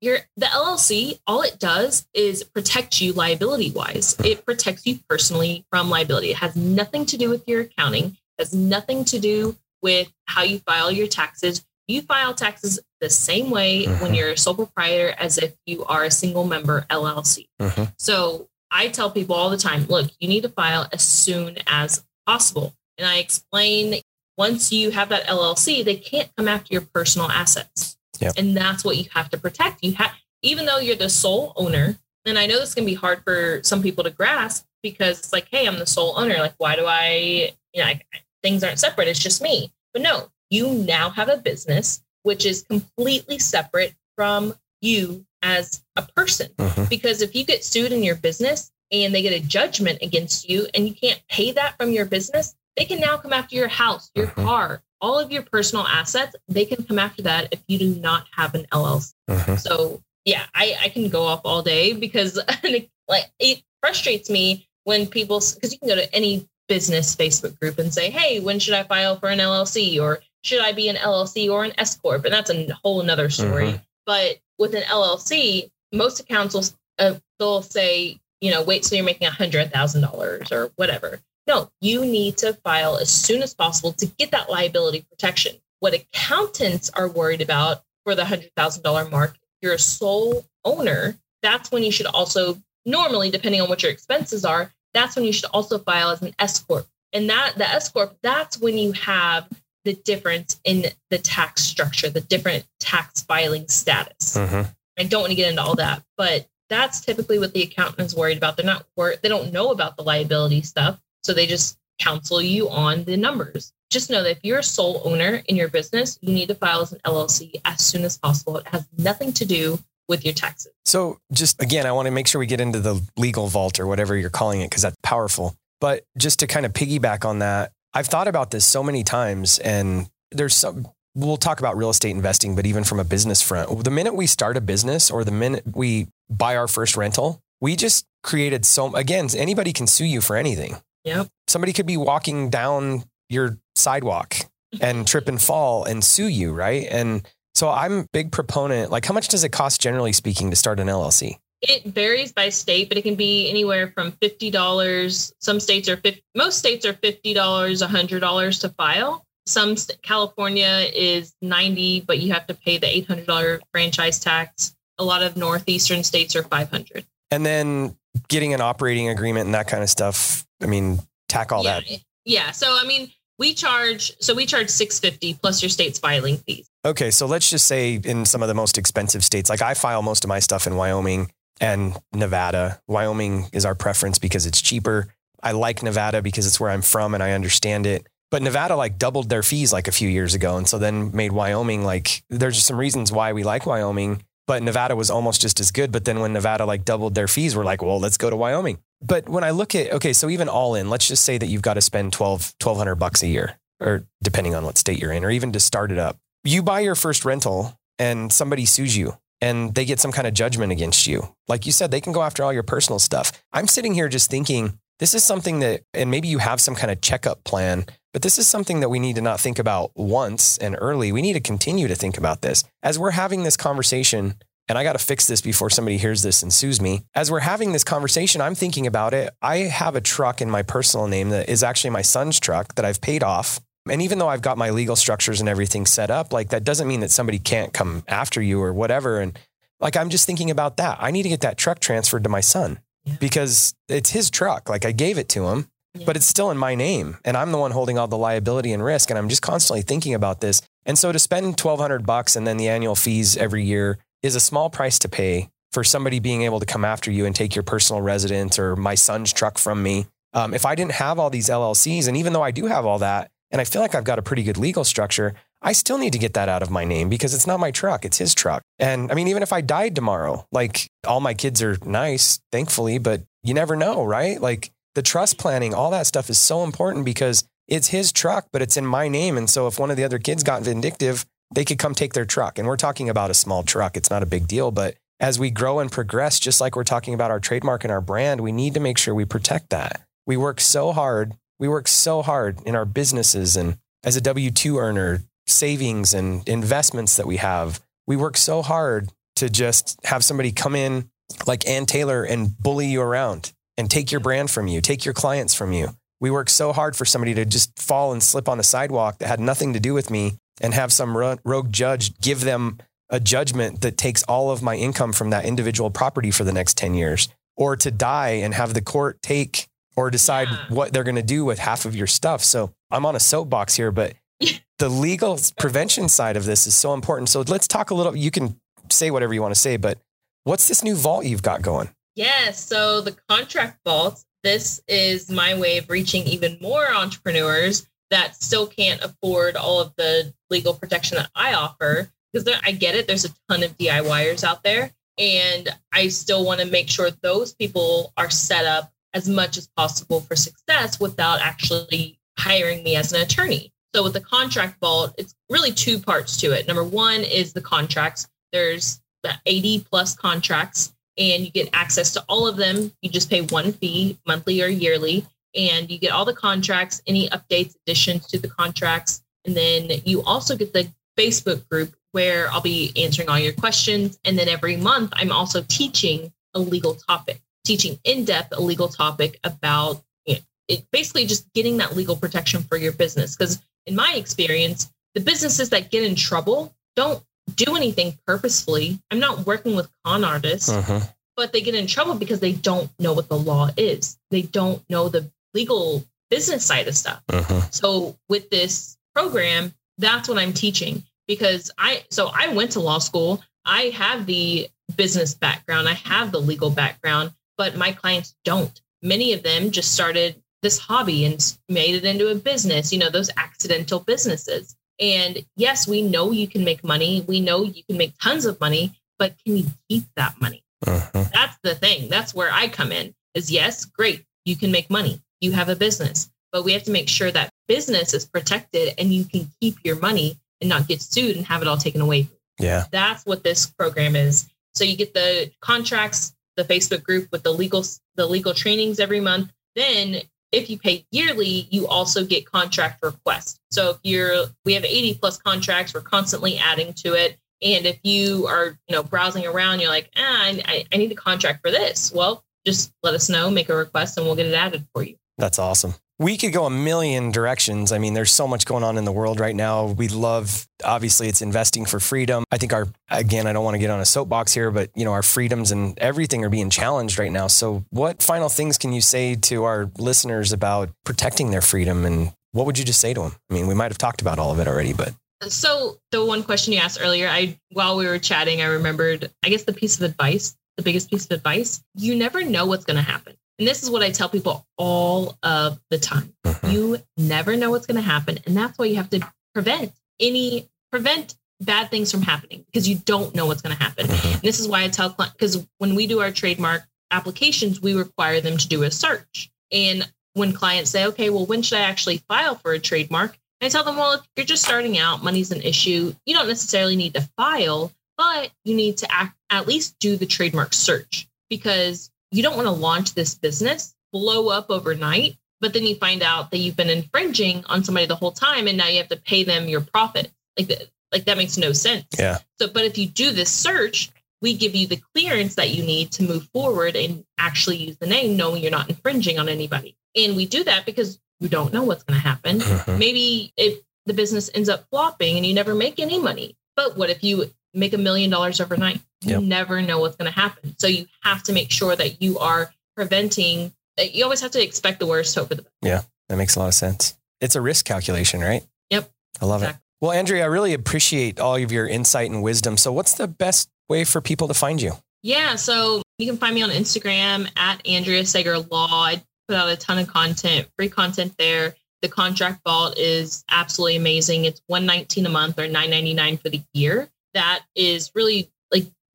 Your 0.00 0.18
the 0.36 0.46
LLC, 0.46 1.20
all 1.26 1.42
it 1.42 1.58
does 1.58 2.06
is 2.12 2.44
protect 2.44 3.00
you 3.00 3.12
liability 3.12 3.70
wise. 3.70 4.14
It 4.22 4.44
protects 4.44 4.86
you 4.86 4.98
personally 5.08 5.64
from 5.70 5.88
liability. 5.88 6.30
It 6.32 6.36
has 6.36 6.54
nothing 6.54 7.06
to 7.06 7.16
do 7.16 7.30
with 7.30 7.48
your 7.48 7.62
accounting. 7.62 8.18
Has 8.38 8.52
nothing 8.52 9.04
to 9.06 9.18
do 9.18 9.56
with 9.82 10.12
how 10.26 10.42
you 10.42 10.58
file 10.60 10.90
your 10.90 11.06
taxes. 11.06 11.64
You 11.88 12.02
file 12.02 12.34
taxes 12.34 12.78
the 13.00 13.08
same 13.08 13.50
way 13.50 13.86
when 13.86 14.12
Mhm. 14.12 14.16
you're 14.16 14.30
a 14.30 14.36
sole 14.36 14.54
proprietor 14.54 15.14
as 15.18 15.38
if 15.38 15.54
you 15.64 15.84
are 15.84 16.04
a 16.04 16.10
single 16.10 16.44
member 16.44 16.84
LLC. 16.90 17.48
Mhm. 17.60 17.94
So 17.98 18.48
I 18.70 18.88
tell 18.88 19.10
people 19.10 19.36
all 19.36 19.48
the 19.48 19.56
time, 19.56 19.86
look, 19.88 20.10
you 20.18 20.28
need 20.28 20.42
to 20.42 20.48
file 20.48 20.88
as 20.92 21.02
soon 21.02 21.58
as 21.66 22.02
possible. 22.26 22.74
And 22.98 23.06
I 23.08 23.18
explain 23.18 24.02
once 24.36 24.72
you 24.72 24.90
have 24.90 25.08
that 25.08 25.26
LLC, 25.26 25.82
they 25.82 25.96
can't 25.96 26.34
come 26.36 26.48
after 26.48 26.72
your 26.74 26.82
personal 26.82 27.30
assets. 27.30 27.95
Yep. 28.20 28.34
And 28.36 28.56
that's 28.56 28.84
what 28.84 28.96
you 28.96 29.04
have 29.14 29.30
to 29.30 29.38
protect. 29.38 29.82
You 29.84 29.92
have, 29.94 30.12
even 30.42 30.66
though 30.66 30.78
you're 30.78 30.96
the 30.96 31.08
sole 31.08 31.52
owner, 31.56 31.96
and 32.24 32.38
I 32.38 32.46
know 32.46 32.58
this 32.58 32.74
can 32.74 32.84
be 32.84 32.94
hard 32.94 33.22
for 33.24 33.60
some 33.62 33.82
people 33.82 34.02
to 34.04 34.10
grasp 34.10 34.66
because 34.82 35.18
it's 35.20 35.32
like, 35.32 35.48
hey, 35.50 35.66
I'm 35.66 35.78
the 35.78 35.86
sole 35.86 36.14
owner. 36.16 36.36
Like, 36.38 36.54
why 36.58 36.74
do 36.76 36.84
I, 36.86 37.52
you 37.72 37.80
know, 37.82 37.84
I, 37.86 38.00
things 38.42 38.64
aren't 38.64 38.78
separate. 38.80 39.08
It's 39.08 39.18
just 39.18 39.40
me. 39.42 39.72
But 39.92 40.02
no, 40.02 40.28
you 40.50 40.70
now 40.70 41.10
have 41.10 41.28
a 41.28 41.36
business 41.36 42.02
which 42.22 42.44
is 42.44 42.62
completely 42.62 43.38
separate 43.38 43.94
from 44.16 44.54
you 44.80 45.24
as 45.42 45.84
a 45.94 46.02
person. 46.02 46.48
Mhm. 46.58 46.88
Because 46.88 47.22
if 47.22 47.34
you 47.36 47.44
get 47.44 47.64
sued 47.64 47.92
in 47.92 48.02
your 48.02 48.16
business 48.16 48.72
and 48.90 49.14
they 49.14 49.22
get 49.22 49.32
a 49.32 49.46
judgment 49.46 50.00
against 50.02 50.48
you 50.48 50.66
and 50.74 50.88
you 50.88 50.94
can't 50.94 51.20
pay 51.28 51.52
that 51.52 51.76
from 51.78 51.92
your 51.92 52.04
business, 52.04 52.56
they 52.76 52.84
can 52.84 52.98
now 53.00 53.16
come 53.16 53.32
after 53.32 53.54
your 53.54 53.68
house, 53.68 54.10
your 54.16 54.26
Mhm. 54.26 54.44
car, 54.44 54.82
all 55.00 55.18
of 55.18 55.30
your 55.30 55.42
personal 55.42 55.86
assets. 55.86 56.34
They 56.48 56.64
can 56.64 56.84
come 56.84 56.98
after 56.98 57.22
that 57.22 57.48
if 57.52 57.62
you 57.68 57.78
do 57.78 57.94
not 57.96 58.26
have 58.32 58.54
an 58.54 58.66
LLC. 58.72 59.12
Mhm. 59.28 59.58
So 59.60 60.02
yeah, 60.24 60.44
I, 60.54 60.76
I 60.82 60.88
can 60.88 61.08
go 61.08 61.24
off 61.24 61.42
all 61.44 61.62
day 61.62 61.92
because 61.92 62.38
like 63.08 63.30
it 63.38 63.62
frustrates 63.82 64.28
me 64.30 64.68
when 64.84 65.06
people 65.06 65.40
because 65.54 65.72
you 65.72 65.78
can 65.78 65.88
go 65.88 65.94
to 65.96 66.14
any 66.14 66.48
business 66.68 67.14
Facebook 67.14 67.58
group 67.60 67.78
and 67.78 67.92
say, 67.94 68.10
hey, 68.10 68.40
when 68.40 68.58
should 68.58 68.74
I 68.74 68.82
file 68.82 69.18
for 69.18 69.28
an 69.28 69.38
LLC 69.38 70.00
or 70.00 70.20
should 70.42 70.60
I 70.60 70.72
be 70.72 70.88
an 70.88 70.96
LLC 70.96 71.50
or 71.50 71.64
an 71.64 71.72
S 71.78 71.96
corp? 71.96 72.24
And 72.24 72.34
that's 72.34 72.50
a 72.50 72.72
whole 72.82 73.00
another 73.00 73.30
story. 73.30 73.80
But 74.04 74.38
with 74.58 74.74
an 74.74 74.82
LLC, 74.82 75.70
most 75.92 76.20
accounts 76.20 76.54
will 76.54 76.64
uh, 76.98 77.14
they'll 77.38 77.62
say, 77.62 78.18
you 78.40 78.50
know, 78.50 78.62
wait 78.62 78.82
till 78.82 78.96
you're 78.96 79.04
making 79.04 79.28
a 79.28 79.30
hundred 79.32 79.72
thousand 79.72 80.02
dollars 80.02 80.50
or 80.50 80.72
whatever. 80.76 81.20
No, 81.46 81.70
you 81.80 82.04
need 82.04 82.38
to 82.38 82.54
file 82.54 82.96
as 82.96 83.08
soon 83.08 83.42
as 83.42 83.54
possible 83.54 83.92
to 83.92 84.06
get 84.06 84.32
that 84.32 84.50
liability 84.50 85.06
protection. 85.08 85.56
What 85.80 85.94
accountants 85.94 86.90
are 86.90 87.08
worried 87.08 87.40
about 87.40 87.82
for 88.04 88.14
the 88.14 88.24
hundred 88.24 88.50
thousand 88.56 88.82
dollar 88.82 89.08
mark, 89.08 89.36
you're 89.62 89.74
a 89.74 89.78
sole 89.78 90.44
owner. 90.64 91.16
That's 91.42 91.70
when 91.70 91.82
you 91.82 91.92
should 91.92 92.06
also 92.06 92.60
normally, 92.84 93.30
depending 93.30 93.60
on 93.60 93.68
what 93.68 93.82
your 93.82 93.92
expenses 93.92 94.44
are, 94.44 94.72
that's 94.94 95.16
when 95.16 95.24
you 95.24 95.32
should 95.32 95.50
also 95.52 95.78
file 95.78 96.10
as 96.10 96.22
an 96.22 96.34
S 96.38 96.58
corp. 96.60 96.86
And 97.12 97.30
that 97.30 97.54
the 97.56 97.68
S 97.68 97.88
corp, 97.88 98.16
that's 98.22 98.58
when 98.58 98.78
you 98.78 98.92
have 98.92 99.48
the 99.84 99.94
difference 99.94 100.60
in 100.64 100.86
the 101.10 101.18
tax 101.18 101.62
structure, 101.62 102.10
the 102.10 102.20
different 102.20 102.66
tax 102.80 103.22
filing 103.22 103.68
status. 103.68 104.36
Mhm. 104.36 104.74
I 104.98 105.04
don't 105.04 105.20
want 105.20 105.30
to 105.30 105.36
get 105.36 105.50
into 105.50 105.62
all 105.62 105.76
that, 105.76 106.02
but 106.16 106.48
that's 106.68 107.00
typically 107.00 107.38
what 107.38 107.54
the 107.54 107.62
accountant 107.62 108.08
is 108.08 108.16
worried 108.16 108.38
about. 108.38 108.56
They're 108.56 108.66
not 108.66 108.86
worried, 108.96 109.20
they 109.22 109.28
don't 109.28 109.52
know 109.52 109.70
about 109.70 109.96
the 109.96 110.02
liability 110.02 110.62
stuff. 110.62 110.98
So 111.26 111.34
they 111.34 111.46
just 111.46 111.76
counsel 111.98 112.40
you 112.40 112.70
on 112.70 113.02
the 113.02 113.16
numbers. 113.16 113.72
Just 113.90 114.10
know 114.10 114.22
that 114.22 114.30
if 114.30 114.38
you're 114.44 114.60
a 114.60 114.62
sole 114.64 115.02
owner 115.04 115.42
in 115.48 115.56
your 115.56 115.66
business, 115.66 116.20
you 116.22 116.32
need 116.32 116.46
to 116.48 116.54
file 116.54 116.82
as 116.82 116.92
an 116.92 117.00
LLC 117.04 117.54
as 117.64 117.84
soon 117.84 118.04
as 118.04 118.16
possible. 118.16 118.58
It 118.58 118.68
has 118.68 118.86
nothing 118.96 119.32
to 119.32 119.44
do 119.44 119.80
with 120.08 120.24
your 120.24 120.34
taxes. 120.34 120.72
So, 120.84 121.18
just 121.32 121.60
again, 121.60 121.84
I 121.84 121.90
want 121.90 122.06
to 122.06 122.12
make 122.12 122.28
sure 122.28 122.38
we 122.38 122.46
get 122.46 122.60
into 122.60 122.78
the 122.78 123.02
legal 123.16 123.48
vault 123.48 123.80
or 123.80 123.88
whatever 123.88 124.16
you're 124.16 124.30
calling 124.30 124.60
it 124.60 124.70
because 124.70 124.82
that's 124.82 124.96
powerful. 125.02 125.56
But 125.80 126.04
just 126.16 126.38
to 126.40 126.46
kind 126.46 126.64
of 126.64 126.72
piggyback 126.72 127.24
on 127.24 127.40
that, 127.40 127.72
I've 127.92 128.06
thought 128.06 128.28
about 128.28 128.52
this 128.52 128.64
so 128.64 128.84
many 128.84 129.02
times, 129.02 129.58
and 129.58 130.08
there's 130.30 130.56
some. 130.56 130.86
We'll 131.16 131.38
talk 131.38 131.58
about 131.58 131.76
real 131.76 131.90
estate 131.90 132.10
investing, 132.10 132.54
but 132.54 132.66
even 132.66 132.84
from 132.84 133.00
a 133.00 133.04
business 133.04 133.42
front, 133.42 133.82
the 133.82 133.90
minute 133.90 134.14
we 134.14 134.28
start 134.28 134.56
a 134.56 134.60
business 134.60 135.10
or 135.10 135.24
the 135.24 135.32
minute 135.32 135.64
we 135.74 136.06
buy 136.30 136.56
our 136.56 136.68
first 136.68 136.96
rental, 136.96 137.40
we 137.60 137.74
just 137.74 138.06
created 138.22 138.64
so 138.66 138.94
again, 138.94 139.28
anybody 139.36 139.72
can 139.72 139.86
sue 139.86 140.04
you 140.04 140.20
for 140.20 140.36
anything. 140.36 140.76
Yep. 141.06 141.28
Somebody 141.48 141.72
could 141.72 141.86
be 141.86 141.96
walking 141.96 142.50
down 142.50 143.04
your 143.28 143.58
sidewalk 143.76 144.36
and 144.80 145.06
trip 145.08 145.28
and 145.28 145.40
fall 145.40 145.84
and 145.84 146.02
sue 146.04 146.26
you, 146.26 146.52
right? 146.52 146.86
And 146.90 147.26
so 147.54 147.70
I'm 147.70 148.00
a 148.00 148.06
big 148.12 148.32
proponent. 148.32 148.90
Like, 148.90 149.06
how 149.06 149.14
much 149.14 149.28
does 149.28 149.44
it 149.44 149.50
cost, 149.50 149.80
generally 149.80 150.12
speaking, 150.12 150.50
to 150.50 150.56
start 150.56 150.80
an 150.80 150.88
LLC? 150.88 151.38
It 151.62 151.84
varies 151.84 152.32
by 152.32 152.50
state, 152.50 152.88
but 152.88 152.98
it 152.98 153.02
can 153.02 153.14
be 153.14 153.48
anywhere 153.48 153.88
from 153.88 154.12
fifty 154.20 154.50
dollars. 154.50 155.32
Some 155.40 155.58
states 155.58 155.88
are 155.88 155.96
50, 155.96 156.22
most 156.34 156.58
states 156.58 156.84
are 156.84 156.92
fifty 156.92 157.32
dollars, 157.32 157.80
hundred 157.80 158.20
dollars 158.20 158.58
to 158.58 158.68
file. 158.68 159.24
Some 159.46 159.76
st- 159.76 160.02
California 160.02 160.90
is 160.94 161.32
ninety, 161.40 162.00
but 162.00 162.18
you 162.18 162.32
have 162.34 162.46
to 162.48 162.54
pay 162.54 162.76
the 162.76 162.86
eight 162.86 163.06
hundred 163.06 163.26
dollar 163.26 163.60
franchise 163.72 164.18
tax. 164.18 164.76
A 164.98 165.04
lot 165.04 165.22
of 165.22 165.36
northeastern 165.36 166.04
states 166.04 166.36
are 166.36 166.42
five 166.42 166.68
hundred. 166.70 167.06
And 167.30 167.44
then 167.46 167.96
getting 168.28 168.52
an 168.52 168.60
operating 168.60 169.08
agreement 169.08 169.46
and 169.46 169.54
that 169.54 169.66
kind 169.66 169.82
of 169.82 169.88
stuff. 169.88 170.45
I 170.62 170.66
mean, 170.66 171.00
tack 171.28 171.52
all 171.52 171.64
yeah, 171.64 171.80
that. 171.80 172.00
yeah. 172.24 172.50
So 172.50 172.78
I 172.80 172.86
mean, 172.86 173.10
we 173.38 173.54
charge 173.54 174.12
so 174.20 174.34
we 174.34 174.46
charge 174.46 174.68
six 174.68 174.98
fifty 174.98 175.34
plus 175.34 175.62
your 175.62 175.68
state's 175.68 175.98
filing 175.98 176.36
fees. 176.38 176.68
Okay, 176.84 177.10
so 177.10 177.26
let's 177.26 177.50
just 177.50 177.66
say 177.66 178.00
in 178.02 178.24
some 178.24 178.42
of 178.42 178.48
the 178.48 178.54
most 178.54 178.78
expensive 178.78 179.24
states, 179.24 179.50
like 179.50 179.62
I 179.62 179.74
file 179.74 180.02
most 180.02 180.24
of 180.24 180.28
my 180.28 180.38
stuff 180.38 180.66
in 180.66 180.76
Wyoming 180.76 181.30
and 181.60 181.96
Nevada. 182.12 182.80
Wyoming 182.86 183.46
is 183.52 183.64
our 183.64 183.74
preference 183.74 184.18
because 184.18 184.46
it's 184.46 184.60
cheaper. 184.60 185.08
I 185.42 185.52
like 185.52 185.82
Nevada 185.82 186.22
because 186.22 186.46
it's 186.46 186.60
where 186.60 186.70
I'm 186.70 186.82
from 186.82 187.14
and 187.14 187.22
I 187.22 187.32
understand 187.32 187.86
it. 187.86 188.06
But 188.30 188.42
Nevada 188.42 188.76
like 188.76 188.98
doubled 188.98 189.28
their 189.28 189.42
fees 189.42 189.72
like 189.72 189.88
a 189.88 189.92
few 189.92 190.08
years 190.08 190.34
ago. 190.34 190.56
And 190.56 190.68
so 190.68 190.78
then 190.78 191.14
made 191.14 191.32
Wyoming 191.32 191.84
like 191.84 192.22
there's 192.28 192.56
just 192.56 192.66
some 192.66 192.76
reasons 192.76 193.12
why 193.12 193.32
we 193.32 193.44
like 193.44 193.66
Wyoming, 193.66 194.22
but 194.46 194.62
Nevada 194.62 194.96
was 194.96 195.10
almost 195.10 195.40
just 195.40 195.60
as 195.60 195.70
good. 195.70 195.92
But 195.92 196.04
then 196.04 196.20
when 196.20 196.32
Nevada 196.32 196.64
like 196.64 196.84
doubled 196.84 197.14
their 197.14 197.28
fees, 197.28 197.56
we're 197.56 197.64
like, 197.64 197.82
well, 197.82 198.00
let's 198.00 198.16
go 198.16 198.30
to 198.30 198.36
Wyoming. 198.36 198.78
But 199.02 199.28
when 199.28 199.44
I 199.44 199.50
look 199.50 199.74
at 199.74 199.92
okay, 199.92 200.12
so 200.12 200.30
even 200.30 200.48
all 200.48 200.74
in, 200.74 200.88
let's 200.88 201.08
just 201.08 201.24
say 201.24 201.38
that 201.38 201.46
you've 201.46 201.62
got 201.62 201.74
to 201.74 201.80
spend 201.80 202.12
12 202.12 202.54
1200 202.62 202.94
bucks 202.96 203.22
a 203.22 203.26
year 203.26 203.58
or 203.80 204.06
depending 204.22 204.54
on 204.54 204.64
what 204.64 204.78
state 204.78 205.00
you're 205.00 205.12
in 205.12 205.24
or 205.24 205.30
even 205.30 205.52
to 205.52 205.60
start 205.60 205.92
it 205.92 205.98
up. 205.98 206.16
You 206.44 206.62
buy 206.62 206.80
your 206.80 206.94
first 206.94 207.24
rental 207.24 207.78
and 207.98 208.32
somebody 208.32 208.64
sues 208.66 208.96
you 208.96 209.18
and 209.40 209.74
they 209.74 209.84
get 209.84 210.00
some 210.00 210.12
kind 210.12 210.26
of 210.26 210.34
judgment 210.34 210.72
against 210.72 211.06
you. 211.06 211.34
Like 211.48 211.66
you 211.66 211.72
said, 211.72 211.90
they 211.90 212.00
can 212.00 212.12
go 212.12 212.22
after 212.22 212.42
all 212.42 212.52
your 212.52 212.62
personal 212.62 212.98
stuff. 212.98 213.32
I'm 213.52 213.68
sitting 213.68 213.94
here 213.94 214.08
just 214.08 214.30
thinking, 214.30 214.78
this 214.98 215.14
is 215.14 215.22
something 215.22 215.60
that, 215.60 215.82
and 215.92 216.10
maybe 216.10 216.28
you 216.28 216.38
have 216.38 216.60
some 216.60 216.74
kind 216.74 216.90
of 216.90 217.00
checkup 217.00 217.44
plan, 217.44 217.84
but 218.16 218.22
this 218.22 218.38
is 218.38 218.48
something 218.48 218.80
that 218.80 218.88
we 218.88 218.98
need 218.98 219.16
to 219.16 219.20
not 219.20 219.38
think 219.38 219.58
about 219.58 219.90
once 219.94 220.56
and 220.56 220.74
early. 220.80 221.12
We 221.12 221.20
need 221.20 221.34
to 221.34 221.40
continue 221.40 221.86
to 221.86 221.94
think 221.94 222.16
about 222.16 222.40
this. 222.40 222.64
As 222.82 222.98
we're 222.98 223.10
having 223.10 223.42
this 223.42 223.58
conversation, 223.58 224.36
and 224.70 224.78
I 224.78 224.84
got 224.84 224.94
to 224.94 224.98
fix 224.98 225.26
this 225.26 225.42
before 225.42 225.68
somebody 225.68 225.98
hears 225.98 226.22
this 226.22 226.42
and 226.42 226.50
sues 226.50 226.80
me. 226.80 227.02
As 227.14 227.30
we're 227.30 227.40
having 227.40 227.72
this 227.72 227.84
conversation, 227.84 228.40
I'm 228.40 228.54
thinking 228.54 228.86
about 228.86 229.12
it. 229.12 229.34
I 229.42 229.58
have 229.58 229.96
a 229.96 230.00
truck 230.00 230.40
in 230.40 230.50
my 230.50 230.62
personal 230.62 231.08
name 231.08 231.28
that 231.28 231.50
is 231.50 231.62
actually 231.62 231.90
my 231.90 232.00
son's 232.00 232.40
truck 232.40 232.74
that 232.76 232.86
I've 232.86 233.02
paid 233.02 233.22
off. 233.22 233.60
And 233.86 234.00
even 234.00 234.18
though 234.18 234.28
I've 234.28 234.40
got 234.40 234.56
my 234.56 234.70
legal 234.70 234.96
structures 234.96 235.40
and 235.40 235.48
everything 235.50 235.84
set 235.84 236.10
up, 236.10 236.32
like 236.32 236.48
that 236.48 236.64
doesn't 236.64 236.88
mean 236.88 237.00
that 237.00 237.10
somebody 237.10 237.38
can't 237.38 237.74
come 237.74 238.02
after 238.08 238.40
you 238.40 238.62
or 238.62 238.72
whatever. 238.72 239.20
And 239.20 239.38
like, 239.78 239.94
I'm 239.94 240.08
just 240.08 240.24
thinking 240.24 240.50
about 240.50 240.78
that. 240.78 240.96
I 241.02 241.10
need 241.10 241.24
to 241.24 241.28
get 241.28 241.42
that 241.42 241.58
truck 241.58 241.80
transferred 241.80 242.24
to 242.24 242.30
my 242.30 242.40
son 242.40 242.80
Yeah. 243.04 243.16
because 243.20 243.74
it's 243.90 244.12
his 244.12 244.30
truck. 244.30 244.70
Like 244.70 244.86
I 244.86 244.92
gave 244.92 245.18
it 245.18 245.28
to 245.28 245.48
him, 245.48 245.68
But 246.04 246.16
it's 246.16 246.26
still 246.26 246.50
in 246.50 246.58
my 246.58 246.74
name 246.74 247.16
and 247.24 247.36
I'm 247.36 247.52
the 247.52 247.58
one 247.58 247.70
holding 247.70 247.98
all 247.98 248.08
the 248.08 248.18
liability 248.18 248.72
and 248.72 248.84
risk. 248.84 249.10
And 249.10 249.18
I'm 249.18 249.28
just 249.28 249.42
constantly 249.42 249.82
thinking 249.82 250.14
about 250.14 250.40
this. 250.40 250.62
And 250.84 250.98
so 250.98 251.12
to 251.12 251.18
spend 251.18 251.46
1200 251.46 252.04
bucks 252.04 252.36
and 252.36 252.46
then 252.46 252.56
the 252.56 252.68
annual 252.68 252.94
fees 252.94 253.36
every 253.36 253.64
year 253.64 253.98
is 254.22 254.34
a 254.34 254.40
small 254.40 254.70
price 254.70 254.98
to 255.00 255.08
pay 255.08 255.48
for 255.72 255.84
somebody 255.84 256.20
being 256.20 256.42
able 256.42 256.60
to 256.60 256.66
come 256.66 256.84
after 256.84 257.10
you 257.10 257.26
and 257.26 257.34
take 257.34 257.54
your 257.54 257.62
personal 257.62 258.00
residence 258.00 258.58
or 258.58 258.76
my 258.76 258.94
son's 258.94 259.32
truck 259.32 259.58
from 259.58 259.82
me. 259.82 260.06
Um, 260.32 260.54
if 260.54 260.66
I 260.66 260.74
didn't 260.74 260.92
have 260.92 261.18
all 261.18 261.30
these 261.30 261.48
LLCs, 261.48 262.08
and 262.08 262.16
even 262.16 262.32
though 262.32 262.42
I 262.42 262.50
do 262.50 262.66
have 262.66 262.86
all 262.86 262.98
that, 263.00 263.30
and 263.50 263.60
I 263.60 263.64
feel 263.64 263.80
like 263.82 263.94
I've 263.94 264.04
got 264.04 264.18
a 264.18 264.22
pretty 264.22 264.42
good 264.42 264.58
legal 264.58 264.84
structure, 264.84 265.34
I 265.62 265.72
still 265.72 265.98
need 265.98 266.12
to 266.12 266.18
get 266.18 266.34
that 266.34 266.48
out 266.48 266.62
of 266.62 266.70
my 266.70 266.84
name 266.84 267.08
because 267.08 267.34
it's 267.34 267.46
not 267.46 267.60
my 267.60 267.70
truck, 267.70 268.04
it's 268.04 268.18
his 268.18 268.34
truck. 268.34 268.62
And 268.78 269.10
I 269.10 269.14
mean, 269.14 269.28
even 269.28 269.42
if 269.42 269.52
I 269.52 269.60
died 269.60 269.94
tomorrow, 269.94 270.46
like 270.52 270.88
all 271.06 271.20
my 271.20 271.34
kids 271.34 271.62
are 271.62 271.78
nice, 271.84 272.38
thankfully, 272.52 272.98
but 272.98 273.22
you 273.42 273.54
never 273.54 273.76
know, 273.76 274.04
right? 274.04 274.40
Like 274.40 274.70
the 274.96 275.02
trust 275.02 275.36
planning, 275.36 275.74
all 275.74 275.90
that 275.90 276.06
stuff 276.06 276.30
is 276.30 276.38
so 276.38 276.64
important 276.64 277.04
because 277.04 277.44
it's 277.68 277.88
his 277.88 278.12
truck, 278.12 278.48
but 278.50 278.62
it's 278.62 278.78
in 278.78 278.86
my 278.86 279.08
name. 279.08 279.36
And 279.36 279.48
so 279.48 279.66
if 279.66 279.78
one 279.78 279.90
of 279.90 279.98
the 279.98 280.04
other 280.04 280.18
kids 280.18 280.42
got 280.42 280.62
vindictive, 280.62 281.26
they 281.54 281.66
could 281.66 281.78
come 281.78 281.94
take 281.94 282.14
their 282.14 282.24
truck. 282.24 282.58
And 282.58 282.66
we're 282.66 282.78
talking 282.78 283.10
about 283.10 283.30
a 283.30 283.34
small 283.34 283.62
truck, 283.62 283.96
it's 283.96 284.10
not 284.10 284.22
a 284.22 284.26
big 284.26 284.48
deal. 284.48 284.70
But 284.70 284.96
as 285.20 285.38
we 285.38 285.50
grow 285.50 285.80
and 285.80 285.92
progress, 285.92 286.40
just 286.40 286.62
like 286.62 286.76
we're 286.76 286.82
talking 286.82 287.12
about 287.12 287.30
our 287.30 287.38
trademark 287.38 287.84
and 287.84 287.92
our 287.92 288.00
brand, 288.00 288.40
we 288.40 288.52
need 288.52 288.72
to 288.72 288.80
make 288.80 288.96
sure 288.96 289.14
we 289.14 289.26
protect 289.26 289.68
that. 289.68 290.00
We 290.26 290.38
work 290.38 290.62
so 290.62 290.92
hard. 290.92 291.34
We 291.58 291.68
work 291.68 291.88
so 291.88 292.22
hard 292.22 292.62
in 292.62 292.74
our 292.74 292.86
businesses 292.86 293.54
and 293.54 293.76
as 294.02 294.16
a 294.16 294.22
W 294.22 294.50
2 294.50 294.78
earner, 294.78 295.24
savings 295.46 296.14
and 296.14 296.48
investments 296.48 297.16
that 297.16 297.26
we 297.26 297.36
have. 297.36 297.80
We 298.06 298.16
work 298.16 298.38
so 298.38 298.62
hard 298.62 299.10
to 299.36 299.50
just 299.50 299.98
have 300.04 300.24
somebody 300.24 300.52
come 300.52 300.74
in 300.74 301.10
like 301.46 301.68
Ann 301.68 301.84
Taylor 301.84 302.24
and 302.24 302.56
bully 302.58 302.86
you 302.86 303.02
around 303.02 303.52
and 303.78 303.90
take 303.90 304.10
your 304.10 304.20
brand 304.20 304.50
from 304.50 304.66
you, 304.68 304.80
take 304.80 305.04
your 305.04 305.14
clients 305.14 305.54
from 305.54 305.72
you. 305.72 305.90
We 306.20 306.30
work 306.30 306.48
so 306.48 306.72
hard 306.72 306.96
for 306.96 307.04
somebody 307.04 307.34
to 307.34 307.44
just 307.44 307.78
fall 307.78 308.12
and 308.12 308.22
slip 308.22 308.48
on 308.48 308.58
the 308.58 308.64
sidewalk 308.64 309.18
that 309.18 309.28
had 309.28 309.40
nothing 309.40 309.74
to 309.74 309.80
do 309.80 309.92
with 309.94 310.10
me 310.10 310.34
and 310.60 310.72
have 310.72 310.92
some 310.92 311.16
ro- 311.16 311.36
rogue 311.44 311.70
judge 311.72 312.18
give 312.20 312.40
them 312.40 312.78
a 313.10 313.20
judgment 313.20 313.82
that 313.82 313.96
takes 313.98 314.22
all 314.24 314.50
of 314.50 314.62
my 314.62 314.74
income 314.76 315.12
from 315.12 315.30
that 315.30 315.44
individual 315.44 315.90
property 315.90 316.30
for 316.30 316.44
the 316.44 316.52
next 316.52 316.76
10 316.78 316.94
years 316.94 317.28
or 317.56 317.76
to 317.76 317.90
die 317.90 318.30
and 318.30 318.54
have 318.54 318.72
the 318.74 318.80
court 318.80 319.20
take 319.22 319.66
or 319.96 320.10
decide 320.10 320.48
Yeah. 320.50 320.58
what 320.68 320.92
they're 320.92 321.04
going 321.04 321.16
to 321.16 321.22
do 321.22 321.44
with 321.44 321.58
half 321.58 321.84
of 321.84 321.94
your 321.94 322.06
stuff. 322.06 322.42
So 322.42 322.72
I'm 322.90 323.06
on 323.06 323.14
a 323.14 323.20
soapbox 323.20 323.76
here, 323.76 323.92
but 323.92 324.14
the 324.78 324.88
legal 324.88 325.38
prevention 325.58 326.08
side 326.08 326.36
of 326.36 326.44
this 326.46 326.66
is 326.66 326.74
so 326.74 326.94
important. 326.94 327.28
So 327.28 327.42
let's 327.46 327.68
talk 327.68 327.90
a 327.90 327.94
little. 327.94 328.16
You 328.16 328.30
can 328.30 328.58
say 328.90 329.10
whatever 329.10 329.34
you 329.34 329.42
want 329.42 329.54
to 329.54 329.60
say, 329.60 329.76
but 329.76 329.98
what's 330.44 330.66
this 330.68 330.82
new 330.82 330.94
vault 330.94 331.24
you've 331.26 331.42
got 331.42 331.62
going? 331.62 331.88
Yes. 332.16 332.64
So 332.64 333.02
the 333.02 333.16
contract 333.28 333.78
vault, 333.84 334.24
this 334.42 334.80
is 334.88 335.30
my 335.30 335.56
way 335.56 335.78
of 335.78 335.90
reaching 335.90 336.26
even 336.26 336.58
more 336.60 336.90
entrepreneurs 336.90 337.86
that 338.10 338.42
still 338.42 338.66
can't 338.66 339.02
afford 339.02 339.56
all 339.56 339.80
of 339.80 339.92
the 339.96 340.32
legal 340.50 340.72
protection 340.74 341.18
that 341.18 341.30
I 341.34 341.52
offer. 341.54 342.10
Because 342.32 342.48
I 342.64 342.72
get 342.72 342.94
it, 342.94 343.06
there's 343.06 343.24
a 343.24 343.34
ton 343.48 343.62
of 343.62 343.76
DIYers 343.76 344.44
out 344.44 344.62
there. 344.62 344.90
And 345.18 345.68
I 345.92 346.08
still 346.08 346.44
want 346.44 346.60
to 346.60 346.66
make 346.66 346.88
sure 346.88 347.10
those 347.22 347.54
people 347.54 348.12
are 348.16 348.30
set 348.30 348.64
up 348.64 348.92
as 349.14 349.28
much 349.28 349.56
as 349.56 349.68
possible 349.76 350.20
for 350.20 350.36
success 350.36 351.00
without 351.00 351.40
actually 351.40 352.18
hiring 352.38 352.82
me 352.82 352.96
as 352.96 353.12
an 353.12 353.22
attorney. 353.22 353.72
So 353.94 354.02
with 354.02 354.12
the 354.12 354.20
contract 354.20 354.78
vault, 354.80 355.14
it's 355.16 355.34
really 355.48 355.72
two 355.72 355.98
parts 355.98 356.36
to 356.38 356.52
it. 356.52 356.66
Number 356.66 356.84
one 356.84 357.20
is 357.20 357.52
the 357.52 357.62
contracts. 357.62 358.28
There's 358.52 359.00
the 359.22 359.34
80 359.46 359.86
plus 359.90 360.14
contracts 360.14 360.92
and 361.18 361.44
you 361.44 361.50
get 361.50 361.70
access 361.72 362.12
to 362.12 362.24
all 362.28 362.46
of 362.46 362.56
them. 362.56 362.92
You 363.02 363.10
just 363.10 363.30
pay 363.30 363.42
one 363.42 363.72
fee, 363.72 364.18
monthly 364.26 364.62
or 364.62 364.68
yearly, 364.68 365.26
and 365.54 365.90
you 365.90 365.98
get 365.98 366.12
all 366.12 366.24
the 366.24 366.34
contracts, 366.34 367.02
any 367.06 367.28
updates, 367.30 367.74
additions 367.86 368.26
to 368.28 368.38
the 368.38 368.48
contracts. 368.48 369.22
And 369.44 369.56
then 369.56 369.90
you 370.04 370.22
also 370.22 370.56
get 370.56 370.72
the 370.72 370.88
Facebook 371.18 371.68
group 371.68 371.94
where 372.12 372.50
I'll 372.50 372.60
be 372.60 372.92
answering 372.96 373.28
all 373.28 373.38
your 373.38 373.52
questions. 373.52 374.18
And 374.24 374.38
then 374.38 374.48
every 374.48 374.76
month, 374.76 375.12
I'm 375.16 375.32
also 375.32 375.62
teaching 375.68 376.32
a 376.54 376.58
legal 376.58 376.94
topic, 376.94 377.40
teaching 377.64 377.98
in 378.04 378.24
depth 378.24 378.52
a 378.56 378.60
legal 378.60 378.88
topic 378.88 379.38
about 379.44 380.02
it, 380.24 380.42
it, 380.68 380.90
basically 380.90 381.26
just 381.26 381.52
getting 381.52 381.76
that 381.78 381.96
legal 381.96 382.16
protection 382.16 382.62
for 382.62 382.76
your 382.76 382.92
business. 382.92 383.36
Because 383.36 383.62
in 383.86 383.94
my 383.94 384.14
experience, 384.16 384.90
the 385.14 385.20
businesses 385.20 385.70
that 385.70 385.90
get 385.90 386.04
in 386.04 386.14
trouble 386.14 386.74
don't 386.94 387.22
do 387.54 387.76
anything 387.76 388.18
purposefully. 388.26 388.98
I'm 389.10 389.18
not 389.18 389.46
working 389.46 389.76
with 389.76 389.88
con 390.04 390.24
artists 390.24 390.68
uh-huh. 390.68 391.00
but 391.36 391.52
they 391.52 391.60
get 391.60 391.74
in 391.74 391.86
trouble 391.86 392.14
because 392.14 392.40
they 392.40 392.52
don't 392.52 392.90
know 392.98 393.12
what 393.12 393.28
the 393.28 393.38
law 393.38 393.70
is. 393.76 394.18
They 394.30 394.42
don't 394.42 394.82
know 394.90 395.08
the 395.08 395.30
legal 395.54 396.04
business 396.30 396.64
side 396.64 396.88
of 396.88 396.96
stuff. 396.96 397.22
Uh-huh. 397.28 397.60
So 397.70 398.16
with 398.28 398.50
this 398.50 398.96
program, 399.14 399.72
that's 399.98 400.28
what 400.28 400.38
I'm 400.38 400.52
teaching 400.52 401.02
because 401.26 401.70
I 401.78 402.04
so 402.10 402.30
I 402.32 402.48
went 402.48 402.72
to 402.72 402.80
law 402.80 402.98
school. 402.98 403.42
I 403.64 403.84
have 403.94 404.26
the 404.26 404.68
business 404.96 405.34
background, 405.34 405.88
I 405.88 405.94
have 405.94 406.30
the 406.30 406.40
legal 406.40 406.70
background, 406.70 407.32
but 407.56 407.76
my 407.76 407.92
clients 407.92 408.34
don't. 408.44 408.80
Many 409.02 409.32
of 409.32 409.42
them 409.42 409.70
just 409.70 409.92
started 409.92 410.40
this 410.62 410.78
hobby 410.78 411.24
and 411.24 411.54
made 411.68 411.94
it 411.94 412.04
into 412.04 412.28
a 412.28 412.34
business, 412.34 412.92
you 412.92 412.98
know, 412.98 413.10
those 413.10 413.30
accidental 413.36 414.00
businesses. 414.00 414.76
And 415.00 415.44
yes, 415.56 415.86
we 415.86 416.02
know 416.02 416.30
you 416.30 416.48
can 416.48 416.64
make 416.64 416.82
money. 416.82 417.24
We 417.26 417.40
know 417.40 417.64
you 417.64 417.82
can 417.84 417.96
make 417.96 418.14
tons 418.22 418.46
of 418.46 418.60
money, 418.60 418.94
but 419.18 419.34
can 419.44 419.56
you 419.56 419.66
keep 419.88 420.04
that 420.16 420.40
money? 420.40 420.62
Uh-huh. 420.86 421.24
That's 421.32 421.56
the 421.62 421.74
thing. 421.74 422.08
That's 422.08 422.34
where 422.34 422.52
I 422.52 422.68
come 422.68 422.92
in. 422.92 423.14
Is 423.34 423.50
yes, 423.50 423.84
great. 423.84 424.24
You 424.44 424.56
can 424.56 424.70
make 424.70 424.88
money. 424.88 425.20
You 425.40 425.52
have 425.52 425.68
a 425.68 425.76
business, 425.76 426.30
but 426.52 426.64
we 426.64 426.72
have 426.72 426.84
to 426.84 426.90
make 426.90 427.08
sure 427.08 427.30
that 427.30 427.50
business 427.68 428.14
is 428.14 428.24
protected 428.24 428.94
and 428.98 429.12
you 429.12 429.24
can 429.24 429.50
keep 429.60 429.76
your 429.84 429.96
money 429.96 430.38
and 430.60 430.70
not 430.70 430.88
get 430.88 431.02
sued 431.02 431.36
and 431.36 431.46
have 431.46 431.60
it 431.62 431.68
all 431.68 431.76
taken 431.76 432.00
away. 432.00 432.28
Yeah. 432.58 432.84
That's 432.90 433.24
what 433.26 433.44
this 433.44 433.66
program 433.66 434.16
is. 434.16 434.48
So 434.74 434.84
you 434.84 434.96
get 434.96 435.14
the 435.14 435.50
contracts, 435.60 436.34
the 436.56 436.64
Facebook 436.64 437.02
group 437.02 437.28
with 437.30 437.42
the 437.42 437.52
legal 437.52 437.84
the 438.14 438.26
legal 438.26 438.54
trainings 438.54 439.00
every 439.00 439.20
month. 439.20 439.52
Then 439.74 440.22
if 440.56 440.70
you 440.70 440.78
pay 440.78 441.06
yearly, 441.12 441.68
you 441.70 441.86
also 441.86 442.24
get 442.24 442.50
contract 442.50 443.04
requests. 443.04 443.60
So 443.70 443.90
if 443.90 443.98
you're, 444.02 444.46
we 444.64 444.72
have 444.72 444.84
80 444.84 445.14
plus 445.14 445.36
contracts, 445.36 445.92
we're 445.92 446.00
constantly 446.00 446.58
adding 446.58 446.94
to 446.94 447.12
it. 447.12 447.36
And 447.62 447.86
if 447.86 447.98
you 448.02 448.46
are, 448.46 448.78
you 448.88 448.96
know, 448.96 449.02
browsing 449.02 449.46
around, 449.46 449.80
you're 449.80 449.90
like, 449.90 450.10
ah, 450.16 450.44
I, 450.46 450.86
I 450.92 450.96
need 450.96 451.12
a 451.12 451.16
contract 451.16 451.60
for 451.62 451.70
this. 451.70 452.10
Well, 452.12 452.42
just 452.66 452.92
let 453.02 453.14
us 453.14 453.28
know, 453.28 453.50
make 453.50 453.68
a 453.68 453.76
request, 453.76 454.16
and 454.16 454.26
we'll 454.26 454.34
get 454.34 454.46
it 454.46 454.54
added 454.54 454.86
for 454.94 455.02
you. 455.02 455.16
That's 455.38 455.58
awesome. 455.58 455.94
We 456.18 456.38
could 456.38 456.54
go 456.54 456.64
a 456.64 456.70
million 456.70 457.30
directions. 457.30 457.92
I 457.92 457.98
mean, 457.98 458.14
there's 458.14 458.32
so 458.32 458.48
much 458.48 458.64
going 458.64 458.82
on 458.82 458.96
in 458.96 459.04
the 459.04 459.12
world 459.12 459.38
right 459.38 459.54
now. 459.54 459.84
We 459.86 460.08
love, 460.08 460.66
obviously, 460.82 461.28
it's 461.28 461.42
investing 461.42 461.84
for 461.84 462.00
freedom. 462.00 462.44
I 462.50 462.56
think 462.56 462.72
our, 462.72 462.88
again, 463.10 463.46
I 463.46 463.52
don't 463.52 463.64
want 463.64 463.74
to 463.74 463.78
get 463.78 463.90
on 463.90 464.00
a 464.00 464.06
soapbox 464.06 464.54
here, 464.54 464.70
but, 464.70 464.88
you 464.94 465.04
know, 465.04 465.12
our 465.12 465.22
freedoms 465.22 465.72
and 465.72 465.98
everything 465.98 466.42
are 466.42 466.48
being 466.48 466.70
challenged 466.70 467.18
right 467.18 467.30
now. 467.30 467.48
So, 467.48 467.84
what 467.90 468.22
final 468.22 468.48
things 468.48 468.78
can 468.78 468.94
you 468.94 469.02
say 469.02 469.34
to 469.34 469.64
our 469.64 469.90
listeners 469.98 470.52
about 470.52 470.88
protecting 471.04 471.50
their 471.50 471.60
freedom? 471.60 472.06
And 472.06 472.32
what 472.52 472.64
would 472.64 472.78
you 472.78 472.84
just 472.86 473.00
say 473.00 473.12
to 473.12 473.20
them? 473.20 473.32
I 473.50 473.54
mean, 473.54 473.66
we 473.66 473.74
might 473.74 473.90
have 473.90 473.98
talked 473.98 474.22
about 474.22 474.38
all 474.38 474.50
of 474.52 474.58
it 474.58 474.66
already, 474.66 474.94
but. 474.94 475.12
So, 475.48 475.98
the 476.12 476.24
one 476.24 476.42
question 476.42 476.72
you 476.72 476.78
asked 476.78 476.98
earlier, 476.98 477.28
I, 477.28 477.58
while 477.72 477.98
we 477.98 478.06
were 478.06 478.18
chatting, 478.18 478.62
I 478.62 478.66
remembered, 478.66 479.30
I 479.44 479.50
guess, 479.50 479.64
the 479.64 479.74
piece 479.74 479.96
of 479.98 480.02
advice, 480.02 480.56
the 480.78 480.82
biggest 480.82 481.10
piece 481.10 481.26
of 481.26 481.32
advice 481.32 481.84
you 481.94 482.16
never 482.16 482.42
know 482.42 482.64
what's 482.64 482.86
going 482.86 482.96
to 482.96 483.02
happen. 483.02 483.34
And 483.58 483.66
this 483.66 483.82
is 483.82 483.90
what 483.90 484.02
I 484.02 484.10
tell 484.10 484.28
people 484.28 484.66
all 484.76 485.36
of 485.42 485.80
the 485.90 485.98
time. 485.98 486.34
Mm-hmm. 486.44 486.70
You 486.70 486.98
never 487.16 487.56
know 487.56 487.70
what's 487.70 487.86
going 487.86 487.96
to 487.96 488.02
happen. 488.02 488.38
And 488.46 488.56
that's 488.56 488.78
why 488.78 488.86
you 488.86 488.96
have 488.96 489.10
to 489.10 489.20
prevent 489.54 489.92
any, 490.20 490.68
prevent 490.90 491.34
bad 491.60 491.90
things 491.90 492.10
from 492.10 492.22
happening 492.22 492.64
because 492.66 492.88
you 492.88 492.96
don't 492.96 493.34
know 493.34 493.46
what's 493.46 493.62
going 493.62 493.74
to 493.74 493.82
happen. 493.82 494.10
And 494.10 494.42
this 494.42 494.60
is 494.60 494.68
why 494.68 494.82
I 494.82 494.88
tell 494.88 495.10
clients, 495.10 495.34
because 495.34 495.66
when 495.78 495.94
we 495.94 496.06
do 496.06 496.20
our 496.20 496.30
trademark 496.30 496.86
applications, 497.10 497.80
we 497.80 497.94
require 497.94 498.40
them 498.40 498.58
to 498.58 498.68
do 498.68 498.82
a 498.82 498.90
search. 498.90 499.50
And 499.72 500.10
when 500.34 500.52
clients 500.52 500.90
say, 500.90 501.06
okay, 501.06 501.30
well, 501.30 501.46
when 501.46 501.62
should 501.62 501.78
I 501.78 501.82
actually 501.82 502.18
file 502.28 502.56
for 502.56 502.72
a 502.72 502.78
trademark? 502.78 503.38
I 503.62 503.70
tell 503.70 503.84
them, 503.84 503.96
well, 503.96 504.12
if 504.12 504.22
you're 504.36 504.44
just 504.44 504.64
starting 504.64 504.98
out, 504.98 505.24
money's 505.24 505.50
an 505.50 505.62
issue. 505.62 506.14
You 506.26 506.34
don't 506.34 506.46
necessarily 506.46 506.94
need 506.94 507.14
to 507.14 507.26
file, 507.38 507.90
but 508.18 508.50
you 508.64 508.76
need 508.76 508.98
to 508.98 509.10
act, 509.10 509.34
at 509.48 509.66
least 509.66 509.98
do 509.98 510.16
the 510.16 510.26
trademark 510.26 510.74
search 510.74 511.26
because 511.48 512.10
you 512.30 512.42
don't 512.42 512.56
want 512.56 512.66
to 512.66 512.72
launch 512.72 513.14
this 513.14 513.34
business, 513.34 513.94
blow 514.12 514.48
up 514.48 514.66
overnight, 514.70 515.36
but 515.60 515.72
then 515.72 515.84
you 515.84 515.96
find 515.96 516.22
out 516.22 516.50
that 516.50 516.58
you've 516.58 516.76
been 516.76 516.90
infringing 516.90 517.64
on 517.66 517.84
somebody 517.84 518.06
the 518.06 518.16
whole 518.16 518.32
time 518.32 518.66
and 518.66 518.76
now 518.76 518.88
you 518.88 518.98
have 518.98 519.08
to 519.08 519.16
pay 519.16 519.44
them 519.44 519.68
your 519.68 519.80
profit. 519.80 520.30
Like 520.58 520.68
that, 520.68 520.88
like 521.12 521.24
that 521.24 521.36
makes 521.36 521.56
no 521.56 521.72
sense. 521.72 522.06
Yeah. 522.18 522.38
So, 522.60 522.68
but 522.68 522.84
if 522.84 522.98
you 522.98 523.06
do 523.06 523.30
this 523.30 523.50
search, 523.50 524.10
we 524.42 524.54
give 524.54 524.74
you 524.74 524.86
the 524.86 525.00
clearance 525.14 525.54
that 525.54 525.70
you 525.70 525.82
need 525.82 526.12
to 526.12 526.22
move 526.22 526.48
forward 526.52 526.94
and 526.94 527.24
actually 527.38 527.76
use 527.76 527.96
the 527.96 528.06
name, 528.06 528.36
knowing 528.36 528.62
you're 528.62 528.70
not 528.70 528.88
infringing 528.88 529.38
on 529.38 529.48
anybody. 529.48 529.96
And 530.14 530.36
we 530.36 530.46
do 530.46 530.64
that 530.64 530.86
because 530.86 531.18
you 531.40 531.48
don't 531.48 531.72
know 531.72 531.84
what's 531.84 532.02
going 532.04 532.20
to 532.20 532.26
happen. 532.26 532.58
Mm-hmm. 532.60 532.98
Maybe 532.98 533.52
if 533.56 533.80
the 534.04 534.14
business 534.14 534.50
ends 534.54 534.68
up 534.68 534.86
flopping 534.90 535.36
and 535.36 535.44
you 535.44 535.54
never 535.54 535.74
make 535.74 535.98
any 535.98 536.20
money, 536.20 536.56
but 536.74 536.96
what 536.96 537.10
if 537.10 537.24
you 537.24 537.50
make 537.74 537.92
a 537.92 537.98
million 537.98 538.30
dollars 538.30 538.60
overnight? 538.60 539.00
You 539.22 539.32
yep. 539.32 539.42
never 539.42 539.82
know 539.82 540.00
what's 540.00 540.16
going 540.16 540.30
to 540.30 540.38
happen. 540.38 540.74
So 540.78 540.86
you 540.86 541.06
have 541.22 541.42
to 541.44 541.52
make 541.52 541.70
sure 541.70 541.96
that 541.96 542.20
you 542.22 542.38
are 542.38 542.72
preventing. 542.96 543.72
You 543.98 544.24
always 544.24 544.40
have 544.40 544.50
to 544.52 544.62
expect 544.62 545.00
the 545.00 545.06
worst, 545.06 545.34
hope 545.34 545.48
for 545.48 545.54
the 545.54 545.62
best. 545.62 545.74
Yeah, 545.82 546.02
that 546.28 546.36
makes 546.36 546.56
a 546.56 546.60
lot 546.60 546.68
of 546.68 546.74
sense. 546.74 547.16
It's 547.40 547.56
a 547.56 547.60
risk 547.60 547.86
calculation, 547.86 548.40
right? 548.40 548.64
Yep. 548.90 549.10
I 549.40 549.46
love 549.46 549.62
exactly. 549.62 549.78
it. 549.78 549.82
Well, 550.00 550.12
Andrea, 550.12 550.44
I 550.44 550.46
really 550.46 550.74
appreciate 550.74 551.40
all 551.40 551.56
of 551.56 551.72
your 551.72 551.88
insight 551.88 552.30
and 552.30 552.42
wisdom. 552.42 552.76
So, 552.76 552.92
what's 552.92 553.14
the 553.14 553.26
best 553.26 553.70
way 553.88 554.04
for 554.04 554.20
people 554.20 554.48
to 554.48 554.54
find 554.54 554.80
you? 554.80 554.92
Yeah, 555.22 555.56
so 555.56 556.02
you 556.18 556.26
can 556.26 556.36
find 556.36 556.54
me 556.54 556.62
on 556.62 556.70
Instagram 556.70 557.50
at 557.56 557.86
Andrea 557.86 558.24
Sager 558.26 558.58
Law. 558.58 558.88
I 558.90 559.22
put 559.48 559.56
out 559.56 559.68
a 559.68 559.76
ton 559.76 559.98
of 559.98 560.08
content, 560.08 560.68
free 560.76 560.88
content 560.88 561.34
there. 561.38 561.74
The 562.02 562.08
contract 562.08 562.60
vault 562.64 562.98
is 562.98 563.44
absolutely 563.50 563.96
amazing. 563.96 564.44
It's 564.44 564.60
119 564.66 565.26
a 565.26 565.28
month 565.28 565.58
or 565.58 565.62
999 565.62 566.36
for 566.36 566.50
the 566.50 566.62
year. 566.74 567.08
That 567.34 567.62
is 567.74 568.12
really 568.14 568.50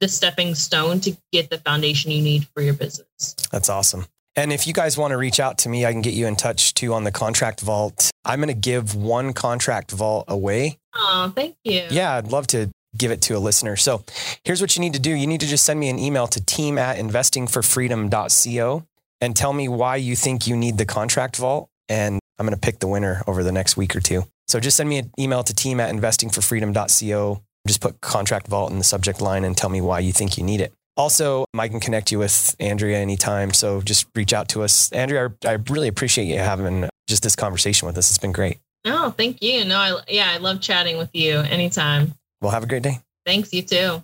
the 0.01 0.09
stepping 0.09 0.55
stone 0.55 0.99
to 0.99 1.15
get 1.31 1.49
the 1.49 1.59
foundation 1.59 2.11
you 2.11 2.21
need 2.21 2.45
for 2.53 2.61
your 2.61 2.73
business. 2.73 3.35
That's 3.51 3.69
awesome. 3.69 4.05
And 4.35 4.51
if 4.51 4.65
you 4.65 4.73
guys 4.73 4.97
want 4.97 5.11
to 5.11 5.17
reach 5.17 5.39
out 5.39 5.59
to 5.59 5.69
me, 5.69 5.85
I 5.85 5.91
can 5.91 6.01
get 6.01 6.13
you 6.13 6.25
in 6.25 6.35
touch 6.35 6.73
too 6.73 6.93
on 6.93 7.03
the 7.03 7.11
contract 7.11 7.61
vault. 7.61 8.11
I'm 8.25 8.39
going 8.39 8.47
to 8.47 8.53
give 8.53 8.95
one 8.95 9.33
contract 9.33 9.91
vault 9.91 10.25
away. 10.27 10.79
Oh, 10.95 11.31
thank 11.35 11.55
you. 11.63 11.85
Yeah, 11.89 12.15
I'd 12.15 12.27
love 12.27 12.47
to 12.47 12.69
give 12.97 13.11
it 13.11 13.21
to 13.23 13.37
a 13.37 13.39
listener. 13.39 13.75
So 13.75 14.03
here's 14.43 14.61
what 14.61 14.75
you 14.75 14.81
need 14.81 14.93
to 14.93 14.99
do. 14.99 15.11
You 15.11 15.27
need 15.27 15.41
to 15.41 15.47
just 15.47 15.65
send 15.65 15.79
me 15.79 15.89
an 15.89 15.99
email 15.99 16.27
to 16.27 16.43
team 16.43 16.77
at 16.77 16.97
investingforfreedom.co 16.97 18.85
and 19.21 19.35
tell 19.35 19.53
me 19.53 19.67
why 19.67 19.97
you 19.97 20.15
think 20.15 20.47
you 20.47 20.55
need 20.55 20.77
the 20.77 20.85
contract 20.85 21.37
vault. 21.37 21.69
And 21.89 22.19
I'm 22.39 22.45
going 22.45 22.57
to 22.57 22.59
pick 22.59 22.79
the 22.79 22.87
winner 22.87 23.23
over 23.27 23.43
the 23.43 23.51
next 23.51 23.77
week 23.77 23.95
or 23.95 23.99
two. 23.99 24.23
So 24.47 24.59
just 24.59 24.77
send 24.77 24.89
me 24.89 24.97
an 24.97 25.11
email 25.19 25.43
to 25.43 25.53
team 25.53 25.79
at 25.79 25.93
investingforfreedom.co 25.93 27.43
just 27.67 27.81
put 27.81 28.01
contract 28.01 28.47
vault 28.47 28.71
in 28.71 28.77
the 28.77 28.83
subject 28.83 29.21
line 29.21 29.43
and 29.43 29.55
tell 29.55 29.69
me 29.69 29.81
why 29.81 29.99
you 29.99 30.11
think 30.11 30.37
you 30.37 30.43
need 30.43 30.61
it. 30.61 30.73
Also, 30.97 31.45
I 31.57 31.67
can 31.67 31.79
connect 31.79 32.11
you 32.11 32.19
with 32.19 32.55
Andrea 32.59 32.97
anytime. 32.97 33.53
So 33.53 33.81
just 33.81 34.07
reach 34.15 34.33
out 34.33 34.49
to 34.49 34.63
us. 34.63 34.91
Andrea, 34.91 35.33
I 35.45 35.53
really 35.69 35.87
appreciate 35.87 36.25
you 36.25 36.37
having 36.37 36.89
just 37.07 37.23
this 37.23 37.35
conversation 37.35 37.85
with 37.85 37.97
us. 37.97 38.09
It's 38.09 38.17
been 38.17 38.31
great. 38.31 38.59
Oh, 38.85 39.11
thank 39.11 39.41
you. 39.41 39.63
No, 39.65 39.77
I, 39.77 40.01
yeah, 40.07 40.31
I 40.31 40.37
love 40.37 40.59
chatting 40.59 40.97
with 40.97 41.09
you 41.13 41.39
anytime. 41.39 42.15
Well, 42.41 42.51
have 42.51 42.63
a 42.63 42.67
great 42.67 42.83
day. 42.83 42.99
Thanks. 43.25 43.53
You 43.53 43.61
too. 43.61 44.03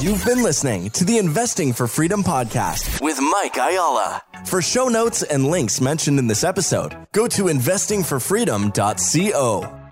You've 0.00 0.24
been 0.24 0.42
listening 0.42 0.90
to 0.90 1.04
the 1.04 1.18
Investing 1.18 1.72
for 1.72 1.86
Freedom 1.86 2.22
podcast 2.22 3.00
with 3.00 3.18
Mike 3.20 3.56
Ayala. 3.56 4.22
For 4.44 4.60
show 4.62 4.88
notes 4.88 5.22
and 5.22 5.48
links 5.50 5.80
mentioned 5.80 6.18
in 6.18 6.26
this 6.26 6.44
episode, 6.44 6.94
go 7.12 7.26
to 7.28 7.44
investingforfreedom.co. 7.44 9.85